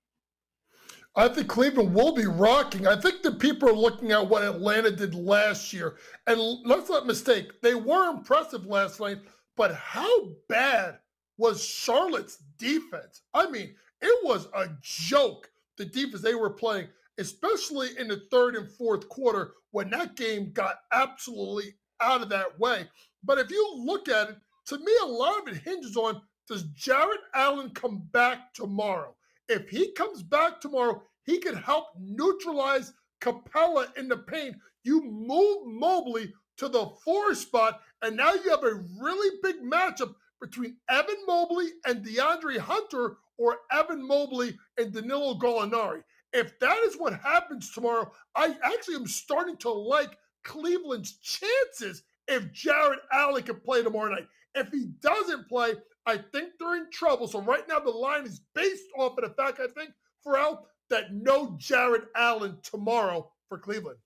I 1.19 1.27
think 1.27 1.49
Cleveland 1.49 1.93
will 1.93 2.13
be 2.13 2.27
rocking. 2.27 2.87
I 2.87 2.95
think 2.95 3.23
the 3.23 3.33
people 3.33 3.67
are 3.67 3.73
looking 3.73 4.13
at 4.13 4.29
what 4.29 4.41
Atlanta 4.41 4.89
did 4.89 5.13
last 5.13 5.73
year. 5.73 5.97
And 6.27 6.39
let's 6.63 6.89
not 6.89 7.05
mistake, 7.05 7.59
they 7.61 7.75
were 7.75 8.09
impressive 8.09 8.65
last 8.65 9.01
night, 9.01 9.17
but 9.57 9.75
how 9.75 10.29
bad 10.47 10.99
was 11.37 11.61
Charlotte's 11.61 12.37
defense. 12.57 13.23
I 13.33 13.49
mean, 13.49 13.75
it 14.01 14.25
was 14.25 14.47
a 14.55 14.69
joke, 14.81 15.51
the 15.77 15.83
defense 15.83 16.21
they 16.21 16.35
were 16.35 16.51
playing, 16.51 16.87
especially 17.17 17.89
in 17.97 18.07
the 18.07 18.21
third 18.31 18.55
and 18.55 18.71
fourth 18.71 19.09
quarter 19.09 19.55
when 19.71 19.89
that 19.89 20.15
game 20.15 20.53
got 20.53 20.75
absolutely 20.93 21.75
out 21.99 22.21
of 22.21 22.29
that 22.29 22.57
way. 22.61 22.87
But 23.25 23.39
if 23.39 23.51
you 23.51 23.73
look 23.75 24.07
at 24.07 24.29
it, 24.29 24.37
to 24.67 24.77
me, 24.77 24.91
a 25.03 25.05
lot 25.05 25.41
of 25.41 25.53
it 25.53 25.61
hinges 25.63 25.97
on 25.97 26.21
does 26.47 26.63
Jarrett 26.75 27.19
Allen 27.35 27.71
come 27.71 28.07
back 28.13 28.53
tomorrow? 28.53 29.15
If 29.49 29.67
he 29.67 29.91
comes 29.91 30.21
back 30.23 30.61
tomorrow, 30.61 31.01
he 31.29 31.37
could 31.37 31.57
help 31.57 31.87
neutralize 31.99 32.93
Capela 33.21 33.95
in 33.97 34.07
the 34.07 34.17
paint. 34.17 34.55
You 34.83 35.03
move 35.03 35.67
Mobley 35.67 36.33
to 36.57 36.67
the 36.67 36.87
four 37.03 37.35
spot, 37.35 37.81
and 38.01 38.17
now 38.17 38.33
you 38.33 38.49
have 38.49 38.63
a 38.63 38.83
really 38.99 39.37
big 39.43 39.61
matchup 39.61 40.15
between 40.41 40.77
Evan 40.89 41.17
Mobley 41.27 41.67
and 41.85 42.03
DeAndre 42.03 42.57
Hunter 42.57 43.17
or 43.37 43.57
Evan 43.71 44.05
Mobley 44.05 44.57
and 44.77 44.91
Danilo 44.91 45.35
Gallinari. 45.35 46.01
If 46.33 46.57
that 46.59 46.77
is 46.85 46.95
what 46.95 47.19
happens 47.19 47.71
tomorrow, 47.71 48.11
I 48.35 48.55
actually 48.63 48.95
am 48.95 49.07
starting 49.07 49.57
to 49.57 49.69
like 49.69 50.17
Cleveland's 50.43 51.17
chances 51.17 52.03
if 52.27 52.51
Jarrett 52.53 52.99
Allen 53.11 53.43
can 53.43 53.59
play 53.59 53.83
tomorrow 53.83 54.13
night. 54.13 54.27
If 54.55 54.69
he 54.69 54.87
doesn't 55.01 55.47
play, 55.47 55.73
I 56.05 56.17
think 56.17 56.53
they're 56.59 56.75
in 56.75 56.89
trouble. 56.91 57.27
So 57.27 57.41
right 57.41 57.67
now 57.67 57.79
the 57.79 57.91
line 57.91 58.25
is 58.25 58.41
based 58.55 58.85
off 58.97 59.17
of 59.17 59.23
the 59.23 59.35
fact 59.35 59.59
I 59.59 59.67
think 59.67 59.91
for 60.23 60.33
Ferrall 60.33 60.65
that 60.89 61.13
no 61.13 61.55
Jarrett 61.57 62.05
Allen 62.15 62.57
tomorrow 62.63 63.31
for 63.47 63.57
Cleveland. 63.57 63.97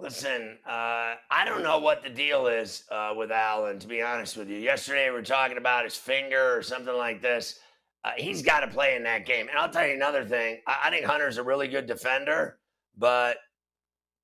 Listen, 0.00 0.58
uh, 0.64 1.14
I 1.30 1.44
don't 1.44 1.64
know 1.64 1.78
what 1.78 2.04
the 2.04 2.10
deal 2.10 2.46
is 2.46 2.84
uh, 2.90 3.14
with 3.16 3.32
Allen, 3.32 3.80
to 3.80 3.88
be 3.88 4.00
honest 4.00 4.36
with 4.36 4.48
you. 4.48 4.58
Yesterday, 4.58 5.08
we 5.10 5.16
were 5.16 5.22
talking 5.22 5.58
about 5.58 5.84
his 5.84 5.96
finger 5.96 6.56
or 6.56 6.62
something 6.62 6.94
like 6.94 7.20
this. 7.20 7.58
Uh, 8.04 8.12
he's 8.16 8.42
got 8.42 8.60
to 8.60 8.68
play 8.68 8.94
in 8.94 9.02
that 9.02 9.26
game. 9.26 9.48
And 9.48 9.58
I'll 9.58 9.70
tell 9.70 9.86
you 9.86 9.94
another 9.94 10.24
thing. 10.24 10.58
I, 10.68 10.82
I 10.84 10.90
think 10.90 11.04
Hunter's 11.04 11.36
a 11.36 11.42
really 11.42 11.66
good 11.66 11.86
defender, 11.86 12.58
but 12.96 13.38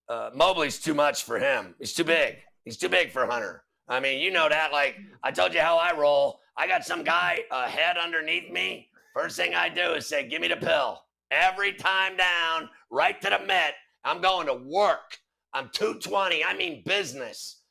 uh, 0.09 0.31
Mobley's 0.33 0.79
too 0.79 0.95
much 0.95 1.25
for 1.25 1.41
him. 1.41 1.75
He's 1.81 1.93
too 1.93 2.05
big. 2.05 2.37
He's 2.65 2.77
too 2.77 2.89
big 2.89 3.11
for 3.11 3.27
Hunter. 3.27 3.65
I 3.89 3.99
mean, 3.99 4.21
you 4.21 4.31
know 4.31 4.49
that. 4.49 4.71
Like, 4.71 4.97
I 5.25 5.33
told 5.33 5.53
you 5.55 5.61
how 5.61 5.77
I 5.77 5.93
roll. 5.97 6.39
I 6.57 6.69
got 6.69 6.85
some 6.85 7.03
guy 7.03 7.41
a 7.51 7.69
head 7.69 7.97
underneath 7.97 8.51
me. 8.51 8.91
First 9.13 9.37
thing 9.37 9.55
I 9.55 9.69
do 9.69 9.95
is 9.95 10.07
say, 10.07 10.29
give 10.29 10.41
me 10.41 10.49
the 10.49 10.57
pill. 10.57 11.04
Every 11.35 11.73
time 11.73 12.17
down, 12.17 12.69
right 12.91 13.21
to 13.21 13.29
the 13.29 13.41
mitt, 13.45 13.75
I'm 14.05 14.21
going 14.21 14.47
to 14.47 14.55
work. 14.55 15.19
I'm 15.53 15.69
220. 15.73 16.45
I 16.45 16.55
mean 16.57 16.85
business. 16.87 17.63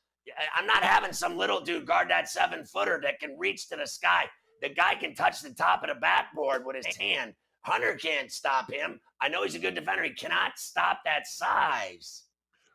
I'm 0.54 0.67
not 0.67 0.84
having 0.84 1.13
some 1.13 1.38
little 1.38 1.62
dude 1.62 1.86
guard 1.86 2.10
that 2.10 2.30
seven 2.30 2.65
footer 2.65 2.99
that 3.04 3.21
can 3.21 3.38
reach 3.38 3.69
to 3.69 3.78
the 3.78 3.88
sky. 3.88 4.26
The 4.62 4.69
guy 4.69 4.95
can 4.95 5.15
touch 5.15 5.41
the 5.41 5.52
top 5.52 5.82
of 5.82 5.89
the 5.89 5.95
backboard 5.95 6.65
with 6.65 6.76
his 6.76 6.95
hand. 6.97 7.34
Hunter 7.62 7.95
can't 7.95 8.30
stop 8.30 8.69
him. 8.69 8.99
I 9.21 9.30
know 9.30 9.43
he's 9.43 9.56
a 9.56 9.60
good 9.60 9.76
defender. 9.76 10.04
He 10.04 10.12
cannot 10.12 10.58
stop 10.58 10.99
that 11.06 11.26
size. 11.26 12.23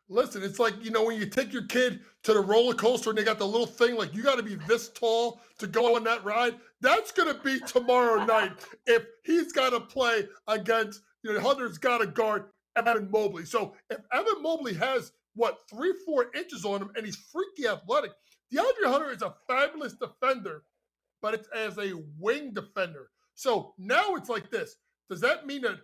Listen, 0.07 0.41
it's 0.41 0.57
like, 0.57 0.73
you 0.83 0.89
know, 0.89 1.03
when 1.03 1.19
you 1.19 1.27
take 1.27 1.53
your 1.53 1.67
kid 1.67 1.99
to 2.23 2.33
the 2.33 2.39
roller 2.39 2.73
coaster 2.73 3.11
and 3.11 3.17
they 3.17 3.23
got 3.23 3.37
the 3.37 3.45
little 3.45 3.67
thing, 3.67 3.95
like 3.95 4.15
you 4.15 4.23
got 4.23 4.37
to 4.37 4.43
be 4.43 4.55
this 4.55 4.89
tall 4.89 5.39
to 5.59 5.67
go 5.67 5.95
on 5.95 6.03
that 6.05 6.23
ride. 6.23 6.55
That's 6.81 7.11
going 7.11 7.33
to 7.33 7.41
be 7.41 7.59
tomorrow 7.59 8.23
night 8.25 8.53
if 8.85 9.03
he's 9.25 9.51
got 9.51 9.71
to 9.71 9.81
play 9.81 10.27
against, 10.47 11.01
you 11.23 11.33
know, 11.33 11.39
Hunter's 11.39 11.77
got 11.77 11.99
to 11.99 12.07
guard 12.07 12.45
Evan 12.75 13.11
Mobley. 13.11 13.45
So 13.45 13.75
if 13.89 13.99
Evan 14.13 14.41
Mobley 14.41 14.73
has 14.75 15.11
what 15.35 15.59
three, 15.69 15.93
four 16.05 16.27
inches 16.35 16.65
on 16.65 16.81
him 16.81 16.91
and 16.95 17.05
he's 17.05 17.17
freaky 17.17 17.67
athletic, 17.67 18.11
DeAndre 18.53 18.85
Hunter 18.85 19.11
is 19.11 19.21
a 19.21 19.35
fabulous 19.47 19.93
defender, 19.93 20.63
but 21.21 21.33
it's 21.33 21.49
as 21.55 21.77
a 21.77 21.93
wing 22.17 22.53
defender. 22.53 23.09
So 23.35 23.73
now 23.77 24.15
it's 24.15 24.29
like 24.29 24.49
this. 24.49 24.75
Does 25.09 25.21
that 25.21 25.45
mean 25.45 25.61
that 25.63 25.79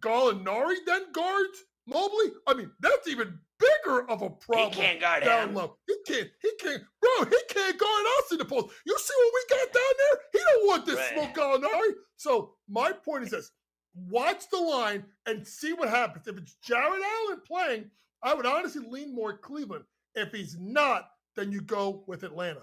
Gallinari 0.00 0.76
then 0.86 1.12
guards 1.12 1.64
Mobley? 1.86 2.32
I 2.46 2.54
mean, 2.54 2.70
that's 2.80 3.08
even 3.08 3.38
bigger 3.58 4.08
of 4.08 4.22
a 4.22 4.30
problem. 4.30 4.70
He 4.72 4.80
can't 4.80 5.00
guard 5.00 5.24
down 5.24 5.48
him. 5.50 5.54
low. 5.54 5.76
He 5.86 5.96
can't. 6.06 6.28
He 6.40 6.50
can't. 6.60 6.82
Bro, 7.00 7.26
he 7.26 7.36
can't 7.48 7.78
guard 7.78 8.06
us 8.18 8.32
in 8.32 8.38
the 8.38 8.44
post. 8.44 8.74
You 8.86 8.96
see 8.98 9.14
what 9.16 9.32
we 9.34 9.56
got 9.56 9.72
down 9.72 9.92
there? 9.98 10.18
He 10.32 10.38
don't 10.38 10.66
want 10.66 10.86
this 10.86 10.96
Right. 10.96 11.12
smoke 11.14 11.34
Gallinari. 11.34 11.92
So 12.16 12.54
my 12.68 12.92
point 12.92 13.24
is 13.24 13.30
this: 13.30 13.50
watch 13.94 14.48
the 14.50 14.58
line 14.58 15.04
and 15.26 15.46
see 15.46 15.72
what 15.72 15.88
happens. 15.88 16.26
If 16.28 16.36
it's 16.38 16.54
Jarrett 16.62 17.02
Allen 17.02 17.40
playing, 17.46 17.90
I 18.22 18.34
would 18.34 18.46
honestly 18.46 18.86
lean 18.88 19.14
more 19.14 19.36
Cleveland. 19.36 19.84
If 20.14 20.30
he's 20.32 20.56
not, 20.60 21.08
then 21.36 21.50
you 21.50 21.60
go 21.62 22.04
with 22.06 22.22
Atlanta. 22.22 22.62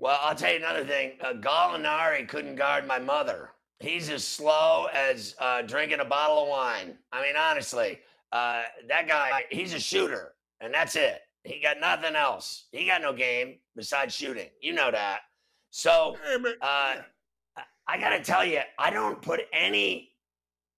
Well, 0.00 0.18
I'll 0.22 0.34
tell 0.34 0.50
you 0.52 0.58
another 0.58 0.84
thing. 0.84 1.12
Uh, 1.20 1.32
Gallinari 1.34 2.28
couldn't 2.28 2.54
guard 2.56 2.86
my 2.86 2.98
mother. 2.98 3.50
He's 3.80 4.10
as 4.10 4.24
slow 4.26 4.86
as 4.92 5.36
uh, 5.38 5.62
drinking 5.62 6.00
a 6.00 6.04
bottle 6.04 6.42
of 6.42 6.48
wine. 6.48 6.98
I 7.12 7.22
mean, 7.22 7.34
honestly, 7.36 8.00
uh, 8.32 8.62
that 8.88 9.06
guy, 9.06 9.44
he's 9.50 9.72
a 9.72 9.78
shooter, 9.80 10.34
and 10.60 10.74
that's 10.74 10.96
it. 10.96 11.20
He 11.44 11.60
got 11.60 11.78
nothing 11.80 12.16
else. 12.16 12.66
He 12.72 12.86
got 12.86 13.02
no 13.02 13.12
game 13.12 13.58
besides 13.76 14.14
shooting. 14.14 14.48
You 14.60 14.72
know 14.74 14.90
that. 14.90 15.20
So, 15.70 16.16
uh, 16.60 16.96
I- 17.86 17.98
got 17.98 18.10
to 18.10 18.22
tell 18.22 18.44
you, 18.44 18.60
I 18.78 18.90
don't 18.90 19.22
put 19.22 19.40
any 19.52 20.12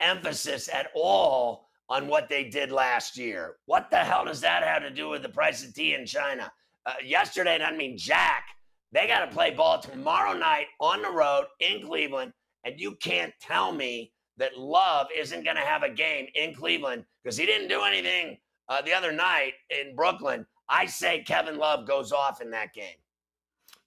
emphasis 0.01 0.69
at 0.69 0.91
all 0.95 1.69
on 1.89 2.07
what 2.07 2.29
they 2.29 2.45
did 2.45 2.71
last 2.71 3.17
year. 3.17 3.57
What 3.67 3.91
the 3.91 3.99
hell 3.99 4.27
does 4.27 4.41
that 4.43 4.63
have 4.63 4.83
to 4.83 4.91
do 4.91 5.09
with 5.09 5.23
the 5.23 5.29
price 5.29 5.65
of 5.65 5.75
tea 5.75 5.95
in 5.95 6.07
China? 6.07 6.53
Uh, 6.87 6.95
yesterday, 7.05 7.61
I 7.63 7.75
mean, 7.77 7.97
Jack, 7.97 8.45
they 8.93 9.07
got 9.07 9.25
to 9.25 9.35
play 9.35 9.51
ball 9.51 9.81
tomorrow 9.81 10.37
night 10.37 10.67
on 10.81 11.03
the 11.03 11.11
road 11.11 11.47
in 11.61 11.87
Cleveland, 11.87 12.33
and 12.65 12.81
you 12.81 12.97
can't 12.97 13.33
tell 13.41 13.73
me 13.73 14.13
that 14.39 14.59
Love 14.59 15.09
isn't 15.17 15.45
going 15.45 15.57
to 15.57 15.63
have 15.63 15.83
a 15.83 15.91
game 15.91 16.27
in 16.35 16.55
Cleveland 16.55 17.05
because 17.23 17.37
he 17.37 17.47
didn't 17.47 17.69
do 17.69 17.83
anything 17.83 18.39
uh, 18.69 18.83
the 18.83 18.93
other 18.95 19.13
night 19.13 19.55
in 19.71 19.95
Brooklyn. 19.97 20.47
I 20.69 20.87
say 20.87 21.23
Kevin 21.25 21.59
Love 21.59 21.87
goes 21.87 22.13
off 22.13 22.41
in 22.41 22.51
that 22.53 22.75
game. 22.75 22.95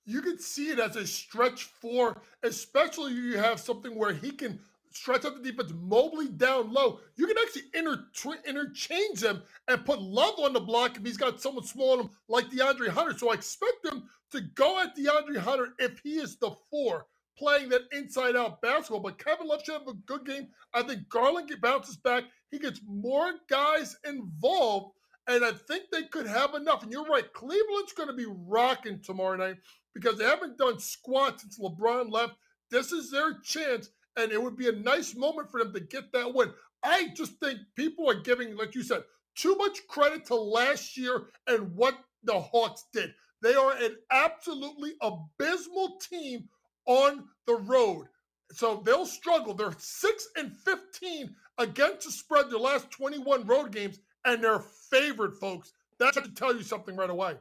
you 0.06 0.22
could 0.22 0.42
see 0.42 0.70
it 0.72 0.80
as 0.80 0.96
a 0.96 1.08
stretch 1.08 1.64
four, 1.66 2.22
especially 2.44 3.14
you 3.14 3.38
have 3.38 3.60
something 3.60 3.96
where 3.96 4.14
he 4.14 4.32
can 4.32 4.60
stretch 4.92 5.26
out 5.26 5.42
the 5.42 5.52
defense, 5.52 5.74
Mobley 5.76 6.28
down 6.30 6.74
low. 6.74 7.00
You 7.16 7.28
can 7.28 7.38
actually 7.40 7.64
inter- 7.74 8.06
interchange 8.48 9.22
them 9.22 9.44
and 9.68 9.86
put 9.86 10.02
Love 10.02 10.36
on 10.40 10.54
the 10.54 10.60
block 10.60 10.98
if 10.98 11.06
he's 11.06 11.18
got 11.18 11.42
someone 11.42 11.66
small 11.66 11.94
on 11.94 12.00
him 12.02 12.10
like 12.30 12.50
DeAndre 12.52 12.90
Hunter. 12.90 13.18
So 13.18 13.32
I 13.32 13.36
expect 13.36 13.84
them 13.84 14.10
to 14.32 14.42
go 14.42 14.82
at 14.82 14.98
DeAndre 14.98 15.38
Hunter 15.38 15.70
if 15.80 16.00
he 16.04 16.16
is 16.16 16.38
the 16.38 16.52
four. 16.72 17.06
Playing 17.38 17.70
that 17.70 17.82
inside 17.92 18.36
out 18.36 18.62
basketball. 18.62 19.00
But 19.00 19.18
Kevin 19.18 19.48
Love 19.48 19.62
should 19.64 19.74
have 19.74 19.88
a 19.88 19.94
good 20.06 20.26
game. 20.26 20.48
I 20.74 20.84
think 20.84 21.10
Garland 21.10 21.50
bounces 21.62 21.98
back. 21.98 22.24
He 22.52 22.60
gets 22.60 22.82
more 22.88 23.34
guys 23.50 23.96
involved, 24.06 24.96
and 25.28 25.44
I 25.44 25.52
think 25.52 25.86
they 25.92 26.04
could 26.04 26.28
have 26.28 26.54
enough. 26.54 26.84
And 26.84 26.92
you're 26.92 27.06
right, 27.06 27.32
Cleveland's 27.34 27.94
going 27.94 28.10
to 28.10 28.16
be 28.16 28.28
rocking 28.48 29.00
tomorrow 29.02 29.38
night 29.38 29.58
because 29.94 30.18
they 30.18 30.26
haven't 30.26 30.58
done 30.58 30.80
squat 30.80 31.42
since 31.42 31.60
LeBron 31.60 32.12
left. 32.12 32.36
This 32.70 32.92
is 32.92 33.12
their 33.12 33.40
chance, 33.40 33.90
and 34.18 34.32
it 34.32 34.42
would 34.42 34.58
be 34.58 34.70
a 34.70 34.74
nice 34.74 35.16
moment 35.16 35.52
for 35.52 35.64
them 35.64 35.74
to 35.74 35.80
get 35.80 36.12
that 36.14 36.34
win. 36.34 36.52
I 36.84 37.10
just 37.16 37.34
think 37.40 37.60
people 37.76 38.10
are 38.10 38.22
giving, 38.22 38.56
like 38.56 38.76
you 38.76 38.84
said, 38.84 39.04
too 39.36 39.56
much 39.56 39.88
credit 39.88 40.26
to 40.26 40.36
last 40.36 40.98
year 40.98 41.28
and 41.48 41.76
what 41.76 41.98
the 42.24 42.40
Hawks 42.40 42.86
did. 42.94 43.14
They 43.42 43.56
are 43.56 43.74
an 43.74 43.98
absolutely 44.12 44.94
abysmal 45.02 45.98
team 45.98 46.48
on 46.86 47.26
the 47.46 47.56
road. 47.56 48.08
So 48.52 48.82
they'll 48.86 49.06
struggle. 49.06 49.54
They're 49.54 49.76
6 49.78 50.28
and 50.38 50.52
15 50.58 51.36
against 51.58 52.06
the 52.06 52.12
spread 52.12 52.50
their 52.50 52.60
last 52.60 52.92
21 52.92 53.46
road 53.46 53.72
games, 53.72 54.00
and 54.26 54.44
they're 54.44 54.60
favored, 54.60 55.36
folks. 55.36 55.74
That 56.00 56.14
should 56.14 56.36
tell 56.36 56.56
you 56.56 56.64
something 56.64 56.96
right 56.96 57.10
away. 57.10 57.36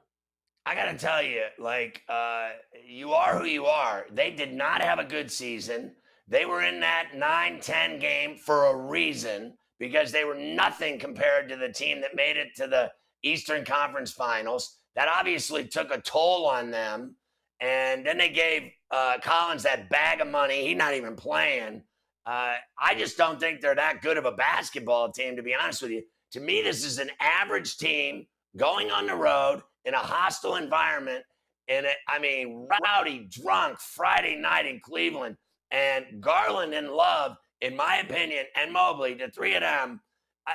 I 0.65 0.75
got 0.75 0.93
to 0.93 0.99
tell 0.99 1.23
you, 1.23 1.43
like, 1.59 2.03
uh, 2.09 2.51
you 2.87 3.13
are 3.13 3.39
who 3.39 3.47
you 3.47 3.67
are. 3.67 4.07
They 4.13 4.31
did 4.31 4.55
not 4.55 4.81
have 4.81 4.99
a 4.99 5.05
good 5.05 5.31
season. 5.31 5.93
They 6.29 6.47
were 6.47 6.63
in 6.63 6.81
that 6.81 7.11
9 7.17 7.61
10 7.61 7.99
game 7.99 8.37
for 8.37 8.67
a 8.67 8.77
reason 8.77 9.55
because 9.79 10.13
they 10.13 10.25
were 10.25 10.37
nothing 10.37 10.99
compared 10.99 11.49
to 11.49 11.57
the 11.57 11.69
team 11.69 12.01
that 12.01 12.15
made 12.15 12.37
it 12.37 12.55
to 12.57 12.69
the 12.69 12.93
Eastern 13.25 13.65
Conference 13.65 14.13
Finals. 14.13 14.79
That 14.95 15.09
obviously 15.09 15.67
took 15.67 15.91
a 15.91 16.01
toll 16.01 16.47
on 16.47 16.71
them. 16.71 17.17
And 17.63 18.05
then 18.05 18.19
they 18.19 18.29
gave 18.29 18.73
uh, 18.91 19.19
Collins 19.23 19.63
that 19.63 19.89
bag 19.89 20.21
of 20.21 20.27
money. 20.27 20.67
He's 20.67 20.77
not 20.77 20.95
even 20.95 21.15
playing. 21.15 21.83
Uh, 22.27 22.55
I 22.79 22.95
just 22.97 23.17
don't 23.17 23.39
think 23.39 23.61
they're 23.61 23.77
that 23.77 24.03
good 24.03 24.19
of 24.19 24.25
a 24.25 24.33
basketball 24.33 25.13
team, 25.13 25.37
to 25.37 25.43
be 25.43 25.55
honest 25.55 25.81
with 25.81 25.93
you. 25.93 26.03
To 26.33 26.41
me, 26.41 26.63
this 26.63 26.85
is 26.85 26.99
an 26.99 27.11
average 27.21 27.77
team 27.77 28.27
going 28.57 28.91
on 28.91 29.07
the 29.07 29.15
road 29.15 29.63
in 29.85 29.95
a 29.95 29.99
hostile 29.99 30.57
environment. 30.57 31.25
And 31.69 31.87
I 32.09 32.19
mean, 32.19 32.67
rowdy, 32.85 33.29
drunk 33.31 33.79
Friday 33.79 34.37
night 34.37 34.67
in 34.67 34.81
Cleveland. 34.81 35.37
And 35.71 36.21
Garland 36.21 36.75
and 36.75 36.91
Love, 36.91 37.37
in 37.61 37.77
my 37.77 37.99
opinion, 37.99 38.45
and 38.57 38.73
Mobley, 38.73 39.15
the 39.15 39.29
three 39.29 39.55
of 39.55 39.63
them, 39.63 40.01
I, 40.47 40.55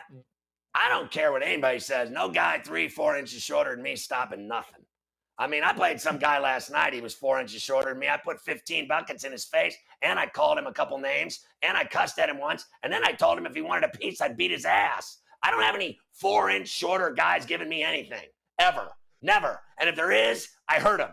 I 0.76 0.90
don't 0.90 1.10
care 1.10 1.32
what 1.32 1.42
anybody 1.42 1.80
says. 1.80 2.12
No 2.12 2.30
guy 2.30 2.60
three, 2.60 2.90
four 2.90 3.18
inches 3.18 3.42
shorter 3.42 3.74
than 3.74 3.82
me 3.82 3.96
stopping 3.96 4.48
nothing. 4.48 4.84
I 5.40 5.46
mean, 5.48 5.64
I 5.64 5.72
played 5.72 6.02
some 6.02 6.18
guy 6.18 6.40
last 6.40 6.72
night. 6.72 6.94
He 6.94 7.02
was 7.02 7.14
four 7.14 7.40
inches 7.40 7.62
shorter 7.62 7.90
than 7.90 8.00
me. 8.00 8.10
I 8.10 8.18
put 8.18 8.42
15 8.42 8.88
buckets 8.88 9.24
in 9.24 9.32
his 9.32 9.46
face, 9.46 9.76
and 10.02 10.18
I 10.18 10.26
called 10.26 10.58
him 10.58 10.66
a 10.66 10.74
couple 10.74 10.98
names, 10.98 11.42
and 11.62 11.78
I 11.78 11.84
cussed 11.84 12.18
at 12.18 12.30
him 12.30 12.40
once, 12.40 12.66
and 12.82 12.92
then 12.92 13.04
I 13.06 13.12
told 13.12 13.38
him 13.38 13.46
if 13.46 13.54
he 13.54 13.62
wanted 13.62 13.84
a 13.84 13.98
piece, 13.98 14.20
I'd 14.20 14.36
beat 14.36 14.52
his 14.52 14.66
ass. 14.66 15.20
I 15.44 15.52
don't 15.52 15.62
have 15.62 15.76
any 15.76 16.00
four 16.12 16.50
inch 16.50 16.68
shorter 16.68 17.12
guys 17.12 17.46
giving 17.46 17.70
me 17.70 17.84
anything 17.84 18.24
ever, 18.60 18.90
never. 19.22 19.62
And 19.80 19.88
if 19.88 19.96
there 19.96 20.12
is, 20.12 20.50
I 20.68 20.80
hurt 20.80 21.00
him. 21.00 21.12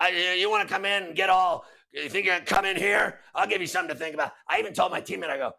I, 0.00 0.34
you 0.38 0.50
want 0.50 0.66
to 0.66 0.72
come 0.72 0.84
in 0.84 1.04
and 1.04 1.16
get 1.16 1.28
all? 1.28 1.64
You 1.92 2.08
think 2.08 2.26
you're 2.26 2.34
gonna 2.34 2.46
come 2.46 2.64
in 2.64 2.76
here? 2.76 3.20
I'll 3.34 3.46
give 3.46 3.60
you 3.60 3.66
something 3.66 3.94
to 3.94 3.98
think 3.98 4.14
about. 4.14 4.32
I 4.48 4.58
even 4.58 4.72
told 4.72 4.92
my 4.92 5.00
teammate, 5.00 5.30
I 5.30 5.36
go, 5.36 5.52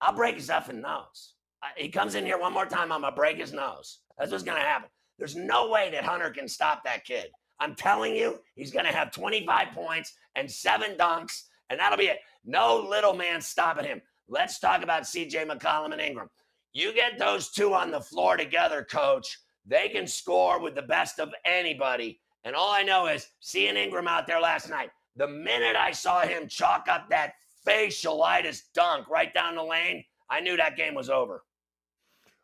I'll 0.00 0.14
break 0.14 0.36
his 0.36 0.48
effing 0.48 0.80
nose. 0.80 1.34
He 1.76 1.88
comes 1.88 2.14
in 2.14 2.24
here 2.24 2.38
one 2.38 2.52
more 2.52 2.66
time, 2.66 2.92
I'm 2.92 3.02
gonna 3.02 3.14
break 3.14 3.36
his 3.36 3.52
nose. 3.52 3.98
That's 4.18 4.32
what's 4.32 4.44
gonna 4.44 4.60
happen. 4.60 4.88
There's 5.20 5.36
no 5.36 5.68
way 5.68 5.90
that 5.92 6.02
Hunter 6.02 6.30
can 6.30 6.48
stop 6.48 6.82
that 6.84 7.04
kid. 7.04 7.26
I'm 7.60 7.74
telling 7.74 8.16
you, 8.16 8.38
he's 8.54 8.72
gonna 8.72 8.88
have 8.88 9.12
25 9.12 9.68
points 9.72 10.14
and 10.34 10.50
seven 10.50 10.96
dunks, 10.96 11.42
and 11.68 11.78
that'll 11.78 11.98
be 11.98 12.06
it. 12.06 12.20
No 12.42 12.78
little 12.78 13.12
man 13.12 13.42
stopping 13.42 13.84
him. 13.84 14.00
Let's 14.28 14.58
talk 14.58 14.82
about 14.82 15.02
CJ 15.02 15.46
McCollum 15.46 15.92
and 15.92 16.00
Ingram. 16.00 16.30
You 16.72 16.94
get 16.94 17.18
those 17.18 17.50
two 17.50 17.74
on 17.74 17.90
the 17.90 18.00
floor 18.00 18.38
together, 18.38 18.82
coach. 18.90 19.38
They 19.66 19.90
can 19.90 20.06
score 20.06 20.58
with 20.58 20.74
the 20.74 20.82
best 20.82 21.20
of 21.20 21.34
anybody. 21.44 22.18
And 22.44 22.56
all 22.56 22.70
I 22.72 22.82
know 22.82 23.06
is 23.06 23.26
seeing 23.40 23.76
Ingram 23.76 24.08
out 24.08 24.26
there 24.26 24.40
last 24.40 24.70
night, 24.70 24.88
the 25.16 25.28
minute 25.28 25.76
I 25.76 25.90
saw 25.90 26.22
him 26.22 26.48
chalk 26.48 26.86
up 26.88 27.10
that 27.10 27.34
facialitis 27.66 28.62
dunk 28.72 29.06
right 29.10 29.34
down 29.34 29.56
the 29.56 29.62
lane, 29.62 30.02
I 30.30 30.40
knew 30.40 30.56
that 30.56 30.78
game 30.78 30.94
was 30.94 31.10
over. 31.10 31.42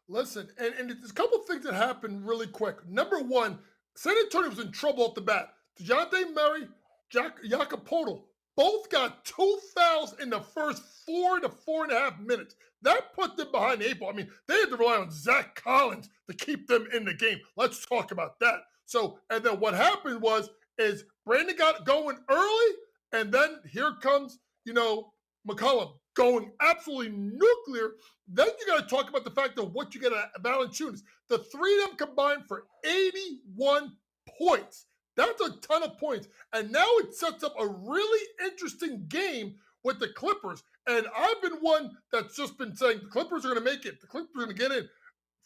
Listen, 0.09 0.49
and, 0.59 0.75
and 0.75 0.91
there's 0.91 1.11
a 1.11 1.15
couple 1.15 1.39
things 1.41 1.65
that 1.65 1.75
happened 1.75 2.27
really 2.27 2.47
quick. 2.47 2.87
Number 2.89 3.19
one, 3.19 3.59
San 3.97 4.15
Antonio 4.17 4.51
was 4.51 4.61
in 4.61 4.71
trouble 4.71 5.05
off 5.05 5.15
the 5.15 5.21
bat. 5.21 5.49
DeJounte 5.81 6.35
Murray, 6.35 6.69
Jack 7.11 7.39
Jakob 7.49 7.87
Poeltl, 7.87 8.23
both 8.57 8.89
got 8.89 9.25
two 9.25 9.59
fouls 9.75 10.15
in 10.21 10.31
the 10.31 10.41
first 10.41 10.83
four 11.05 11.41
to 11.41 11.49
four 11.49 11.85
and 11.85 11.93
a 11.93 11.99
half 11.99 12.19
minutes. 12.21 12.55
That 12.83 13.15
put 13.15 13.37
them 13.37 13.49
behind 13.51 13.81
the 13.81 13.89
eight 13.89 13.99
ball. 13.99 14.11
I 14.11 14.13
mean, 14.13 14.31
they 14.47 14.55
had 14.55 14.71
to 14.71 14.77
rely 14.77 14.97
on 14.97 15.11
Zach 15.11 15.61
Collins 15.63 16.09
to 16.31 16.37
keep 16.37 16.69
them 16.69 16.87
in 16.95 17.05
the 17.05 17.15
game. 17.15 17.41
Let's 17.57 17.85
talk 17.85 18.13
about 18.13 18.39
that. 18.41 18.61
So, 18.85 19.19
and 19.31 19.43
then 19.43 19.59
what 19.59 19.75
happened 19.75 20.23
was, 20.23 20.51
is 20.79 21.05
Brandon 21.25 21.57
got 21.57 21.85
going 21.85 22.19
early, 22.29 22.75
and 23.13 23.33
then 23.33 23.59
here 23.71 23.95
comes, 24.01 24.39
you 24.65 24.73
know, 24.73 25.13
McCollum 25.49 25.95
going 26.17 26.51
absolutely 26.61 27.11
nuclear. 27.17 27.93
Then 28.27 28.49
you 28.59 28.67
got 28.67 28.89
to 28.89 28.95
talk 28.95 29.09
about 29.09 29.25
the 29.25 29.31
fact 29.31 29.59
of 29.59 29.73
what 29.73 29.95
you 29.95 30.01
get 30.01 30.13
at 30.13 30.43
Valanciunas. 30.43 31.03
The 31.29 31.39
three 31.39 31.83
of 31.83 31.91
them 31.91 32.09
combined 32.09 32.47
for 32.49 32.65
81 32.85 33.93
points. 34.39 34.87
That's 35.17 35.41
a 35.41 35.57
ton 35.61 35.83
of 35.83 35.99
points. 35.99 36.29
And 36.53 36.73
now 36.73 36.87
it 36.99 37.15
sets 37.15 37.45
up 37.45 37.55
a 37.59 37.67
really 37.67 38.27
interesting 38.45 39.05
game 39.09 39.55
with 39.85 40.01
the 40.01 40.09
Clippers. 40.09 40.63
And 40.89 41.07
I've 41.17 41.41
been 41.43 41.59
one 41.61 41.97
that's 42.13 42.37
just 42.37 42.59
been 42.59 42.75
saying 42.75 43.01
the 43.03 43.09
Clippers 43.09 43.45
are 43.45 43.55
going 43.55 43.65
to 43.65 43.71
make 43.71 43.87
it. 43.87 44.01
The 44.01 44.07
Clippers 44.07 44.31
are 44.35 44.45
going 44.45 44.57
to 44.57 44.63
get 44.63 44.73
in. 44.73 44.89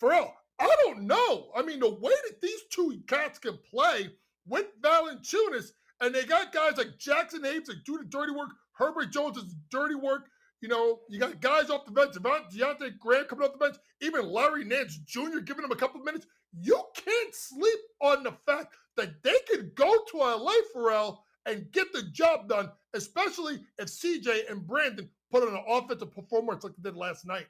Ferrall, 0.01 0.35
I 0.59 0.75
don't 0.85 1.03
know. 1.03 1.51
I 1.55 1.63
mean, 1.63 1.81
the 1.81 1.91
way 1.91 2.13
that 2.29 2.41
these 2.41 2.61
two 2.71 3.01
cats 3.07 3.39
can 3.39 3.59
play 3.71 4.11
with 4.47 4.67
Valanciunas, 4.83 5.73
and 6.01 6.15
they 6.15 6.25
got 6.25 6.53
guys 6.53 6.77
like 6.77 6.99
Jaxson 6.99 7.45
Hayes 7.45 7.67
that 7.67 7.85
do 7.85 7.99
the 7.99 8.05
dirty 8.05 8.33
work. 8.33 8.51
Herbert 8.73 9.13
Jones 9.13 9.37
does 9.37 9.55
dirty 9.71 9.95
work. 9.95 10.29
You 10.61 10.69
know, 10.69 11.01
you 11.09 11.19
got 11.19 11.41
guys 11.41 11.71
off 11.71 11.87
the 11.87 11.93
bench, 11.93 12.15
Devonte 12.15 12.99
Graham 12.99 13.25
coming 13.25 13.47
off 13.47 13.53
the 13.53 13.59
bench, 13.59 13.77
even 14.01 14.27
Larry 14.27 14.65
Nance 14.65 14.97
Jr. 15.07 15.41
giving 15.45 15.65
him 15.65 15.73
a 15.73 15.77
couple 15.77 16.01
of 16.01 16.05
minutes. 16.07 16.27
You 16.53 16.83
can't 16.95 17.35
sleep 17.35 17.79
on 18.01 18.23
the 18.23 18.33
fact 18.45 18.75
that 18.97 19.23
they 19.23 19.37
could 19.49 19.75
go 19.75 20.05
to 20.11 20.19
LA 20.19 20.53
Ferrall 20.73 21.25
and 21.47 21.71
get 21.73 21.93
the 21.93 22.03
job 22.13 22.49
done, 22.49 22.71
especially 22.93 23.61
if 23.79 23.89
CJ 23.89 24.51
and 24.51 24.67
Brandon 24.67 25.09
put 25.31 25.43
on 25.43 25.55
an 25.55 25.65
offensive 25.67 26.15
performance 26.15 26.65
like 26.65 26.75
they 26.77 26.91
did 26.91 26.97
last 26.97 27.27
night. 27.27 27.47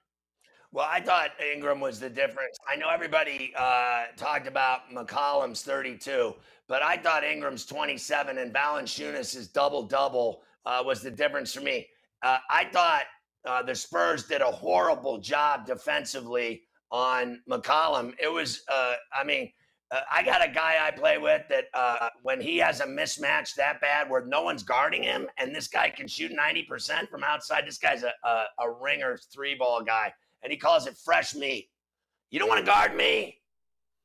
Well, 0.72 0.86
I 0.88 1.00
thought 1.00 1.30
Ingram 1.52 1.80
was 1.80 1.98
the 1.98 2.08
difference. 2.08 2.56
I 2.68 2.76
know 2.76 2.88
everybody 2.90 3.52
uh, 3.56 4.04
talked 4.16 4.46
about 4.46 4.88
McCollum's 4.88 5.62
32, 5.62 6.32
but 6.68 6.80
I 6.80 6.96
thought 6.96 7.24
Ingram's 7.24 7.66
27 7.66 8.38
and 8.38 8.54
Valanciunas' 8.54 9.52
double 9.52 9.82
double 9.82 10.42
uh, 10.64 10.80
was 10.86 11.02
the 11.02 11.10
difference 11.10 11.52
for 11.52 11.60
me. 11.60 11.88
Uh, 12.22 12.38
I 12.50 12.64
thought 12.64 13.04
uh, 13.46 13.62
the 13.62 13.74
Spurs 13.74 14.24
did 14.24 14.42
a 14.42 14.50
horrible 14.50 15.18
job 15.18 15.66
defensively 15.66 16.62
on 16.90 17.40
McCollum. 17.48 18.14
It 18.20 18.30
was, 18.30 18.62
uh, 18.70 18.94
I 19.14 19.24
mean, 19.24 19.50
uh, 19.90 20.00
I 20.10 20.22
got 20.22 20.44
a 20.44 20.50
guy 20.50 20.76
I 20.80 20.90
play 20.90 21.18
with 21.18 21.42
that 21.48 21.64
uh, 21.74 22.10
when 22.22 22.40
he 22.40 22.58
has 22.58 22.80
a 22.80 22.86
mismatch 22.86 23.54
that 23.56 23.80
bad 23.80 24.08
where 24.08 24.24
no 24.24 24.42
one's 24.42 24.62
guarding 24.62 25.02
him 25.02 25.28
and 25.38 25.54
this 25.54 25.66
guy 25.66 25.90
can 25.90 26.06
shoot 26.06 26.32
90% 26.32 27.08
from 27.08 27.24
outside, 27.24 27.66
this 27.66 27.78
guy's 27.78 28.04
a, 28.04 28.12
a, 28.24 28.44
a 28.60 28.70
ringer 28.80 29.18
three 29.32 29.54
ball 29.54 29.82
guy 29.82 30.12
and 30.42 30.52
he 30.52 30.58
calls 30.58 30.86
it 30.86 30.96
fresh 30.96 31.34
meat. 31.34 31.68
You 32.30 32.38
don't 32.38 32.48
want 32.48 32.60
to 32.60 32.70
guard 32.70 32.94
me? 32.94 33.38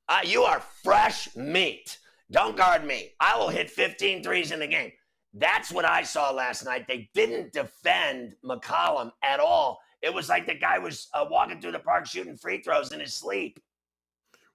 Uh, 0.08 0.22
you 0.24 0.44
are 0.44 0.60
fresh 0.84 1.36
meat. 1.36 2.00
Don't 2.32 2.58
guard 2.58 2.84
me. 2.84 3.12
I 3.20 3.38
will 3.38 3.50
hit 3.50 3.70
15 3.70 4.24
threes 4.24 4.52
in 4.52 4.60
the 4.60 4.68
game. 4.68 4.92
That's 5.38 5.72
what 5.72 5.84
I 5.84 6.04
saw 6.04 6.32
last 6.32 6.64
night. 6.64 6.88
They 6.88 7.10
didn't 7.14 7.52
defend 7.52 8.36
McCollum 8.44 9.12
at 9.22 9.42
all. 9.42 9.80
It 10.02 10.14
was 10.14 10.30
like 10.30 10.46
the 10.48 10.56
guy 10.56 10.80
was 10.80 11.10
uh, 11.14 11.26
walking 11.30 11.60
through 11.60 11.74
the 11.74 11.80
park 11.80 12.06
shooting 12.06 12.38
free 12.38 12.62
throws 12.62 12.94
in 12.94 13.02
his 13.02 13.14
sleep. 13.14 13.60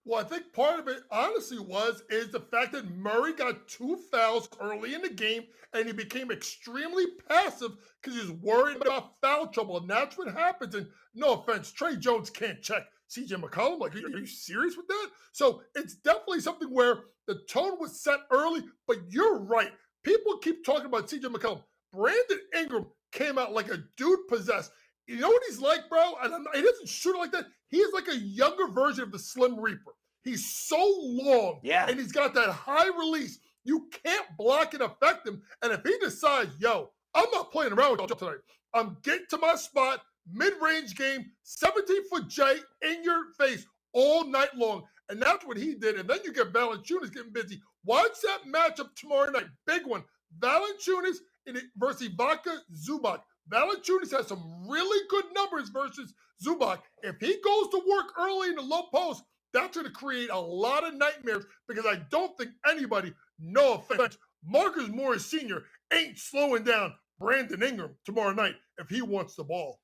Well, 0.07 0.21
I 0.21 0.25
think 0.27 0.53
part 0.55 0.81
of 0.81 0.89
it, 0.89 1.03
honestly, 1.11 1.59
was 1.59 2.03
is 2.09 2.31
the 2.31 2.41
fact 2.41 2.73
that 2.73 2.91
Murray 2.97 3.35
got 3.35 3.69
two 3.69 3.99
fouls 4.11 4.49
early 4.59 4.95
in 4.95 5.03
the 5.03 5.11
game, 5.11 5.43
and 5.75 5.87
he 5.87 5.93
became 5.93 6.31
extremely 6.31 7.05
passive 7.29 7.73
because 8.01 8.19
he 8.19 8.27
was 8.27 8.41
worried 8.41 8.79
about 8.79 9.21
foul 9.21 9.49
trouble, 9.49 9.77
and 9.77 9.91
that's 9.91 10.17
what 10.17 10.33
happens. 10.33 10.75
And 10.75 10.87
no 11.15 11.35
offense, 11.35 11.71
Tre 11.71 11.97
Jones 11.97 12.31
can't 12.31 12.63
check 12.63 12.85
CJ 13.11 13.33
McCollum. 13.43 13.81
Like, 13.81 13.95
are 13.97 13.99
you 13.99 14.25
serious 14.25 14.77
with 14.77 14.89
that? 14.89 15.09
So 15.33 15.63
it's 15.75 15.97
definitely 15.97 16.41
something 16.41 16.71
where 16.71 17.01
the 17.27 17.41
tone 17.49 17.79
was 17.79 18.01
set 18.01 18.21
early. 18.31 18.63
But 18.87 18.99
you're 19.09 19.39
right. 19.39 19.73
People 20.03 20.39
keep 20.39 20.65
talking 20.65 20.87
about 20.87 21.09
CJ 21.09 21.25
McCollum. 21.25 21.63
Brandon 21.93 22.41
Ingram 22.57 22.87
came 23.13 23.39
out 23.39 23.53
like 23.53 23.69
a 23.69 23.83
dude 23.97 24.29
possessed. 24.29 24.73
You 25.07 25.17
know 25.17 25.29
what 25.29 25.43
he's 25.49 25.61
like, 25.61 25.89
bro? 25.89 26.15
And 26.23 26.47
he 26.55 26.63
doesn't 26.63 26.89
shoot 26.89 27.19
like 27.19 27.33
that. 27.33 27.47
He 27.69 27.79
is 27.79 27.93
like 27.93 28.09
a 28.09 28.17
younger 28.17 28.69
version 28.69 29.03
of 29.03 29.13
the 29.13 29.19
Slim 29.19 29.59
Reaper. 29.59 29.93
He's 30.23 30.55
so 30.55 30.77
long, 31.01 31.61
yeah, 31.63 31.87
and 31.89 31.99
he's 31.99 32.13
got 32.13 32.35
that 32.35 32.51
high 32.51 32.89
release. 32.89 33.39
You 33.65 33.89
can't 34.05 34.27
block 34.39 34.75
and 34.75 34.83
affect 34.83 35.27
him. 35.27 35.43
And 35.63 35.73
if 35.73 35.83
he 35.83 35.97
decides, 35.99 36.51
yo, 36.61 36.91
I'm 37.15 37.31
not 37.33 37.51
playing 37.51 37.73
around 37.73 37.93
with 37.93 38.01
y'all 38.01 38.19
tonight. 38.19 38.41
I'm 38.75 38.99
getting 39.03 39.27
to 39.31 39.39
my 39.39 39.57
spot, 39.57 40.03
mid-range 40.31 40.95
game, 40.95 41.25
17 41.43 42.09
foot 42.09 42.29
J 42.29 42.59
in 42.83 43.03
your 43.03 43.33
face 43.39 43.67
all 43.93 44.25
night 44.27 44.55
long. 44.55 44.85
And 45.09 45.21
that's 45.21 45.45
what 45.45 45.57
he 45.57 45.75
did. 45.75 45.99
And 45.99 46.09
then 46.09 46.19
you 46.23 46.33
get 46.33 46.53
Valanciunas 46.53 47.13
getting 47.13 47.33
busy. 47.33 47.61
Watch 47.85 48.17
that 48.23 48.41
matchup 48.47 48.95
tomorrow 48.95 49.31
night. 49.31 49.47
Big 49.67 49.87
one. 49.87 50.05
Valanciunas 50.39 51.17
in 51.47 51.61
versus 51.77 52.09
Ivica 52.09 52.59
Zubac. 52.75 53.21
Valanciunas 53.51 54.13
has 54.13 54.29
some 54.29 54.67
really 54.69 55.07
good 55.09 55.25
numbers 55.35 55.71
versus 55.71 56.13
Zubac. 56.45 56.79
If 57.03 57.17
he 57.21 57.37
goes 57.45 57.69
to 57.71 57.83
work 57.89 58.13
early 58.19 58.49
in 58.51 58.57
the 58.57 58.63
low 58.63 58.83
post, 58.95 59.23
that's 59.53 59.77
going 59.77 59.87
to 59.87 59.93
create 59.93 60.31
a 60.31 60.39
lot 60.39 60.87
of 60.87 60.95
nightmares 60.95 61.45
because 61.69 61.87
I 61.87 62.01
don't 62.11 62.37
think 62.39 62.51
anybody, 62.69 63.13
no 63.41 63.75
offense, 63.75 64.17
Marcus 64.45 64.89
Morris 64.89 65.27
Sr. 65.27 65.65
ain't 65.93 66.19
slowing 66.19 66.63
down 66.63 66.95
Brandon 67.19 67.63
Ingram 67.63 67.97
tomorrow 68.05 68.33
night 68.33 68.55
if 68.79 68.89
he 68.89 69.03
wants 69.03 69.35
the 69.35 69.45
ball. 69.45 69.81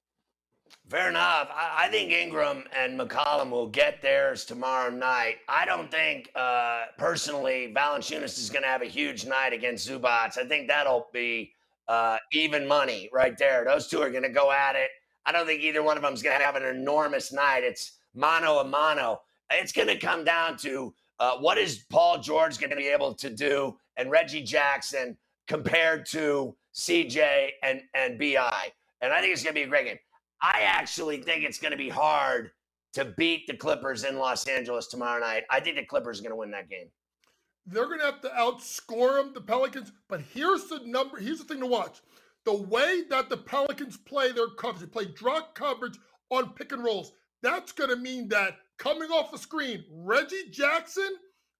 Fair 0.89 1.09
enough. 1.09 1.49
I, 1.53 1.87
I, 1.87 1.89
think 1.89 2.13
Ingram 2.13 2.65
and 2.77 2.99
McCollum 2.99 3.51
will 3.51 3.69
get 3.69 4.01
theirs 4.03 4.45
tomorrow 4.45 4.89
night. 4.91 5.37
I 5.49 5.65
don't 5.65 5.91
think, 5.91 6.31
uh, 6.37 6.85
personally, 6.97 7.73
Valanciunas 7.77 8.39
is 8.39 8.51
going 8.51 8.63
to 8.63 8.69
have 8.69 8.83
a 8.83 8.87
huge 8.87 9.27
night 9.27 9.53
against 9.53 9.89
Zubac. 9.89 10.39
I 10.39 10.47
think 10.47 10.69
that'll 10.69 11.09
be 11.13 11.53
uh, 11.89 12.19
even 12.33 12.69
money 12.69 13.11
right 13.13 13.37
there. 13.37 13.65
Those 13.65 13.89
two 13.89 14.01
are 14.01 14.11
going 14.11 14.23
to 14.23 14.29
go 14.29 14.53
at 14.53 14.77
it. 14.77 14.91
I 15.25 15.33
don't 15.33 15.47
think 15.47 15.63
either 15.63 15.83
one 15.83 15.97
of 15.97 16.05
them 16.05 16.15
is 16.15 16.23
going 16.23 16.39
to 16.39 16.45
have 16.45 16.55
an 16.55 16.65
enormous 16.65 17.33
night. 17.33 17.65
It's 17.65 17.99
mano 18.15 18.59
a 18.59 18.65
mano. 18.65 19.23
It's 19.51 19.73
going 19.73 19.89
to 19.89 19.99
come 19.99 20.25
down 20.25 20.57
to 20.59 20.95
uh, 21.19 21.37
what 21.39 21.59
is 21.59 21.85
Paul 21.91 22.19
George 22.19 22.59
going 22.59 22.71
to 22.71 22.77
be 22.77 22.89
able 22.89 23.15
to 23.15 23.31
do 23.31 23.77
and 23.97 24.11
Reggie 24.11 24.43
Jackson 24.43 25.17
compared 25.47 26.07
to 26.07 26.57
CJ 26.75 27.51
and, 27.63 27.81
and 27.95 28.19
BI. 28.19 28.73
And 29.01 29.13
I 29.13 29.21
think 29.21 29.33
it's 29.33 29.43
going 29.43 29.55
to 29.55 29.61
be 29.61 29.65
a 29.65 29.69
great 29.69 29.87
game. 29.87 29.99
I 30.41 30.63
actually 30.63 31.23
think 31.23 31.45
it's 31.45 31.59
going 31.59 31.73
to 31.73 31.77
be 31.77 31.89
hard 31.89 32.51
to 32.95 33.05
beat 33.05 33.47
the 33.47 33.57
Clippers 33.57 34.05
in 34.05 34.19
Los 34.19 34.47
Angeles 34.47 34.87
tomorrow 34.87 35.21
night. 35.21 35.45
I 35.51 35.61
think 35.61 35.77
the 35.77 35.85
Clippers 35.85 36.19
are 36.19 36.23
going 36.23 36.33
to 36.33 36.37
win 36.37 36.51
that 36.53 36.71
game. 36.71 36.89
They're 37.67 37.87
going 37.87 37.99
to 37.99 38.07
have 38.07 38.21
to 38.23 38.29
outscore 38.29 39.21
them, 39.21 39.33
the 39.35 39.41
Pelicans. 39.41 39.93
But 40.09 40.21
here's 40.21 40.65
the 40.65 40.81
number. 40.85 41.19
Here's 41.19 41.39
the 41.39 41.45
thing 41.45 41.61
to 41.61 41.67
watch: 41.67 42.01
the 42.45 42.55
way 42.55 43.03
that 43.11 43.29
the 43.29 43.37
Pelicans 43.37 43.97
play 43.97 44.33
their 44.33 44.49
coverage, 44.49 44.81
they 44.81 44.87
play 44.87 45.07
drop 45.07 45.55
coverage 45.55 45.99
on 46.31 46.55
pick 46.55 46.73
and 46.73 46.85
rolls. 46.85 47.13
That's 47.43 47.73
going 47.73 47.91
to 47.91 47.97
mean 47.97 48.29
that 48.29 48.59
coming 48.79 49.11
off 49.11 49.33
the 49.33 49.39
screen, 49.39 49.85
Reggie 49.91 50.49
Jackson 50.51 51.17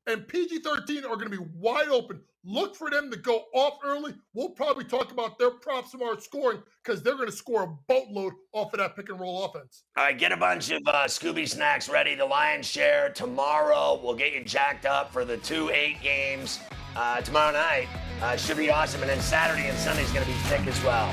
and 0.07 0.29
PG 0.29 0.61
13 0.61 1.05
are 1.05 1.17
going 1.17 1.31
to 1.31 1.39
be 1.39 1.47
wide 1.55 1.89
open. 1.89 2.21
Look 2.49 2.77
for 2.77 2.91
them 2.91 3.11
to 3.11 3.17
go 3.17 3.47
off 3.53 3.79
early. 3.85 4.15
We'll 4.33 4.51
probably 4.51 4.85
talk 4.85 5.11
about 5.11 5.37
their 5.37 5.51
props 5.51 5.91
tomorrow 5.91 6.17
scoring 6.19 6.63
because 6.85 7.03
they're 7.03 7.17
going 7.17 7.29
to 7.29 7.35
score 7.35 7.65
a 7.65 7.77
boatload 7.89 8.35
off 8.53 8.73
of 8.73 8.79
that 8.79 8.95
pick 8.95 9.09
and 9.09 9.19
roll 9.19 9.45
offense. 9.45 9.83
All 9.97 10.05
right, 10.05 10.17
get 10.17 10.31
a 10.31 10.37
bunch 10.37 10.71
of 10.71 10.81
uh, 10.87 11.07
Scooby 11.07 11.49
snacks 11.49 11.89
ready. 11.89 12.15
The 12.15 12.25
lion's 12.25 12.67
share 12.67 13.11
tomorrow. 13.11 14.01
We'll 14.01 14.15
get 14.15 14.33
you 14.33 14.45
jacked 14.45 14.87
up 14.87 15.13
for 15.13 15.25
the 15.25 15.39
two 15.39 15.71
eight 15.71 16.01
games 16.01 16.61
uh, 16.95 17.21
tomorrow 17.21 17.53
night. 17.53 17.89
Uh, 18.23 18.37
should 18.37 18.59
be 18.59 18.71
awesome. 18.71 19.01
And 19.01 19.11
then 19.11 19.21
Saturday 19.21 19.69
and 19.69 19.77
Sunday 19.79 20.05
is 20.05 20.13
going 20.13 20.25
to 20.25 20.31
be 20.31 20.39
thick 20.39 20.69
as 20.69 20.81
well. 20.85 21.13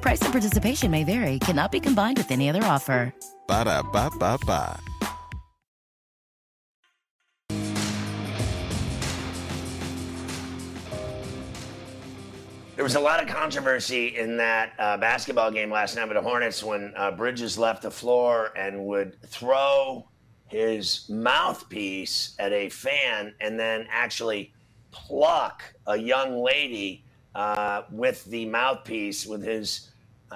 Price 0.00 0.22
and 0.22 0.32
participation 0.32 0.90
may 0.90 1.04
vary, 1.04 1.38
cannot 1.38 1.70
be 1.70 1.80
combined 1.80 2.16
with 2.16 2.30
any 2.30 2.48
other 2.48 2.64
offer. 2.64 3.12
Ba 3.46 3.64
da 3.64 3.82
ba 3.82 4.10
ba 4.18 4.38
ba. 4.46 4.80
There 12.76 12.84
was 12.84 12.94
a 12.94 13.00
lot 13.00 13.22
of 13.22 13.28
controversy 13.28 14.16
in 14.16 14.38
that 14.38 14.72
uh, 14.78 14.96
basketball 14.96 15.50
game 15.50 15.70
last 15.70 15.96
night 15.96 16.08
with 16.08 16.16
the 16.16 16.22
Hornets 16.22 16.64
when 16.64 16.94
uh, 16.96 17.10
Bridges 17.10 17.58
left 17.58 17.82
the 17.82 17.90
floor 17.90 18.54
and 18.56 18.86
would 18.86 19.20
throw 19.26 20.08
his 20.48 21.06
mouthpiece 21.10 22.34
at 22.38 22.52
a 22.52 22.70
fan 22.70 23.34
and 23.42 23.60
then 23.60 23.86
actually 23.90 24.54
pluck 24.92 25.62
a 25.88 25.96
young 25.96 26.42
lady 26.42 27.04
uh, 27.34 27.82
with 27.90 28.24
the 28.24 28.46
mouthpiece 28.46 29.26
with 29.26 29.42
his 29.42 29.89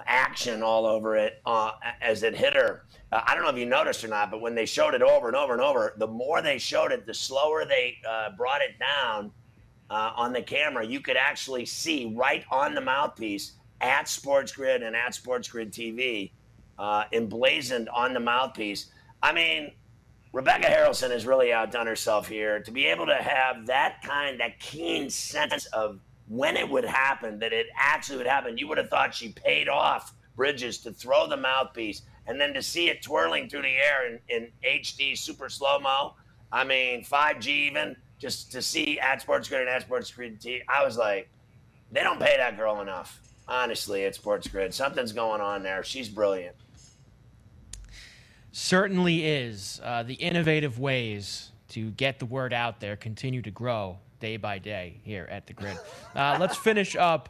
action 0.06 0.62
all 0.62 0.86
over 0.86 1.16
it 1.16 1.40
uh, 1.46 1.72
as 2.00 2.22
it 2.22 2.34
hit 2.34 2.54
her. 2.54 2.84
Uh, 3.12 3.22
I 3.26 3.34
don't 3.34 3.44
know 3.44 3.50
if 3.50 3.58
you 3.58 3.66
noticed 3.66 4.04
or 4.04 4.08
not, 4.08 4.30
but 4.30 4.40
when 4.40 4.54
they 4.54 4.66
showed 4.66 4.94
it 4.94 5.02
over 5.02 5.28
and 5.28 5.36
over 5.36 5.52
and 5.52 5.62
over, 5.62 5.94
the 5.98 6.06
more 6.06 6.42
they 6.42 6.58
showed 6.58 6.92
it, 6.92 7.06
the 7.06 7.14
slower 7.14 7.64
they 7.64 7.98
uh, 8.08 8.30
brought 8.36 8.60
it 8.60 8.78
down 8.78 9.30
uh, 9.90 10.12
on 10.16 10.32
the 10.32 10.42
camera. 10.42 10.84
You 10.84 11.00
could 11.00 11.16
actually 11.16 11.66
see 11.66 12.12
right 12.16 12.44
on 12.50 12.74
the 12.74 12.80
mouthpiece 12.80 13.52
at 13.80 14.08
Sports 14.08 14.52
Grid 14.52 14.82
and 14.82 14.96
at 14.96 15.14
Sports 15.14 15.48
Grid 15.48 15.72
TV, 15.72 16.30
uh, 16.78 17.04
emblazoned 17.12 17.88
on 17.90 18.14
the 18.14 18.20
mouthpiece. 18.20 18.90
I 19.22 19.32
mean, 19.32 19.72
Rebecca 20.32 20.66
Harrelson 20.66 21.10
has 21.10 21.26
really 21.26 21.52
outdone 21.52 21.86
herself 21.86 22.26
here 22.26 22.60
to 22.60 22.70
be 22.72 22.86
able 22.86 23.06
to 23.06 23.14
have 23.14 23.66
that 23.66 24.02
kind, 24.02 24.40
that 24.40 24.58
keen 24.58 25.08
sense 25.08 25.66
of 25.66 26.00
when 26.28 26.56
it 26.56 26.68
would 26.68 26.84
happen, 26.84 27.38
that 27.40 27.52
it 27.52 27.66
actually 27.76 28.18
would 28.18 28.26
happen. 28.26 28.56
You 28.56 28.68
would 28.68 28.78
have 28.78 28.88
thought 28.88 29.14
she 29.14 29.30
paid 29.30 29.68
off 29.68 30.14
Bridges 30.36 30.78
to 30.78 30.92
throw 30.92 31.28
the 31.28 31.36
mouthpiece 31.36 32.02
and 32.26 32.40
then 32.40 32.54
to 32.54 32.62
see 32.62 32.88
it 32.88 33.02
twirling 33.02 33.48
through 33.48 33.62
the 33.62 33.76
air 33.76 34.08
in, 34.08 34.18
in 34.28 34.48
HD 34.66 35.16
super 35.16 35.48
slow 35.48 35.78
mo. 35.78 36.14
I 36.50 36.64
mean, 36.64 37.04
5G 37.04 37.46
even, 37.46 37.96
just 38.18 38.50
to 38.52 38.62
see 38.62 38.98
at 38.98 39.20
Sports 39.20 39.48
Grid 39.48 39.62
and 39.62 39.70
at 39.70 39.82
Sports 39.82 40.10
Grid 40.10 40.40
T. 40.40 40.62
I 40.68 40.84
was 40.84 40.96
like, 40.96 41.28
they 41.92 42.02
don't 42.02 42.18
pay 42.18 42.36
that 42.36 42.56
girl 42.56 42.80
enough. 42.80 43.20
Honestly, 43.46 44.04
at 44.04 44.14
Sports 44.14 44.48
Grid, 44.48 44.72
something's 44.72 45.12
going 45.12 45.40
on 45.40 45.62
there. 45.62 45.84
She's 45.84 46.08
brilliant. 46.08 46.56
Certainly 48.52 49.26
is. 49.26 49.80
Uh, 49.84 50.02
the 50.02 50.14
innovative 50.14 50.78
ways 50.78 51.50
to 51.70 51.90
get 51.90 52.18
the 52.18 52.26
word 52.26 52.52
out 52.52 52.80
there 52.80 52.96
continue 52.96 53.42
to 53.42 53.50
grow 53.50 53.98
day 54.24 54.38
by 54.38 54.58
day 54.58 54.96
here 55.02 55.28
at 55.30 55.46
the 55.46 55.52
grid. 55.52 55.76
Uh, 56.16 56.38
let's 56.40 56.56
finish 56.56 56.96
up 56.96 57.28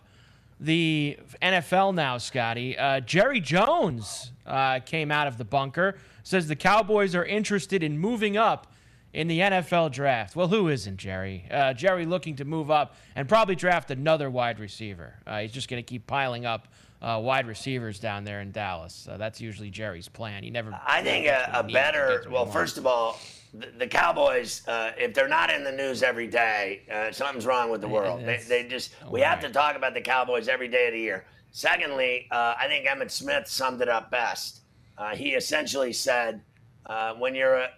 the 0.60 1.18
NFL 1.42 1.92
now, 1.92 2.18
Scotty. 2.18 2.78
Uh, 2.78 3.00
Jerry 3.00 3.40
Jones 3.40 4.30
uh, 4.46 4.78
came 4.78 5.10
out 5.10 5.26
of 5.26 5.36
the 5.36 5.44
bunker, 5.44 5.96
says 6.22 6.46
the 6.46 6.54
Cowboys 6.54 7.16
are 7.16 7.24
interested 7.24 7.82
in 7.82 7.98
moving 7.98 8.36
up 8.36 8.72
in 9.12 9.26
the 9.26 9.40
NFL 9.40 9.90
draft. 9.90 10.36
Well, 10.36 10.46
who 10.46 10.68
isn't, 10.68 10.98
Jerry? 10.98 11.48
Uh, 11.50 11.72
Jerry 11.72 12.06
looking 12.06 12.36
to 12.36 12.44
move 12.44 12.70
up 12.70 12.94
and 13.16 13.28
probably 13.28 13.56
draft 13.56 13.90
another 13.90 14.30
wide 14.30 14.60
receiver. 14.60 15.14
Uh, 15.26 15.40
he's 15.40 15.50
just 15.50 15.68
going 15.68 15.82
to 15.82 15.86
keep 15.86 16.06
piling 16.06 16.46
up 16.46 16.68
uh, 17.04 17.18
wide 17.18 17.46
receivers 17.46 17.98
down 17.98 18.24
there 18.24 18.40
in 18.40 18.50
Dallas. 18.50 19.06
Uh, 19.10 19.18
that's 19.18 19.40
usually 19.40 19.70
Jerry's 19.70 20.08
plan. 20.08 20.42
He 20.42 20.50
never. 20.50 20.74
I 20.86 21.02
think 21.02 21.26
a, 21.26 21.50
a 21.52 21.62
better. 21.62 22.24
Well, 22.30 22.46
first 22.46 22.78
of 22.78 22.86
all, 22.86 23.20
the, 23.52 23.68
the 23.78 23.86
Cowboys, 23.86 24.66
uh, 24.66 24.92
if 24.96 25.12
they're 25.12 25.28
not 25.28 25.50
in 25.50 25.64
the 25.64 25.72
news 25.72 26.02
every 26.02 26.26
day, 26.26 26.82
uh, 26.90 27.12
something's 27.12 27.44
wrong 27.44 27.70
with 27.70 27.82
the 27.82 27.88
world. 27.88 28.24
They, 28.24 28.40
they 28.48 28.64
just 28.66 28.94
we 29.10 29.20
have 29.20 29.40
to 29.40 29.50
talk 29.50 29.76
about 29.76 29.92
the 29.92 30.00
Cowboys 30.00 30.48
every 30.48 30.68
day 30.68 30.86
of 30.86 30.94
the 30.94 31.00
year. 31.00 31.26
Secondly, 31.50 32.26
uh, 32.30 32.54
I 32.58 32.68
think 32.68 32.86
Emmett 32.86 33.10
Smith 33.10 33.46
summed 33.46 33.82
it 33.82 33.88
up 33.88 34.10
best. 34.10 34.62
Uh, 34.96 35.14
he 35.14 35.30
essentially 35.34 35.92
said, 35.92 36.40
uh, 36.86 37.14
when 37.14 37.34
you're 37.34 37.56
a, 37.56 37.68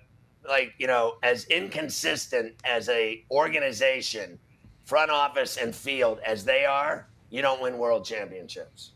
like 0.49 0.73
you 0.79 0.87
know 0.87 1.17
as 1.25 1.47
inconsistent 1.47 2.55
as 2.65 2.89
a 2.91 3.25
organization, 3.33 4.39
front 4.85 5.11
office 5.11 5.57
and 5.57 5.75
field 5.75 6.21
as 6.25 6.45
they 6.45 6.65
are, 6.65 7.09
you 7.29 7.43
don't 7.43 7.61
win 7.61 7.77
world 7.77 8.05
championships. 8.05 8.93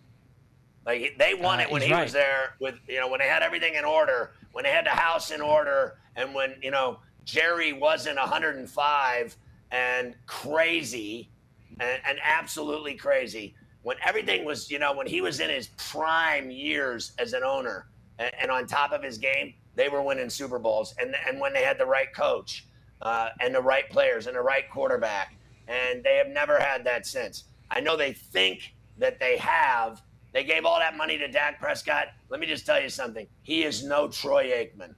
Like 0.87 1.17
they 1.19 1.35
won 1.35 1.61
Uh, 1.61 1.63
it 1.65 1.71
when 1.71 1.83
he 1.83 1.93
right. 1.93 2.05
was 2.05 2.13
there 2.13 2.55
with 2.61 2.77
you 2.89 2.99
know 2.99 3.09
when 3.09 3.21
they 3.21 3.29
had 3.29 3.43
everything 3.43 3.75
in 3.75 3.85
order, 3.85 4.33
when 4.53 4.65
they 4.65 4.71
had 4.71 4.87
the 4.87 4.91
house 4.91 5.31
in 5.31 5.41
order, 5.41 5.99
and 6.17 6.35
when 6.35 6.57
you 6.63 6.71
know 6.71 6.99
Jerry 7.25 7.73
wasn't 7.73 8.19
105 8.19 9.37
and 9.71 10.15
crazy, 10.27 11.31
and, 11.79 12.01
and 12.07 12.19
absolutely 12.25 12.95
crazy. 12.95 13.55
When 13.83 13.97
everything 14.05 14.45
was 14.45 14.71
you 14.71 14.79
know 14.79 14.93
when 14.95 15.07
he 15.07 15.21
was 15.21 15.41
in 15.41 15.51
his 15.51 15.69
prime 15.77 16.51
years 16.51 17.13
as 17.19 17.33
an 17.35 17.45
owner 17.45 17.87
and, 18.19 18.33
and 18.41 18.51
on 18.51 18.67
top 18.67 18.93
of 18.93 19.03
his 19.03 19.19
game, 19.19 19.55
they 19.75 19.89
were 19.89 20.03
winning 20.03 20.31
Super 20.31 20.59
Bowls, 20.59 20.95
and 20.99 21.15
and 21.29 21.39
when 21.41 21.53
they 21.53 21.63
had 21.63 21.79
the 21.79 21.87
right 21.87 22.13
coach 22.15 22.67
uh, 23.03 23.29
and 23.41 23.55
the 23.55 23.61
right 23.63 23.89
players 23.91 24.27
and 24.27 24.35
the 24.37 24.41
right 24.43 24.69
quarterback, 24.71 25.35
and 25.69 26.03
they 26.03 26.17
have 26.17 26.29
never 26.29 26.59
had 26.59 26.85
that 26.85 27.07
since. 27.07 27.45
I 27.71 27.81
know 27.81 27.97
they 27.99 28.13
think 28.15 28.75
that 28.97 29.21
they 29.21 29.37
have. 29.37 30.03
They 30.33 30.45
gave 30.45 30.65
all 30.65 30.79
that 30.79 30.97
money 30.97 31.19
to 31.19 31.29
Dak 31.29 31.61
Prescott. 31.61 32.09
Let 32.29 32.41
me 32.41 32.47
just 32.47 32.65
tell 32.65 32.81
you 32.81 32.89
something. 32.89 33.27
He 33.43 33.65
is 33.65 33.85
no 33.85 34.09
Troy 34.09 34.47
Aikman. 34.51 34.95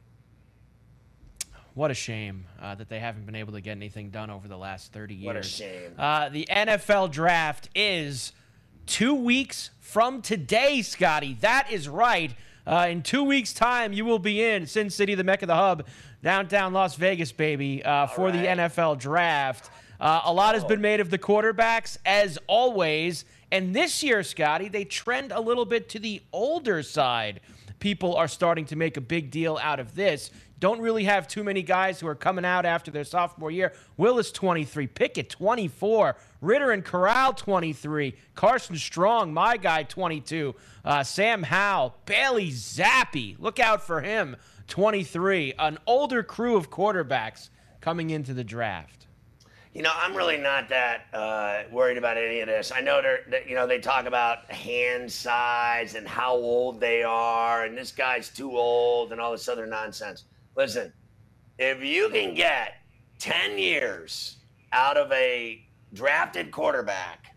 What 1.74 1.90
a 1.90 1.94
shame 1.94 2.44
uh, 2.60 2.74
that 2.74 2.90
they 2.90 2.98
haven't 2.98 3.24
been 3.24 3.34
able 3.34 3.54
to 3.54 3.62
get 3.62 3.72
anything 3.72 4.10
done 4.10 4.28
over 4.28 4.46
the 4.46 4.58
last 4.58 4.92
30 4.92 5.14
years. 5.14 5.26
What 5.26 5.36
a 5.36 5.42
shame. 5.42 5.92
Uh, 5.98 6.28
the 6.28 6.46
NFL 6.50 7.10
draft 7.10 7.70
is 7.74 8.32
two 8.84 9.14
weeks 9.14 9.70
from 9.80 10.20
today, 10.20 10.82
Scotty. 10.82 11.38
That 11.40 11.68
is 11.70 11.88
right. 11.88 12.34
Uh, 12.66 12.88
in 12.90 13.02
two 13.02 13.24
weeks' 13.24 13.54
time, 13.54 13.94
you 13.94 14.04
will 14.04 14.18
be 14.18 14.42
in 14.42 14.66
Sin 14.66 14.90
City, 14.90 15.14
the 15.14 15.24
Mecca, 15.24 15.44
of 15.44 15.48
the 15.48 15.54
hub, 15.54 15.86
downtown 16.22 16.74
Las 16.74 16.94
Vegas, 16.96 17.32
baby, 17.32 17.82
uh, 17.82 18.06
for 18.06 18.30
the 18.30 18.38
NFL 18.38 18.98
draft. 18.98 19.70
Uh, 19.98 20.20
a 20.24 20.32
lot 20.32 20.54
has 20.54 20.64
been 20.64 20.80
made 20.80 21.00
of 21.00 21.10
the 21.10 21.18
quarterbacks, 21.18 21.96
as 22.04 22.38
always. 22.46 23.24
And 23.52 23.76
this 23.76 24.02
year, 24.02 24.22
Scotty, 24.22 24.70
they 24.70 24.86
trend 24.86 25.30
a 25.30 25.38
little 25.38 25.66
bit 25.66 25.90
to 25.90 25.98
the 25.98 26.22
older 26.32 26.82
side. 26.82 27.40
People 27.80 28.16
are 28.16 28.26
starting 28.26 28.64
to 28.66 28.76
make 28.76 28.96
a 28.96 29.00
big 29.02 29.30
deal 29.30 29.58
out 29.60 29.78
of 29.78 29.94
this. 29.94 30.30
Don't 30.58 30.80
really 30.80 31.04
have 31.04 31.28
too 31.28 31.44
many 31.44 31.62
guys 31.62 32.00
who 32.00 32.06
are 32.06 32.14
coming 32.14 32.46
out 32.46 32.64
after 32.64 32.90
their 32.90 33.04
sophomore 33.04 33.50
year. 33.50 33.74
Willis 33.98 34.32
23, 34.32 34.86
Pickett 34.86 35.28
24, 35.28 36.16
Ridder 36.40 36.70
and 36.70 36.82
Corral 36.82 37.34
23, 37.34 38.14
Carson 38.34 38.76
Strong, 38.76 39.34
my 39.34 39.58
guy 39.58 39.82
22, 39.82 40.54
uh, 40.86 41.02
Sam 41.02 41.42
Howell, 41.42 41.94
Bailey 42.06 42.52
Zappe, 42.52 43.36
look 43.38 43.60
out 43.60 43.82
for 43.82 44.00
him 44.00 44.36
23. 44.68 45.52
An 45.58 45.76
older 45.86 46.22
crew 46.22 46.56
of 46.56 46.70
quarterbacks 46.70 47.50
coming 47.82 48.08
into 48.08 48.32
the 48.32 48.44
draft. 48.44 49.08
You 49.74 49.80
know, 49.80 49.92
I'm 49.94 50.14
really 50.14 50.36
not 50.36 50.68
that 50.68 51.06
uh, 51.14 51.62
worried 51.70 51.96
about 51.96 52.18
any 52.18 52.40
of 52.40 52.46
this. 52.46 52.70
I 52.74 52.82
know 52.82 53.00
they're, 53.00 53.42
you 53.48 53.54
know, 53.54 53.66
they 53.66 53.78
talk 53.78 54.04
about 54.04 54.50
hand 54.50 55.10
size 55.10 55.94
and 55.94 56.06
how 56.06 56.34
old 56.34 56.78
they 56.78 57.02
are, 57.02 57.64
and 57.64 57.76
this 57.76 57.90
guy's 57.90 58.28
too 58.28 58.56
old 58.56 59.12
and 59.12 59.20
all 59.20 59.32
this 59.32 59.48
other 59.48 59.66
nonsense. 59.66 60.24
Listen, 60.56 60.92
if 61.58 61.82
you 61.82 62.10
can 62.10 62.34
get 62.34 62.82
10 63.18 63.56
years 63.56 64.36
out 64.72 64.98
of 64.98 65.10
a 65.10 65.64
drafted 65.94 66.50
quarterback, 66.50 67.34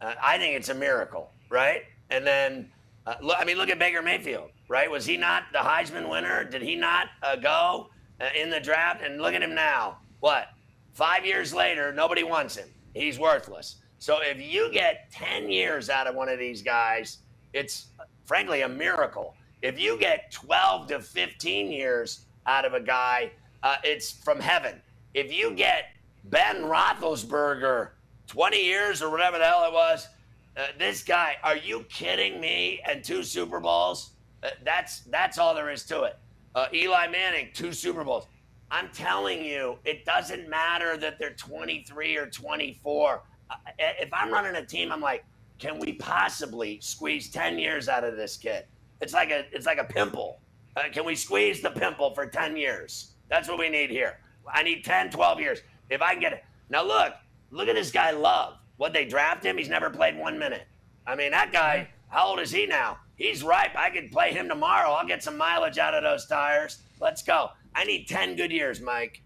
uh, 0.00 0.14
I 0.20 0.38
think 0.38 0.56
it's 0.56 0.70
a 0.70 0.74
miracle, 0.74 1.30
right? 1.50 1.82
And 2.10 2.26
then, 2.26 2.68
uh, 3.06 3.14
look, 3.22 3.36
I 3.38 3.44
mean, 3.44 3.58
look 3.58 3.68
at 3.68 3.78
Baker 3.78 4.02
Mayfield, 4.02 4.50
right? 4.68 4.90
Was 4.90 5.06
he 5.06 5.16
not 5.16 5.44
the 5.52 5.58
Heisman 5.58 6.10
winner? 6.10 6.42
Did 6.42 6.62
he 6.62 6.74
not 6.74 7.06
uh, 7.22 7.36
go 7.36 7.90
uh, 8.20 8.28
in 8.36 8.50
the 8.50 8.58
draft? 8.58 9.02
And 9.04 9.20
look 9.20 9.34
at 9.34 9.42
him 9.42 9.54
now. 9.54 9.98
What? 10.18 10.48
Five 10.96 11.26
years 11.26 11.52
later, 11.52 11.92
nobody 11.92 12.24
wants 12.24 12.56
him. 12.56 12.70
He's 12.94 13.18
worthless. 13.18 13.76
So 13.98 14.20
if 14.22 14.40
you 14.40 14.72
get 14.72 15.10
10 15.12 15.50
years 15.50 15.90
out 15.90 16.06
of 16.06 16.14
one 16.14 16.30
of 16.30 16.38
these 16.38 16.62
guys, 16.62 17.18
it's 17.52 17.88
frankly 18.24 18.62
a 18.62 18.68
miracle. 18.68 19.34
If 19.60 19.78
you 19.78 19.98
get 19.98 20.32
12 20.32 20.86
to 20.88 21.00
15 21.00 21.70
years 21.70 22.24
out 22.46 22.64
of 22.64 22.72
a 22.72 22.80
guy, 22.80 23.30
uh, 23.62 23.76
it's 23.84 24.10
from 24.10 24.40
heaven. 24.40 24.80
If 25.12 25.30
you 25.30 25.50
get 25.50 25.90
Ben 26.24 26.62
Roethlisberger 26.62 27.90
20 28.26 28.64
years 28.64 29.02
or 29.02 29.10
whatever 29.10 29.36
the 29.36 29.44
hell 29.44 29.66
it 29.66 29.74
was, 29.74 30.08
uh, 30.56 30.68
this 30.78 31.02
guy, 31.02 31.36
are 31.44 31.58
you 31.58 31.84
kidding 31.90 32.40
me? 32.40 32.80
And 32.88 33.04
two 33.04 33.22
Super 33.22 33.60
Bowls? 33.60 34.12
Uh, 34.42 34.48
that's 34.64 35.00
that's 35.00 35.36
all 35.36 35.54
there 35.54 35.68
is 35.68 35.84
to 35.88 36.04
it. 36.04 36.18
Uh, 36.54 36.68
Eli 36.72 37.06
Manning, 37.08 37.50
two 37.52 37.74
Super 37.74 38.02
Bowls. 38.02 38.26
I'm 38.70 38.88
telling 38.90 39.44
you, 39.44 39.78
it 39.84 40.04
doesn't 40.04 40.48
matter 40.48 40.96
that 40.96 41.18
they're 41.18 41.34
23 41.34 42.16
or 42.16 42.26
24. 42.26 43.22
Uh, 43.48 43.54
If 43.78 44.12
I'm 44.12 44.32
running 44.32 44.56
a 44.56 44.64
team, 44.64 44.90
I'm 44.90 45.00
like, 45.00 45.24
can 45.58 45.78
we 45.78 45.94
possibly 45.94 46.80
squeeze 46.80 47.30
10 47.30 47.58
years 47.58 47.88
out 47.88 48.04
of 48.04 48.16
this 48.16 48.36
kid? 48.36 48.64
It's 49.00 49.14
like 49.14 49.30
a 49.30 49.44
it's 49.52 49.66
like 49.66 49.78
a 49.78 49.84
pimple. 49.84 50.40
Uh, 50.76 50.84
can 50.92 51.04
we 51.04 51.14
squeeze 51.14 51.62
the 51.62 51.70
pimple 51.70 52.14
for 52.14 52.26
10 52.26 52.56
years? 52.56 53.12
That's 53.28 53.48
what 53.48 53.58
we 53.58 53.68
need 53.68 53.90
here. 53.90 54.18
I 54.52 54.62
need 54.62 54.84
10, 54.84 55.10
12 55.10 55.40
years. 55.40 55.60
If 55.88 56.02
I 56.02 56.12
can 56.12 56.20
get 56.20 56.32
it. 56.32 56.44
Now 56.68 56.82
look, 56.84 57.14
look 57.50 57.68
at 57.68 57.74
this 57.74 57.90
guy 57.90 58.10
Love. 58.10 58.54
What 58.76 58.92
they 58.92 59.06
draft 59.06 59.44
him, 59.44 59.56
he's 59.56 59.70
never 59.70 59.88
played 59.88 60.18
one 60.18 60.38
minute. 60.38 60.66
I 61.06 61.14
mean, 61.14 61.30
that 61.30 61.52
guy, 61.52 61.88
how 62.08 62.26
old 62.28 62.40
is 62.40 62.50
he 62.50 62.66
now? 62.66 62.98
He's 63.16 63.42
ripe. 63.42 63.74
I 63.74 63.88
could 63.88 64.12
play 64.12 64.32
him 64.32 64.48
tomorrow. 64.48 64.90
I'll 64.90 65.06
get 65.06 65.22
some 65.22 65.38
mileage 65.38 65.78
out 65.78 65.94
of 65.94 66.02
those 66.02 66.26
tires. 66.26 66.82
Let's 67.00 67.22
go. 67.22 67.50
I 67.76 67.84
need 67.84 68.08
10 68.08 68.36
good 68.36 68.50
years, 68.50 68.80
Mike. 68.80 69.22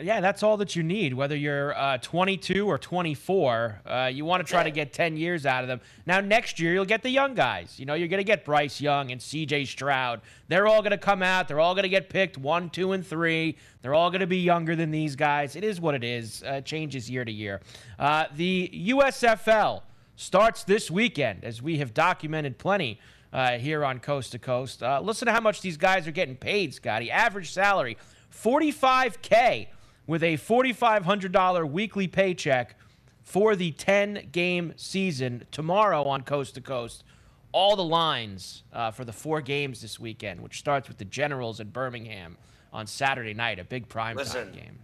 Yeah, 0.00 0.20
that's 0.20 0.42
all 0.42 0.56
that 0.58 0.76
you 0.76 0.82
need. 0.82 1.14
Whether 1.14 1.36
you're 1.36 1.76
uh, 1.76 1.98
22 1.98 2.66
or 2.66 2.78
24, 2.78 3.82
uh, 3.84 4.10
you 4.12 4.24
want 4.24 4.44
to 4.44 4.50
try 4.50 4.62
to 4.62 4.70
get 4.70 4.92
10 4.92 5.16
years 5.16 5.46
out 5.46 5.64
of 5.64 5.68
them. 5.68 5.80
Now, 6.06 6.20
next 6.20 6.60
year, 6.60 6.72
you'll 6.72 6.84
get 6.84 7.02
the 7.02 7.10
young 7.10 7.34
guys. 7.34 7.78
You 7.78 7.86
know, 7.86 7.94
you're 7.94 8.08
going 8.08 8.18
to 8.18 8.24
get 8.24 8.44
Bryce 8.44 8.80
Young 8.80 9.10
and 9.10 9.20
CJ 9.20 9.66
Stroud. 9.66 10.20
They're 10.46 10.68
all 10.68 10.82
going 10.82 10.92
to 10.92 10.98
come 10.98 11.22
out. 11.22 11.48
They're 11.48 11.58
all 11.58 11.74
going 11.74 11.84
to 11.84 11.88
get 11.88 12.10
picked 12.10 12.38
one, 12.38 12.70
two, 12.70 12.92
and 12.92 13.04
three. 13.04 13.56
They're 13.82 13.94
all 13.94 14.10
going 14.10 14.20
to 14.20 14.26
be 14.28 14.38
younger 14.38 14.76
than 14.76 14.90
these 14.90 15.16
guys. 15.16 15.56
It 15.56 15.64
is 15.64 15.80
what 15.80 15.94
it 15.94 16.04
is. 16.04 16.44
Uh, 16.44 16.60
changes 16.60 17.10
year 17.10 17.24
to 17.24 17.32
year. 17.32 17.60
Uh, 17.98 18.26
the 18.34 18.70
USFL 18.88 19.82
starts 20.14 20.64
this 20.64 20.90
weekend, 20.90 21.44
as 21.44 21.60
we 21.60 21.78
have 21.78 21.94
documented 21.94 22.58
plenty 22.58 23.00
uh, 23.32 23.58
here 23.58 23.84
on 23.84 23.98
Coast 24.00 24.32
to 24.32 24.38
Coast. 24.38 24.82
Uh, 24.82 25.00
listen 25.02 25.26
to 25.26 25.32
how 25.32 25.40
much 25.40 25.60
these 25.60 25.76
guys 25.76 26.06
are 26.06 26.12
getting 26.12 26.36
paid, 26.36 26.74
Scotty. 26.74 27.10
Average 27.10 27.50
salary 27.52 27.96
45K 28.34 29.68
with 30.06 30.22
a 30.22 30.36
$4,500 30.36 31.70
weekly 31.70 32.08
paycheck 32.08 32.76
for 33.22 33.54
the 33.54 33.72
10 33.72 34.28
game 34.32 34.72
season 34.76 35.44
tomorrow 35.50 36.02
on 36.04 36.22
Coast 36.22 36.54
to 36.54 36.60
Coast. 36.60 37.04
All 37.52 37.76
the 37.76 37.84
lines 37.84 38.62
uh, 38.72 38.90
for 38.90 39.04
the 39.04 39.12
four 39.12 39.40
games 39.40 39.80
this 39.80 39.98
weekend, 39.98 40.40
which 40.40 40.58
starts 40.58 40.88
with 40.88 40.98
the 40.98 41.04
Generals 41.04 41.60
in 41.60 41.68
Birmingham 41.70 42.36
on 42.72 42.86
Saturday 42.86 43.34
night, 43.34 43.58
a 43.58 43.64
big 43.64 43.88
primetime 43.88 44.16
Listen. 44.16 44.52
game. 44.52 44.78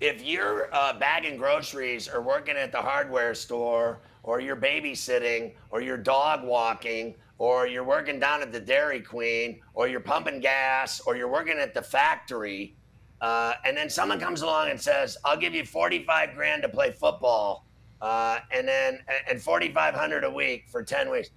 if 0.00 0.22
you're 0.24 0.68
uh, 0.74 0.92
bagging 0.98 1.36
groceries 1.36 2.08
or 2.08 2.20
working 2.20 2.56
at 2.56 2.72
the 2.72 2.80
hardware 2.80 3.34
store 3.34 4.00
or 4.24 4.40
you're 4.40 4.56
babysitting 4.56 5.52
or 5.70 5.80
you're 5.80 5.96
dog 5.96 6.44
walking 6.44 7.14
or 7.42 7.66
you're 7.66 7.82
working 7.82 8.20
down 8.20 8.40
at 8.40 8.52
the 8.52 8.60
Dairy 8.60 9.00
Queen 9.00 9.60
or 9.74 9.88
you're 9.88 9.98
pumping 9.98 10.38
gas 10.38 11.00
or 11.00 11.16
you're 11.16 11.26
working 11.26 11.58
at 11.58 11.74
the 11.74 11.82
factory, 11.82 12.76
uh, 13.20 13.54
and 13.64 13.76
then 13.76 13.90
someone 13.90 14.20
comes 14.20 14.42
along 14.42 14.70
and 14.70 14.80
says, 14.80 15.18
"I'll 15.24 15.36
give 15.36 15.52
you 15.52 15.64
45 15.64 16.36
grand 16.36 16.62
to 16.62 16.68
play 16.68 16.92
football," 16.92 17.66
uh, 18.00 18.38
and 18.52 18.68
then 18.68 19.02
and 19.28 19.42
4,500 19.42 20.22
a 20.22 20.30
week 20.30 20.68
for 20.68 20.84
10 20.84 21.10
weeks. 21.10 21.30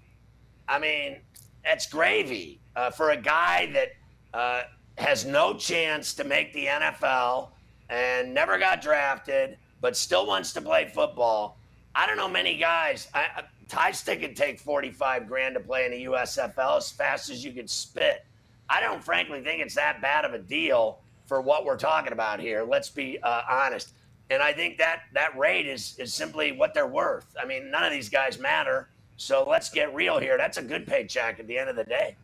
I 0.67 0.77
mean, 0.77 1.21
that's 1.63 1.87
gravy 1.87 2.61
uh, 2.75 2.91
for 2.91 3.09
a 3.09 3.17
guy 3.17 3.71
that 3.73 3.89
uh, 4.31 4.61
has 4.99 5.25
no 5.25 5.55
chance 5.55 6.13
to 6.13 6.23
make 6.23 6.53
the 6.53 6.67
NFL 6.67 7.49
and 7.89 8.31
never 8.31 8.59
got 8.59 8.79
drafted, 8.79 9.57
but 9.81 9.97
still 9.97 10.27
wants 10.27 10.53
to 10.53 10.61
play 10.61 10.85
football. 10.85 11.57
I 11.95 12.05
don't 12.05 12.17
know 12.17 12.27
many 12.27 12.57
guys. 12.57 13.07
I, 13.15 13.45
Ty 13.67 13.91
Stick 13.91 14.21
could 14.21 14.35
take 14.35 14.59
45 14.59 15.27
grand 15.27 15.55
to 15.55 15.59
play 15.59 15.85
in 15.85 15.91
the 15.91 16.05
USFL 16.05 16.77
as 16.77 16.91
fast 16.91 17.29
as 17.29 17.43
you 17.43 17.51
could 17.51 17.69
spit. 17.69 18.25
I 18.69 18.79
don't 18.79 19.03
frankly 19.03 19.41
think 19.41 19.61
it's 19.61 19.75
that 19.75 20.01
bad 20.01 20.25
of 20.25 20.33
a 20.33 20.39
deal 20.39 20.99
for 21.25 21.41
what 21.41 21.65
we're 21.65 21.77
talking 21.77 22.13
about 22.13 22.39
here. 22.39 22.63
Let's 22.63 22.89
be 22.89 23.19
uh, 23.21 23.41
honest. 23.49 23.93
And 24.29 24.41
I 24.41 24.53
think 24.53 24.77
that 24.79 25.01
that 25.13 25.37
rate 25.37 25.67
is 25.67 25.95
is 25.99 26.13
simply 26.13 26.51
what 26.51 26.73
they're 26.73 26.87
worth. 26.87 27.25
I 27.41 27.45
mean, 27.45 27.69
none 27.69 27.83
of 27.83 27.91
these 27.91 28.09
guys 28.09 28.39
matter. 28.39 28.89
So 29.17 29.45
let's 29.47 29.69
get 29.69 29.93
real 29.93 30.19
here. 30.19 30.37
That's 30.37 30.57
a 30.57 30.63
good 30.63 30.87
paycheck 30.87 31.39
at 31.39 31.47
the 31.47 31.57
end 31.57 31.69
of 31.69 31.75
the 31.75 31.83
day. 31.83 32.15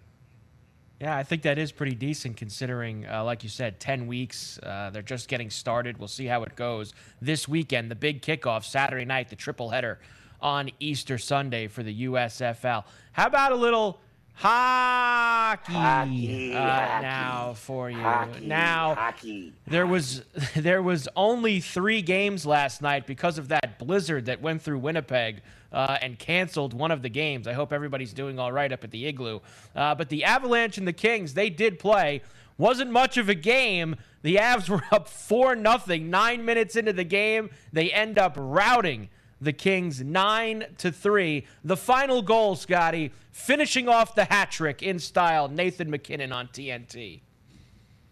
Yeah, 1.00 1.16
I 1.18 1.24
think 1.24 1.42
that 1.44 1.58
is 1.58 1.72
pretty 1.72 1.96
decent 1.96 2.38
considering, 2.38 3.08
uh, 3.08 3.24
like 3.24 3.42
you 3.42 3.50
said, 3.50 3.80
10 3.80 4.06
weeks. 4.06 4.60
Uh, 4.62 4.92
they're 4.92 5.02
just 5.02 5.28
getting 5.28 5.50
started. 5.50 5.98
We'll 5.98 6.08
see 6.08 6.28
how 6.28 6.44
it 6.44 6.56
goes 6.56 6.94
this 7.20 7.48
weekend. 7.48 7.90
The 7.90 7.96
big 7.96 8.22
kickoff, 8.22 8.66
Saturday 8.66 9.06
night, 9.06 9.30
the 9.30 9.36
triple 9.36 9.70
header 9.70 10.00
on 10.42 10.72
Easter 10.80 11.18
Sunday 11.18 11.68
for 11.68 11.84
the 11.84 12.06
USFL. 12.06 12.84
How 13.14 13.28
about 13.28 13.52
a 13.52 13.56
little 13.56 14.00
hockey, 14.34 15.74
Hockey, 15.74 16.54
uh, 16.56 16.60
hockey, 16.60 17.02
now 17.04 17.54
for 17.56 17.90
you? 17.90 17.98
Hockey, 18.00 18.46
now 18.46 18.96
hockey. 18.96 19.54
there 19.68 19.86
was 19.86 20.24
there 20.56 20.82
was 20.82 21.08
only 21.16 21.60
three 21.60 22.02
games 22.02 22.46
last 22.46 22.82
night 22.82 23.06
because 23.06 23.38
of 23.38 23.50
that 23.50 23.78
blizzard 23.78 24.26
that 24.26 24.42
went 24.42 24.62
through 24.62 24.80
Winnipeg 24.80 25.42
uh, 25.72 25.98
and 26.02 26.18
canceled 26.18 26.74
one 26.74 26.92
of 26.92 27.02
the 27.02 27.10
games. 27.10 27.48
I 27.48 27.54
hope 27.54 27.72
everybody's 27.72 28.14
doing 28.14 28.40
all 28.40 28.52
right 28.52 28.72
up 28.72 28.84
at 28.84 28.92
the 28.92 29.06
igloo. 29.08 29.40
Uh, 29.76 29.96
but 29.96 30.10
the 30.10 30.24
Avalanche 30.24 30.78
and 30.78 30.88
the 30.88 30.94
Kings 30.94 31.34
they 31.34 31.50
did 31.50 31.80
play. 31.80 32.22
Wasn't 32.58 32.92
much 32.92 33.18
of 33.18 33.28
a 33.28 33.34
game. 33.34 33.96
The 34.22 34.36
Avs 34.36 34.70
were 34.70 34.84
up 34.92 35.08
four 35.08 35.56
nothing. 35.56 36.10
Nine 36.10 36.46
minutes 36.46 36.76
into 36.76 36.94
the 36.94 37.04
game, 37.04 37.50
they 37.74 37.92
end 37.92 38.20
up 38.20 38.36
routing 38.38 39.10
the 39.42 39.52
Kings 39.52 40.02
nine 40.02 40.66
to 40.78 40.92
three. 40.92 41.46
The 41.64 41.76
final 41.76 42.22
goal, 42.22 42.56
Scotty, 42.56 43.12
finishing 43.32 43.90
off 43.90 44.16
the 44.16 44.26
hat 44.26 44.52
trick 44.52 44.84
in 44.84 45.00
style. 45.00 45.50
Nathan 45.50 45.90
MacKinnon 45.90 46.32
on 46.32 46.48
TNT. 46.48 47.22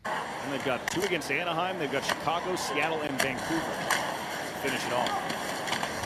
And 0.05 0.53
they've 0.53 0.65
got 0.65 0.89
two 0.89 1.01
against 1.01 1.31
Anaheim. 1.31 1.77
They've 1.77 1.91
got 1.91 2.03
Chicago, 2.03 2.55
Seattle, 2.55 3.01
and 3.01 3.21
Vancouver. 3.21 3.61
Finish 4.61 4.85
it 4.85 4.93
off. 4.93 5.09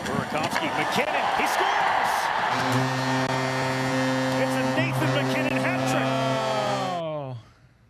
Burakovsky, 0.03 0.67
MacKinnon, 0.78 1.15
he 1.38 1.47
scores! 1.47 2.03
It's 4.41 4.51
a 4.51 4.76
Nathan 4.76 5.09
MacKinnon 5.15 5.63
hat 5.63 5.89
trick. 5.89 6.03
Oh. 6.03 7.38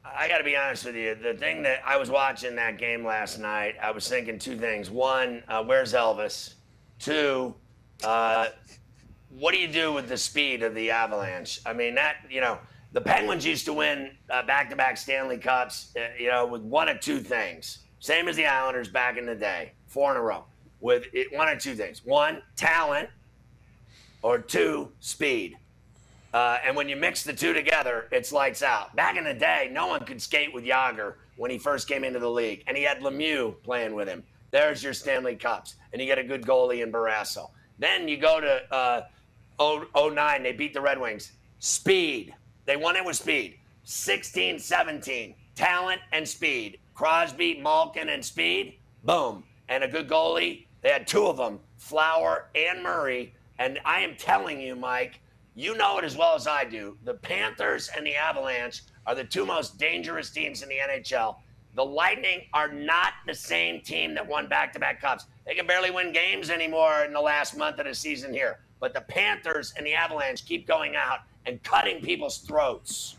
I 0.06 0.28
got 0.28 0.38
to 0.38 0.44
be 0.44 0.56
honest 0.56 0.86
with 0.86 0.96
you. 0.96 1.16
The 1.16 1.34
thing 1.34 1.64
that 1.64 1.80
I 1.84 1.98
was 1.98 2.12
watching 2.12 2.56
that 2.58 2.78
game 2.78 3.04
last 3.04 3.40
night, 3.40 3.76
I 3.82 3.90
was 3.92 4.08
thinking 4.08 4.38
two 4.38 4.56
things. 4.56 4.92
One, 4.92 5.42
uh, 5.48 5.64
where's 5.64 5.94
Elvis? 5.94 6.54
Two, 7.04 7.54
uh, 8.06 8.48
what 9.38 9.54
do 9.54 9.60
you 9.60 9.68
do 9.68 9.92
with 9.92 10.08
the 10.08 10.16
speed 10.16 10.64
of 10.64 10.74
the 10.74 10.90
Avalanche? 10.90 11.60
I 11.66 11.74
mean, 11.74 11.96
that, 11.96 12.16
you 12.30 12.40
know, 12.40 12.60
the 12.94 13.02
Penguins 13.02 13.46
used 13.46 13.66
to 13.66 13.74
win 13.74 14.12
back 14.30 14.70
to 14.70 14.78
back 14.78 14.96
Stanley 14.96 15.38
Cups, 15.38 15.94
uh, 15.98 16.14
you 16.18 16.30
know, 16.30 16.46
with 16.46 16.62
one 16.62 16.88
of 16.88 17.02
two 17.02 17.20
things. 17.20 17.80
Same 18.00 18.30
as 18.30 18.38
the 18.38 18.46
Islanders 18.46 18.88
back 18.88 19.18
in 19.18 19.26
the 19.26 19.36
day, 19.36 19.74
four 19.86 20.12
in 20.12 20.18
a 20.18 20.22
row, 20.22 20.46
with 20.80 21.08
it, 21.12 21.28
one 21.34 21.50
of 21.50 21.60
two 21.60 21.76
things. 21.76 22.06
One, 22.06 22.42
talent, 22.56 23.10
or 24.22 24.40
two, 24.40 24.90
speed. 25.02 25.58
Uh, 26.34 26.60
and 26.66 26.74
when 26.74 26.88
you 26.88 26.96
mix 26.96 27.26
the 27.26 27.34
two 27.34 27.52
together, 27.52 28.08
it's 28.14 28.32
lights 28.32 28.64
out. 28.64 28.96
Back 28.96 29.18
in 29.18 29.26
the 29.26 29.34
day, 29.34 29.70
no 29.74 29.88
one 29.88 30.06
could 30.06 30.22
skate 30.22 30.54
with 30.54 30.64
Jagr 30.64 31.16
when 31.36 31.52
he 31.52 31.58
first 31.58 31.90
came 31.90 32.06
into 32.06 32.20
the 32.20 32.32
league, 32.32 32.64
and 32.66 32.78
he 32.78 32.84
had 32.84 33.02
Lemieux 33.02 33.62
playing 33.62 33.94
with 33.94 34.08
him. 34.08 34.24
There's 34.54 34.84
your 34.84 34.94
Stanley 34.94 35.36
Cups, 35.36 35.78
and 35.92 36.00
you 36.00 36.06
get 36.06 36.20
a 36.20 36.24
good 36.24 36.44
goalie 36.44 36.84
in 36.84 36.92
Barrasso. 36.92 37.50
Then 37.80 38.08
you 38.08 38.18
go 38.18 38.40
to 38.40 38.62
uh, 38.72 39.02
09, 39.60 40.44
they 40.44 40.52
beat 40.52 40.76
the 40.76 40.80
Red 40.80 41.02
Wings. 41.02 41.32
Speed. 41.58 42.36
They 42.66 42.78
won 42.78 42.96
it 42.96 43.04
with 43.04 43.16
speed. 43.16 43.58
16 43.86 44.60
17, 44.60 45.34
talent 45.56 46.02
and 46.12 46.28
speed. 46.28 46.78
Crosby, 46.94 47.60
Malkin, 47.64 48.10
and 48.10 48.24
speed. 48.24 48.78
Boom. 49.04 49.44
And 49.70 49.84
a 49.84 49.88
good 49.88 50.08
goalie. 50.08 50.68
They 50.82 50.90
had 50.90 51.08
two 51.08 51.26
of 51.26 51.38
them, 51.38 51.60
Flower 51.80 52.50
and 52.54 52.84
Murray. 52.84 53.34
And 53.58 53.80
I 53.86 54.02
am 54.02 54.16
telling 54.18 54.62
you, 54.62 54.76
Mike, 54.76 55.20
you 55.56 55.76
know 55.76 55.98
it 55.98 56.04
as 56.04 56.16
well 56.16 56.36
as 56.36 56.46
I 56.46 56.64
do. 56.64 56.96
The 57.06 57.16
Panthers 57.16 57.90
and 57.98 58.06
the 58.06 58.16
Avalanche 58.16 58.84
are 59.08 59.16
the 59.16 59.24
two 59.24 59.48
most 59.48 59.80
dangerous 59.80 60.30
teams 60.30 60.62
in 60.62 60.70
the 60.70 60.76
NHL. 60.76 61.38
The 61.76 61.84
Lightning 61.84 62.42
are 62.54 62.72
not 62.72 63.14
the 63.26 63.34
same 63.34 63.82
team 63.82 64.14
that 64.16 64.28
won 64.28 64.48
back 64.48 64.74
to 64.74 64.80
back 64.80 65.02
cups. 65.02 65.26
They 65.46 65.56
can 65.56 65.66
barely 65.66 65.90
win 65.92 66.12
games 66.14 66.50
anymore 66.50 67.04
in 67.04 67.14
the 67.14 67.22
last 67.22 67.58
month 67.58 67.80
of 67.80 67.86
the 67.86 67.96
season 67.96 68.32
here. 68.34 68.60
But 68.80 68.94
the 68.94 69.02
Panthers 69.02 69.74
and 69.78 69.86
the 69.86 69.94
Avalanche 69.94 70.46
keep 70.46 70.68
going 70.68 70.96
out 70.96 71.20
and 71.46 71.62
cutting 71.64 72.02
people's 72.02 72.38
throats. 72.40 73.16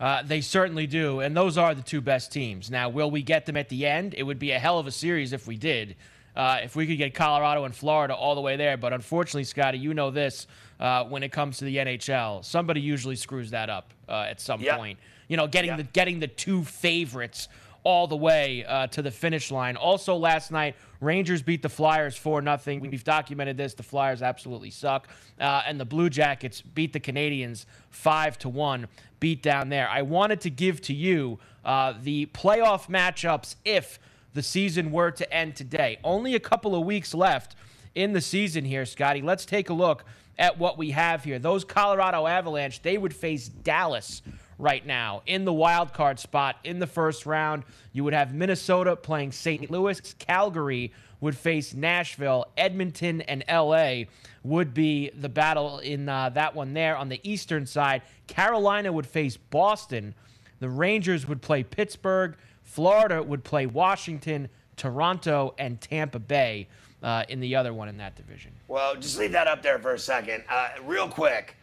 Uh, 0.00 0.22
they 0.22 0.40
certainly 0.40 0.86
do, 0.86 1.20
and 1.20 1.34
those 1.36 1.56
are 1.56 1.74
the 1.74 1.82
two 1.82 2.00
best 2.00 2.30
teams. 2.32 2.70
Now, 2.70 2.88
will 2.88 3.10
we 3.10 3.22
get 3.22 3.46
them 3.46 3.56
at 3.56 3.68
the 3.68 3.86
end? 3.86 4.14
It 4.18 4.24
would 4.24 4.38
be 4.38 4.50
a 4.50 4.58
hell 4.58 4.78
of 4.78 4.86
a 4.86 4.90
series 4.90 5.32
if 5.32 5.46
we 5.46 5.56
did. 5.56 5.96
Uh, 6.34 6.58
if 6.62 6.76
we 6.76 6.86
could 6.86 6.98
get 6.98 7.14
Colorado 7.14 7.64
and 7.64 7.74
Florida 7.74 8.14
all 8.14 8.34
the 8.34 8.42
way 8.42 8.56
there, 8.56 8.76
but 8.76 8.92
unfortunately, 8.92 9.44
Scotty, 9.44 9.78
you 9.78 9.94
know 9.94 10.10
this. 10.10 10.46
Uh, 10.78 11.04
when 11.04 11.22
it 11.22 11.32
comes 11.32 11.56
to 11.58 11.64
the 11.64 11.76
NHL, 11.76 12.44
somebody 12.44 12.82
usually 12.82 13.16
screws 13.16 13.50
that 13.52 13.70
up 13.70 13.94
uh, 14.06 14.26
at 14.28 14.38
some 14.42 14.60
Yep. 14.60 14.76
point. 14.76 14.98
You 15.28 15.36
know, 15.36 15.46
getting 15.46 15.70
Yep. 15.70 15.78
the 15.78 15.82
getting 15.84 16.20
the 16.20 16.28
two 16.28 16.64
favorites 16.64 17.48
all 17.84 18.08
the 18.08 18.16
way 18.16 18.64
uh, 18.64 18.88
to 18.88 19.00
the 19.00 19.12
finish 19.12 19.52
line. 19.52 19.76
Also, 19.76 20.16
last 20.16 20.50
night, 20.50 20.74
Rangers 21.00 21.40
beat 21.40 21.62
the 21.62 21.68
Flyers 21.68 22.16
4 22.16 22.42
0. 22.42 22.80
We've 22.80 23.04
documented 23.04 23.56
this. 23.56 23.74
The 23.74 23.84
Flyers 23.84 24.22
absolutely 24.22 24.70
suck. 24.70 25.06
Uh, 25.40 25.62
and 25.64 25.78
the 25.78 25.84
Blue 25.84 26.10
Jackets 26.10 26.60
beat 26.60 26.92
the 26.92 26.98
Canadiens 26.98 27.64
5 27.90 28.38
to 28.38 28.48
1. 28.48 28.88
Beat 29.20 29.40
down 29.40 29.68
there. 29.68 29.88
I 29.88 30.02
wanted 30.02 30.40
to 30.42 30.50
give 30.50 30.80
to 30.82 30.94
you 30.94 31.38
uh, 31.64 31.94
the 32.02 32.26
playoff 32.26 32.88
matchups 32.88 33.54
if 33.64 34.00
the 34.34 34.42
season 34.42 34.90
were 34.90 35.12
to 35.12 35.32
end 35.32 35.54
today. 35.54 35.98
Only 36.02 36.34
a 36.34 36.40
couple 36.40 36.74
of 36.74 36.84
weeks 36.84 37.14
left 37.14 37.54
in 37.94 38.12
the 38.12 38.20
season 38.20 38.64
here, 38.64 38.84
Scotty. 38.84 39.22
Let's 39.22 39.46
take 39.46 39.70
a 39.70 39.74
look 39.74 40.04
at 40.38 40.58
what 40.58 40.76
we 40.76 40.90
have 40.90 41.22
here. 41.22 41.38
Those 41.38 41.64
Colorado 41.64 42.26
Avalanche, 42.26 42.82
they 42.82 42.98
would 42.98 43.14
face 43.14 43.48
Dallas 43.48 44.22
right 44.58 44.84
now 44.86 45.22
in 45.26 45.44
the 45.44 45.52
wild 45.52 45.92
card 45.92 46.18
spot 46.18 46.56
in 46.64 46.78
the 46.78 46.86
first 46.86 47.26
round. 47.26 47.64
You 47.92 48.04
would 48.04 48.14
have 48.14 48.34
Minnesota 48.34 48.96
playing 48.96 49.32
St. 49.32 49.70
Louis. 49.70 50.14
Calgary 50.18 50.92
would 51.20 51.36
face 51.36 51.74
Nashville. 51.74 52.46
Edmonton 52.56 53.20
and 53.22 53.44
LA 53.50 54.04
would 54.42 54.74
be 54.74 55.10
the 55.10 55.28
battle 55.28 55.78
in 55.78 56.08
uh, 56.08 56.30
that 56.30 56.54
one 56.54 56.72
there. 56.74 56.96
On 56.96 57.08
the 57.08 57.20
eastern 57.22 57.66
side, 57.66 58.02
Carolina 58.26 58.92
would 58.92 59.06
face 59.06 59.36
Boston. 59.36 60.14
The 60.60 60.68
Rangers 60.68 61.26
would 61.26 61.42
play 61.42 61.62
Pittsburgh. 61.62 62.36
Florida 62.62 63.22
would 63.22 63.44
play 63.44 63.66
Washington, 63.66 64.48
Toronto, 64.76 65.54
and 65.58 65.80
Tampa 65.80 66.18
Bay 66.18 66.68
uh, 67.02 67.24
in 67.28 67.40
the 67.40 67.56
other 67.56 67.72
one 67.72 67.88
in 67.88 67.96
that 67.98 68.16
division. 68.16 68.52
Well, 68.68 68.96
just 68.96 69.18
leave 69.18 69.32
that 69.32 69.46
up 69.46 69.62
there 69.62 69.78
for 69.78 69.94
a 69.94 69.98
second. 69.98 70.44
Uh, 70.48 70.70
real 70.84 71.08
quick, 71.08 71.56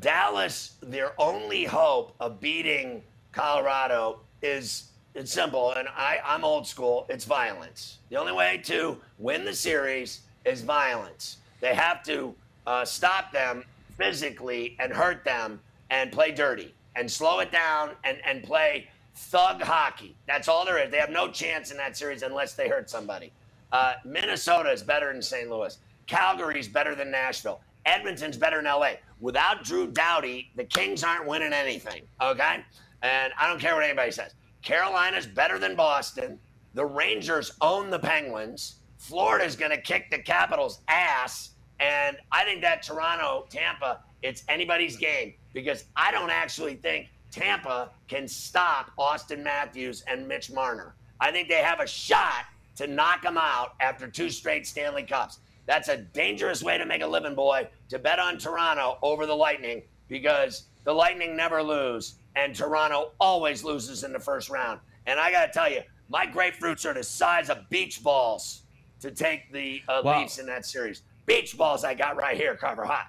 Dallas, 0.00 0.74
their 0.82 1.12
only 1.20 1.64
hope 1.64 2.14
of 2.20 2.40
beating 2.40 3.02
Colorado 3.32 4.20
is 4.42 4.90
it's 5.14 5.32
simple, 5.32 5.72
and 5.72 5.86
I, 5.88 6.18
I'm 6.24 6.44
old 6.44 6.66
school. 6.66 7.06
It's 7.08 7.24
violence. 7.24 7.98
The 8.08 8.16
only 8.16 8.32
way 8.32 8.60
to 8.64 8.98
win 9.18 9.44
the 9.44 9.54
series 9.54 10.22
is 10.44 10.62
violence. 10.62 11.36
They 11.60 11.74
have 11.74 12.02
to 12.04 12.34
uh, 12.66 12.84
stop 12.84 13.30
them 13.30 13.64
physically 13.96 14.76
and 14.80 14.92
hurt 14.92 15.24
them 15.24 15.60
and 15.90 16.10
play 16.10 16.32
dirty 16.32 16.74
and 16.96 17.08
slow 17.08 17.38
it 17.38 17.52
down 17.52 17.92
and, 18.02 18.18
and 18.24 18.42
play 18.42 18.88
thug 19.14 19.62
hockey. 19.62 20.16
That's 20.26 20.48
all 20.48 20.64
there 20.64 20.82
is. 20.82 20.90
They 20.90 20.98
have 20.98 21.10
no 21.10 21.30
chance 21.30 21.70
in 21.70 21.76
that 21.76 21.96
series 21.96 22.22
unless 22.22 22.54
they 22.54 22.68
hurt 22.68 22.90
somebody. 22.90 23.30
Uh, 23.70 23.94
Minnesota 24.04 24.70
is 24.70 24.82
better 24.82 25.12
than 25.12 25.22
St. 25.22 25.48
Louis. 25.48 25.78
Calgary 26.06 26.58
is 26.58 26.66
better 26.68 26.96
than 26.96 27.12
Nashville. 27.12 27.60
Edmonton's 27.86 28.36
better 28.36 28.56
than 28.56 28.66
LA. 28.66 28.92
Without 29.20 29.64
Drew 29.64 29.86
Doughty, 29.86 30.50
the 30.56 30.64
Kings 30.64 31.04
aren't 31.04 31.26
winning 31.26 31.52
anything. 31.52 32.02
Okay? 32.20 32.64
And 33.02 33.32
I 33.38 33.48
don't 33.48 33.60
care 33.60 33.74
what 33.74 33.84
anybody 33.84 34.10
says. 34.10 34.34
Carolina's 34.62 35.26
better 35.26 35.58
than 35.58 35.76
Boston. 35.76 36.38
The 36.74 36.84
Rangers 36.84 37.52
own 37.60 37.90
the 37.90 37.98
Penguins. 37.98 38.76
Florida's 38.98 39.56
going 39.56 39.70
to 39.70 39.80
kick 39.80 40.10
the 40.10 40.18
Capitals' 40.18 40.80
ass. 40.88 41.50
And 41.80 42.16
I 42.32 42.44
think 42.44 42.62
that 42.62 42.82
Toronto, 42.82 43.46
Tampa, 43.50 44.00
it's 44.22 44.42
anybody's 44.48 44.96
game 44.96 45.34
because 45.52 45.84
I 45.96 46.10
don't 46.10 46.30
actually 46.30 46.76
think 46.76 47.08
Tampa 47.30 47.90
can 48.08 48.26
stop 48.26 48.90
Auston 48.98 49.42
Matthews 49.42 50.02
and 50.08 50.26
Mitch 50.26 50.50
Marner. 50.50 50.94
I 51.20 51.30
think 51.30 51.48
they 51.48 51.62
have 51.62 51.80
a 51.80 51.86
shot 51.86 52.46
to 52.76 52.86
knock 52.86 53.22
them 53.22 53.36
out 53.36 53.74
after 53.80 54.08
two 54.08 54.30
straight 54.30 54.66
Stanley 54.66 55.02
Cups. 55.02 55.40
That's 55.66 55.88
a 55.88 55.96
dangerous 55.96 56.62
way 56.62 56.78
to 56.78 56.84
make 56.84 57.02
a 57.02 57.06
living, 57.06 57.34
boy, 57.34 57.68
to 57.88 57.98
bet 57.98 58.18
on 58.18 58.38
Toronto 58.38 58.98
over 59.02 59.26
the 59.26 59.34
Lightning 59.34 59.82
because 60.08 60.64
the 60.84 60.92
Lightning 60.92 61.36
never 61.36 61.62
lose 61.62 62.16
and 62.36 62.54
Toronto 62.54 63.12
always 63.20 63.64
loses 63.64 64.04
in 64.04 64.12
the 64.12 64.18
first 64.20 64.50
round. 64.50 64.80
And 65.06 65.18
I 65.18 65.30
got 65.30 65.46
to 65.46 65.52
tell 65.52 65.70
you, 65.70 65.80
my 66.08 66.26
grapefruits 66.26 66.84
are 66.84 66.94
the 66.94 67.02
size 67.02 67.48
of 67.48 67.68
beach 67.70 68.02
balls 68.02 68.62
to 69.00 69.10
take 69.10 69.52
the 69.52 69.82
uh, 69.88 70.02
Wow. 70.04 70.20
Leafs 70.20 70.38
in 70.38 70.46
that 70.46 70.66
series. 70.66 71.02
Beach 71.26 71.56
balls 71.56 71.84
I 71.84 71.94
got 71.94 72.16
right 72.16 72.36
here, 72.36 72.54
Carver 72.56 72.84
Hot. 72.84 73.06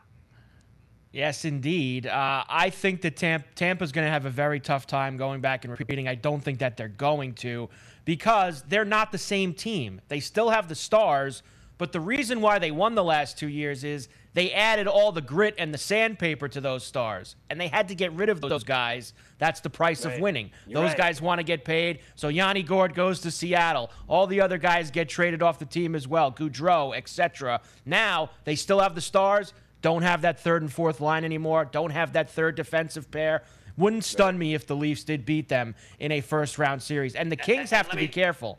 Yes, 1.11 1.45
indeed. 1.45 2.07
Uh, 2.07 2.43
I 2.49 2.69
think 2.69 3.01
that 3.01 3.15
Tampa, 3.15 3.47
Tampa's 3.55 3.93
going 3.93 4.05
to 4.05 4.11
have 4.11 4.25
a 4.25 4.29
very 4.29 4.59
tough 4.59 4.85
time 4.85 5.15
going 5.15 5.39
back 5.39 5.63
and 5.63 5.71
repeating. 5.77 6.09
I 6.09 6.15
don't 6.15 6.41
think 6.41 6.59
that 6.59 6.75
they're 6.75 6.89
going 6.89 7.35
to 7.35 7.69
because 8.03 8.63
they're 8.63 8.83
not 8.83 9.13
the 9.13 9.17
same 9.17 9.53
team. 9.53 10.01
They 10.09 10.19
still 10.19 10.49
have 10.49 10.67
the 10.67 10.75
stars, 10.75 11.41
But 11.77 11.91
the 11.91 11.99
reason 11.99 12.39
why 12.41 12.59
they 12.59 12.71
won 12.71 12.95
the 12.95 13.03
last 13.03 13.37
two 13.37 13.49
years 13.49 13.83
is 13.83 14.07
they 14.33 14.51
added 14.53 14.87
all 14.87 15.11
the 15.11 15.21
grit 15.21 15.55
and 15.57 15.73
the 15.73 15.77
sandpaper 15.77 16.47
to 16.47 16.61
those 16.61 16.85
stars, 16.85 17.35
and 17.49 17.59
they 17.59 17.67
had 17.67 17.89
to 17.89 17.95
get 17.95 18.13
rid 18.13 18.29
of 18.29 18.39
those 18.41 18.63
guys. 18.63 19.13
That's 19.39 19.59
the 19.59 19.69
price 19.69 20.05
Right. 20.05 20.15
of 20.15 20.21
winning. 20.21 20.51
You're 20.67 20.81
those 20.81 20.89
right. 20.91 20.97
guys 20.97 21.21
want 21.21 21.39
to 21.39 21.43
get 21.43 21.65
paid. 21.65 21.99
So 22.15 22.29
Yanni 22.29 22.63
Gourde 22.63 22.93
goes 22.95 23.19
to 23.21 23.31
Seattle. 23.31 23.91
All 24.07 24.25
the 24.27 24.39
other 24.41 24.57
guys 24.57 24.89
get 24.91 25.09
traded 25.09 25.41
off 25.43 25.59
the 25.59 25.65
team 25.65 25.95
as 25.95 26.07
well. 26.07 26.31
Goodrow, 26.31 26.95
etc. 26.95 27.61
Now 27.85 28.29
they 28.45 28.55
still 28.55 28.79
have 28.79 28.95
the 28.95 29.01
stars. 29.01 29.53
Don't 29.81 30.01
have 30.01 30.21
that 30.21 30.39
third 30.39 30.61
and 30.61 30.71
fourth 30.71 31.01
line 31.01 31.23
anymore. 31.25 31.65
Don't 31.65 31.91
have 31.91 32.13
that 32.13 32.29
third 32.29 32.55
defensive 32.55 33.11
pair. 33.11 33.43
Wouldn't 33.77 34.05
stun 34.05 34.37
me 34.37 34.53
if 34.53 34.65
the 34.65 34.75
Leafs 34.75 35.03
did 35.03 35.25
beat 35.25 35.49
them 35.49 35.75
in 35.99 36.11
a 36.13 36.21
first 36.21 36.57
round 36.57 36.81
series. 36.81 37.15
And 37.15 37.29
the 37.31 37.35
Kings 37.35 37.69
have 37.71 37.89
to 37.89 37.95
let 37.95 38.01
be 38.01 38.07
careful. 38.07 38.57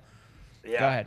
Yeah. 0.64 0.80
Go 0.80 0.86
ahead. 0.88 1.06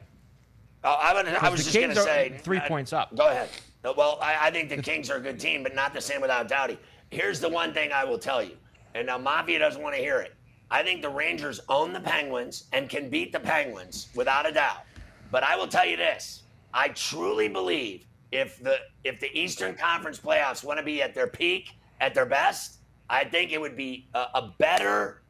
Oh, 0.83 0.93
I, 0.93 1.13
was- 1.13 1.33
I 1.41 1.49
was 1.49 1.63
just 1.63 1.75
going 1.75 1.89
to 1.89 1.95
say 2.01 2.39
three 2.41 2.57
uh, 2.59 2.67
points 2.67 2.93
up. 2.93 3.15
Go 3.15 3.27
ahead. 3.27 3.49
No, 3.83 3.93
Well, 3.97 4.17
I, 4.21 4.47
I 4.47 4.51
think 4.51 4.69
the 4.69 4.81
Kings 4.81 5.09
are 5.09 5.17
a 5.17 5.21
good 5.21 5.39
team, 5.39 5.63
but 5.63 5.75
not 5.75 5.93
the 5.93 6.01
same 6.01 6.21
without 6.21 6.47
Doughty. 6.47 6.77
Here's 7.11 7.39
the 7.39 7.49
one 7.49 7.73
thing 7.73 7.91
I 7.91 8.03
will 8.03 8.19
tell 8.19 8.43
you, 8.43 8.55
and 8.93 9.07
now 9.07 9.17
Mafia 9.17 9.59
doesn't 9.59 9.81
want 9.81 9.95
to 9.95 10.01
hear 10.01 10.19
it. 10.19 10.33
I 10.71 10.83
think 10.83 11.01
the 11.01 11.09
Rangers 11.09 11.59
own 11.69 11.93
the 11.93 11.99
Penguins 11.99 12.65
and 12.73 12.87
can 12.89 13.09
beat 13.09 13.31
the 13.31 13.39
Penguins 13.39 14.09
without 14.15 14.47
a 14.47 14.51
doubt. 14.51 14.83
But 15.31 15.43
I 15.43 15.55
will 15.55 15.67
tell 15.67 15.85
you 15.85 15.97
this: 15.97 16.43
I 16.73 16.89
truly 16.89 17.47
believe 17.47 18.05
if 18.31 18.61
the 18.61 18.77
if 19.03 19.19
the 19.19 19.35
Eastern 19.37 19.75
Conference 19.75 20.19
playoffs 20.19 20.63
want 20.63 20.77
to 20.77 20.85
be 20.85 21.01
at 21.01 21.15
their 21.15 21.25
peak, 21.27 21.71
at 21.99 22.13
their 22.13 22.25
best, 22.27 22.77
I 23.09 23.23
think 23.23 23.51
it 23.51 23.59
would 23.59 23.75
be 23.75 24.07
a, 24.13 24.25
a 24.35 24.53
better 24.59 25.21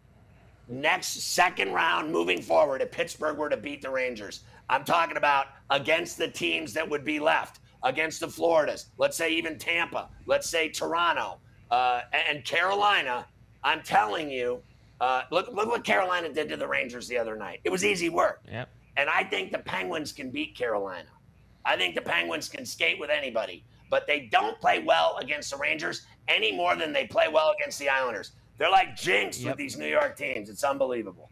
next 0.68 1.22
second 1.22 1.72
round 1.72 2.12
moving 2.12 2.42
forward 2.42 2.82
if 2.82 2.92
Pittsburgh 2.92 3.38
were 3.38 3.50
to 3.50 3.58
beat 3.58 3.82
the 3.82 3.90
Rangers. 3.90 4.42
I'm 4.70 4.84
talking 4.84 5.18
about 5.18 5.48
against 5.70 6.18
the 6.18 6.28
teams 6.28 6.74
that 6.74 6.88
would 6.88 7.04
be 7.04 7.20
left, 7.20 7.60
against 7.84 8.20
the 8.20 8.28
Floridas, 8.28 8.88
let's 8.98 9.18
say 9.18 9.32
even 9.32 9.58
Tampa, 9.58 10.10
let's 10.26 10.50
say 10.50 10.70
Toronto, 10.70 11.40
uh, 11.72 12.02
and 12.30 12.44
Carolina. 12.46 13.26
I'm 13.64 13.82
telling 13.82 14.30
you, 14.30 14.62
uh, 15.02 15.24
look, 15.32 15.52
look 15.54 15.68
what 15.68 15.84
Carolina 15.84 16.32
did 16.32 16.50
to 16.50 16.58
the 16.58 16.68
Rangers 16.68 17.08
the 17.08 17.18
other 17.18 17.36
night. 17.36 17.62
It 17.64 17.72
was 17.72 17.84
easy 17.84 18.10
work. 18.10 18.42
Yep. 18.52 18.70
And 18.98 19.10
I 19.10 19.24
think 19.24 19.52
the 19.52 19.60
Penguins 19.60 20.12
can 20.12 20.30
beat 20.30 20.56
Carolina. 20.58 21.08
I 21.66 21.76
think 21.78 21.96
the 21.96 22.02
Penguins 22.02 22.48
can 22.50 22.66
skate 22.66 23.00
with 23.00 23.10
anybody, 23.10 23.64
but 23.90 24.08
they 24.08 24.28
don't 24.32 24.60
play 24.60 24.80
well 24.84 25.18
against 25.22 25.52
the 25.52 25.58
Rangers 25.58 26.06
any 26.28 26.56
more 26.56 26.76
than 26.76 26.94
they 26.94 27.06
play 27.08 27.28
well 27.28 27.54
against 27.58 27.80
the 27.80 27.90
Islanders. 27.90 28.32
They're 28.58 28.70
like 28.70 28.96
jinxed 28.96 29.42
Yep. 29.42 29.52
with 29.52 29.58
these 29.58 29.78
New 29.78 29.88
York 29.88 30.18
teams. 30.18 30.50
It's 30.50 30.64
unbelievable. 30.64 31.32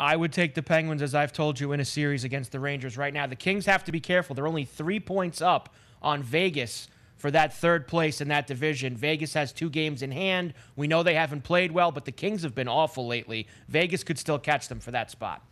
I 0.00 0.16
would 0.16 0.32
take 0.32 0.54
the 0.54 0.62
Penguins, 0.62 1.02
as 1.02 1.14
I've 1.14 1.30
told 1.32 1.60
you, 1.60 1.72
in 1.72 1.78
a 1.78 1.84
series 1.84 2.24
against 2.24 2.52
the 2.52 2.58
Rangers 2.58 2.96
right 2.96 3.12
now. 3.12 3.26
The 3.26 3.36
Kings 3.36 3.66
have 3.66 3.84
to 3.84 3.92
be 3.92 4.00
careful. 4.00 4.34
They're 4.34 4.48
only 4.48 4.64
three 4.64 4.98
points 4.98 5.42
up 5.42 5.74
on 6.00 6.22
Vegas 6.22 6.88
for 7.18 7.30
that 7.30 7.52
third 7.52 7.86
place 7.86 8.22
in 8.22 8.28
that 8.28 8.46
division. 8.46 8.96
Vegas 8.96 9.34
has 9.34 9.52
two 9.52 9.68
games 9.68 10.00
in 10.00 10.10
hand. 10.10 10.54
We 10.74 10.86
know 10.86 11.02
they 11.02 11.14
haven't 11.14 11.42
played 11.44 11.70
well, 11.70 11.92
but 11.92 12.06
the 12.06 12.12
Kings 12.12 12.42
have 12.44 12.54
been 12.54 12.66
awful 12.66 13.06
lately. 13.06 13.46
Vegas 13.68 14.02
could 14.02 14.18
still 14.18 14.38
catch 14.38 14.68
them 14.68 14.80
for 14.80 14.90
that 14.90 15.10
spot. 15.10 15.42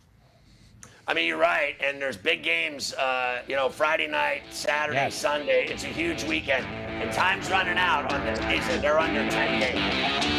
I 1.07 1.13
mean, 1.13 1.27
you're 1.27 1.37
right. 1.37 1.75
And 1.79 2.01
there's 2.01 2.17
big 2.17 2.41
games, 2.41 2.93
uh, 2.95 3.43
you 3.47 3.55
know, 3.55 3.69
Friday 3.69 4.07
night, 4.07 4.41
Saturday, 4.49 4.97
Yes. 4.97 5.15
Sunday. 5.15 5.67
It's 5.67 5.83
a 5.83 5.87
huge 5.87 6.23
weekend. 6.23 6.65
And 6.65 7.11
time's 7.13 7.51
running 7.51 7.77
out 7.77 8.11
on 8.11 8.25
this 8.25 8.39
season. 8.39 8.81
They're 8.81 8.99
under 8.99 9.29
10 9.29 9.59
games. 9.59 10.38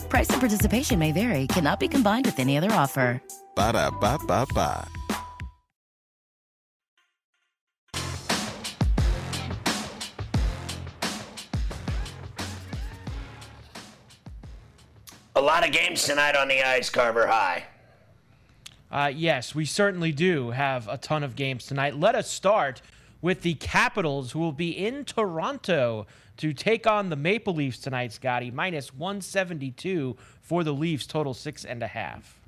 Price 0.11 0.29
and 0.29 0.41
participation 0.41 0.99
may 0.99 1.13
vary, 1.13 1.47
cannot 1.47 1.79
be 1.79 1.87
combined 1.87 2.25
with 2.25 2.37
any 2.37 2.57
other 2.57 2.69
offer. 2.73 3.21
Ba 3.55 3.71
da 3.71 3.89
ba 3.89 4.17
ba 4.27 4.45
ba. 4.53 4.85
A 15.37 15.41
lot 15.41 15.65
of 15.65 15.71
games 15.71 16.03
tonight 16.03 16.35
on 16.35 16.49
the 16.49 16.61
ice, 16.61 16.89
Carver 16.89 17.27
High. 17.27 17.63
Uh, 18.91 19.09
yes, 19.15 19.55
we 19.55 19.63
certainly 19.63 20.11
do 20.11 20.49
have 20.51 20.89
a 20.89 20.97
ton 20.97 21.23
of 21.23 21.37
games 21.37 21.65
tonight. 21.65 21.95
Let 21.95 22.15
us 22.15 22.29
start 22.29 22.81
with 23.21 23.41
the 23.41 23.53
Capitals, 23.55 24.31
who 24.31 24.39
will 24.39 24.51
be 24.51 24.71
in 24.71 25.05
Toronto 25.05 26.07
to 26.37 26.53
take 26.53 26.87
on 26.87 27.09
the 27.09 27.15
Maple 27.15 27.53
Leafs 27.53 27.77
tonight, 27.77 28.11
Scotty. 28.11 28.49
Minus 28.51 28.93
172 28.93 30.17
for 30.41 30.63
the 30.63 30.73
Leafs, 30.73 31.05
total 31.05 31.33
six 31.33 31.65
and 31.65 31.83
a 31.83 31.87
half. 31.87 32.39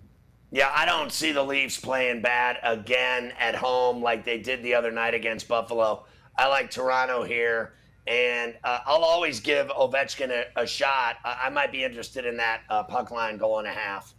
Yeah, 0.52 0.72
I 0.76 0.86
don't 0.86 1.12
see 1.12 1.32
the 1.32 1.44
Leafs 1.44 1.80
playing 1.80 2.22
bad 2.22 2.58
again 2.64 3.34
at 3.40 3.56
home 3.56 4.02
like 4.02 4.24
they 4.24 4.38
did 4.38 4.62
the 4.62 4.76
other 4.76 4.92
night 4.92 5.14
against 5.14 5.48
Buffalo. 5.48 6.06
I 6.38 6.48
like 6.48 6.70
Toronto 6.70 7.24
here, 7.24 7.74
and 8.08 8.56
uh, 8.64 8.80
I'll 8.86 9.04
always 9.04 9.40
give 9.40 9.68
Ovechkin 9.68 10.30
a, 10.30 10.62
a 10.62 10.68
shot. 10.68 11.18
I, 11.24 11.46
I 11.46 11.50
might 11.50 11.72
be 11.72 11.84
interested 11.84 12.26
in 12.26 12.38
that 12.38 12.62
uh, 12.70 12.84
puck 12.84 13.12
line 13.12 13.38
goal 13.38 13.60
and 13.60 13.68
a 13.68 13.72
half. 13.72 14.14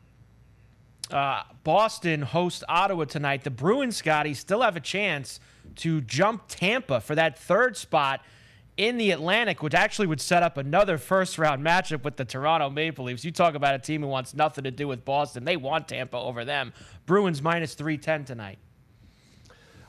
Uh, 1.11 1.43
Boston 1.65 2.23
hosts 2.23 2.65
Ottawa 2.69 3.05
tonight. 3.05 3.45
The 3.45 3.51
Bruins, 3.51 3.97
Scotty, 3.97 4.35
still 4.35 4.63
have 4.63 4.77
a 4.77 4.81
chance 4.81 5.39
to 5.77 6.01
jump 6.01 6.45
Tampa 6.49 7.01
for 7.01 7.15
that 7.15 7.39
third 7.39 7.77
spot 7.77 8.21
in 8.77 8.97
the 8.97 9.13
Atlantic, 9.13 9.63
which 9.63 9.75
actually 9.75 10.07
would 10.07 10.21
set 10.21 10.43
up 10.43 10.57
another 10.57 10.99
first 10.99 11.39
round 11.39 11.65
matchup 11.65 12.03
with 12.03 12.17
the 12.17 12.25
Toronto 12.25 12.71
Maple 12.71 13.05
Leafs. 13.05 13.25
You 13.25 13.31
talk 13.31 13.55
about 13.55 13.75
a 13.75 13.79
team 13.79 14.03
who 14.03 14.09
wants 14.09 14.35
nothing 14.35 14.65
to 14.65 14.71
do 14.71 14.89
with 14.89 15.05
Boston. 15.05 15.45
They 15.45 15.57
want 15.57 15.89
Tampa 15.89 16.17
over 16.17 16.45
them. 16.45 16.73
Bruins 17.07 17.41
minus 17.41 17.75
310 17.75 18.25
tonight. 18.25 18.59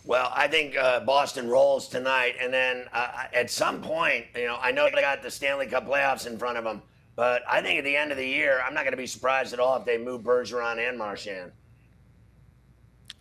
Well, 0.05 0.31
I 0.35 0.47
think 0.47 0.77
uh, 0.77 0.99
Boston 0.99 1.49
rolls 1.49 1.87
tonight, 1.87 2.35
and 2.39 2.53
then 2.53 2.85
uh, 2.93 3.23
at 3.33 3.49
some 3.49 3.81
point, 3.81 4.25
you 4.35 4.45
know, 4.45 4.57
I 4.61 4.71
know 4.71 4.87
they 4.93 5.01
got 5.01 5.23
the 5.23 5.31
Stanley 5.31 5.65
Cup 5.65 5.87
playoffs 5.87 6.27
in 6.27 6.37
front 6.37 6.59
of 6.59 6.63
them, 6.63 6.83
but 7.15 7.41
I 7.49 7.61
think 7.63 7.79
at 7.79 7.85
the 7.85 7.95
end 7.95 8.11
of 8.11 8.17
the 8.17 8.27
year, 8.27 8.61
I'm 8.63 8.75
not 8.75 8.81
going 8.81 8.91
to 8.91 8.97
be 8.97 9.07
surprised 9.07 9.51
at 9.51 9.59
all 9.59 9.75
if 9.77 9.85
they 9.85 9.97
move 9.97 10.21
Bergeron 10.21 10.77
and 10.77 10.95
Marchand. 10.95 11.51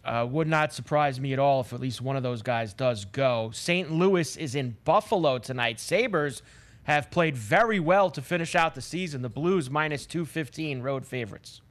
Uh, 0.05 0.27
would 0.31 0.47
not 0.47 0.73
surprise 0.73 1.19
me 1.19 1.33
at 1.33 1.39
all 1.39 1.63
if 1.63 1.73
at 1.73 1.81
least 1.81 2.03
one 2.03 2.15
of 2.15 2.23
those 2.23 2.43
guys 2.43 2.75
does 2.75 3.07
go. 3.07 3.51
St. 3.55 3.91
Louis 3.91 4.37
is 4.37 4.55
in 4.55 4.77
Buffalo 4.85 5.39
tonight. 5.39 5.81
Sabres 5.81 6.43
have 6.83 7.11
played 7.11 7.37
very 7.37 7.81
well 7.81 8.11
to 8.11 8.21
finish 8.21 8.55
out 8.55 8.75
the 8.75 8.83
season. 8.83 9.23
The 9.23 9.31
Blues 9.31 9.71
minus 9.71 10.05
215 10.05 10.83
road 10.83 11.07
favorites. 11.07 11.63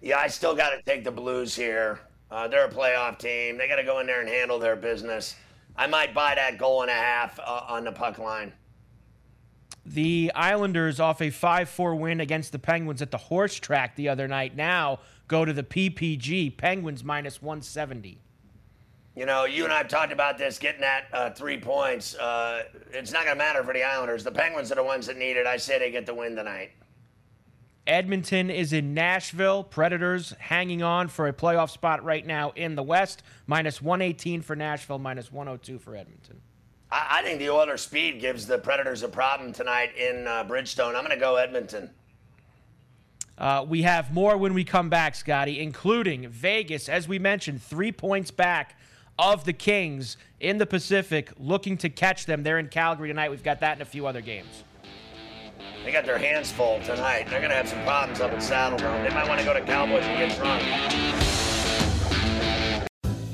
Yeah, 0.00 0.18
I 0.18 0.28
still 0.28 0.54
got 0.54 0.70
to 0.70 0.82
take 0.82 1.02
the 1.04 1.10
Blues 1.10 1.54
here. 1.54 2.00
Uh, 2.30 2.48
they're 2.48 2.66
a 2.66 2.70
playoff 2.70 3.18
team. 3.18 3.58
They 3.58 3.68
got 3.68 3.76
to 3.76 3.84
go 3.84 3.98
in 3.98 4.06
there 4.06 4.20
and 4.20 4.28
handle 4.28 4.58
their 4.58 4.76
business. 4.76 5.34
I 5.76 5.86
might 5.86 6.14
buy 6.14 6.34
that 6.34 6.58
goal 6.58 6.82
and 6.82 6.90
a 6.90 6.94
half 6.94 7.38
uh, 7.40 7.64
on 7.68 7.84
the 7.84 7.92
puck 7.92 8.18
line. 8.18 8.52
The 9.84 10.30
Islanders 10.34 11.00
off 11.00 11.20
a 11.20 11.30
5 11.30 11.68
4 11.68 11.94
win 11.96 12.20
against 12.20 12.52
the 12.52 12.58
Penguins 12.58 13.02
at 13.02 13.10
the 13.10 13.18
horse 13.18 13.56
track 13.56 13.96
the 13.96 14.08
other 14.08 14.28
night 14.28 14.54
now 14.54 15.00
go 15.28 15.44
to 15.44 15.52
the 15.52 15.62
PPG. 15.62 16.56
Penguins 16.56 17.02
minus 17.02 17.40
170. 17.40 18.18
You 19.14 19.26
know, 19.26 19.44
you 19.44 19.64
and 19.64 19.72
I 19.72 19.78
have 19.78 19.88
talked 19.88 20.12
about 20.12 20.38
this, 20.38 20.58
getting 20.58 20.80
that 20.80 21.04
uh, 21.12 21.30
three 21.30 21.58
points. 21.58 22.14
Uh, 22.14 22.64
it's 22.92 23.12
not 23.12 23.24
going 23.24 23.36
to 23.36 23.44
matter 23.44 23.62
for 23.62 23.74
the 23.74 23.82
Islanders. 23.82 24.24
The 24.24 24.30
Penguins 24.30 24.72
are 24.72 24.76
the 24.76 24.84
ones 24.84 25.06
that 25.06 25.18
need 25.18 25.36
it. 25.36 25.46
I 25.46 25.58
say 25.58 25.78
they 25.78 25.90
get 25.90 26.06
the 26.06 26.14
win 26.14 26.34
tonight. 26.34 26.70
Edmonton 27.86 28.48
is 28.48 28.72
in 28.72 28.94
Nashville. 28.94 29.64
Predators 29.64 30.34
hanging 30.38 30.82
on 30.82 31.08
for 31.08 31.26
a 31.26 31.32
playoff 31.32 31.70
spot 31.70 32.04
right 32.04 32.24
now 32.24 32.52
in 32.56 32.74
the 32.74 32.82
West. 32.82 33.22
Minus 33.46 33.82
118 33.82 34.40
for 34.40 34.56
Nashville, 34.56 34.98
minus 34.98 35.32
102 35.32 35.78
for 35.78 35.96
Edmonton. 35.96 36.40
I, 36.92 37.18
I 37.18 37.22
think 37.22 37.38
the 37.38 37.50
Oilers' 37.50 37.80
speed 37.80 38.20
gives 38.20 38.46
the 38.46 38.58
Predators 38.58 39.02
a 39.02 39.08
problem 39.08 39.52
tonight 39.52 39.96
in 39.96 40.28
uh, 40.28 40.44
Bridgestone. 40.44 40.94
I'm 40.94 41.04
going 41.04 41.10
to 41.10 41.16
go 41.16 41.36
Edmonton. 41.36 41.90
Uh, 43.38 43.64
we 43.66 43.82
have 43.82 44.12
more 44.12 44.36
when 44.36 44.52
we 44.54 44.62
come 44.62 44.90
back, 44.90 45.14
Scotty, 45.14 45.58
including 45.58 46.28
Vegas, 46.28 46.88
as 46.88 47.08
we 47.08 47.18
mentioned, 47.18 47.62
three 47.62 47.90
points 47.90 48.30
back 48.30 48.78
of 49.18 49.44
the 49.44 49.52
Kings 49.52 50.16
in 50.38 50.58
the 50.58 50.66
Pacific, 50.66 51.32
looking 51.38 51.76
to 51.78 51.88
catch 51.88 52.26
them. 52.26 52.42
They're 52.42 52.58
in 52.58 52.68
Calgary 52.68 53.08
tonight. 53.08 53.30
We've 53.30 53.42
got 53.42 53.60
that 53.60 53.78
in 53.78 53.82
a 53.82 53.86
few 53.86 54.06
other 54.06 54.20
games. 54.20 54.64
They 55.84 55.90
got 55.90 56.04
their 56.04 56.18
hands 56.18 56.52
full 56.52 56.80
tonight. 56.80 57.26
They're 57.28 57.40
going 57.40 57.50
to 57.50 57.56
have 57.56 57.68
some 57.68 57.82
problems 57.82 58.20
up 58.20 58.32
in 58.32 58.38
Saddledome. 58.38 59.08
They 59.08 59.14
might 59.14 59.28
want 59.28 59.40
to 59.40 59.46
go 59.46 59.54
to 59.54 59.60
Cowboys 59.62 60.04
and 60.04 60.28
get 60.28 60.38
drunk. 60.38 61.31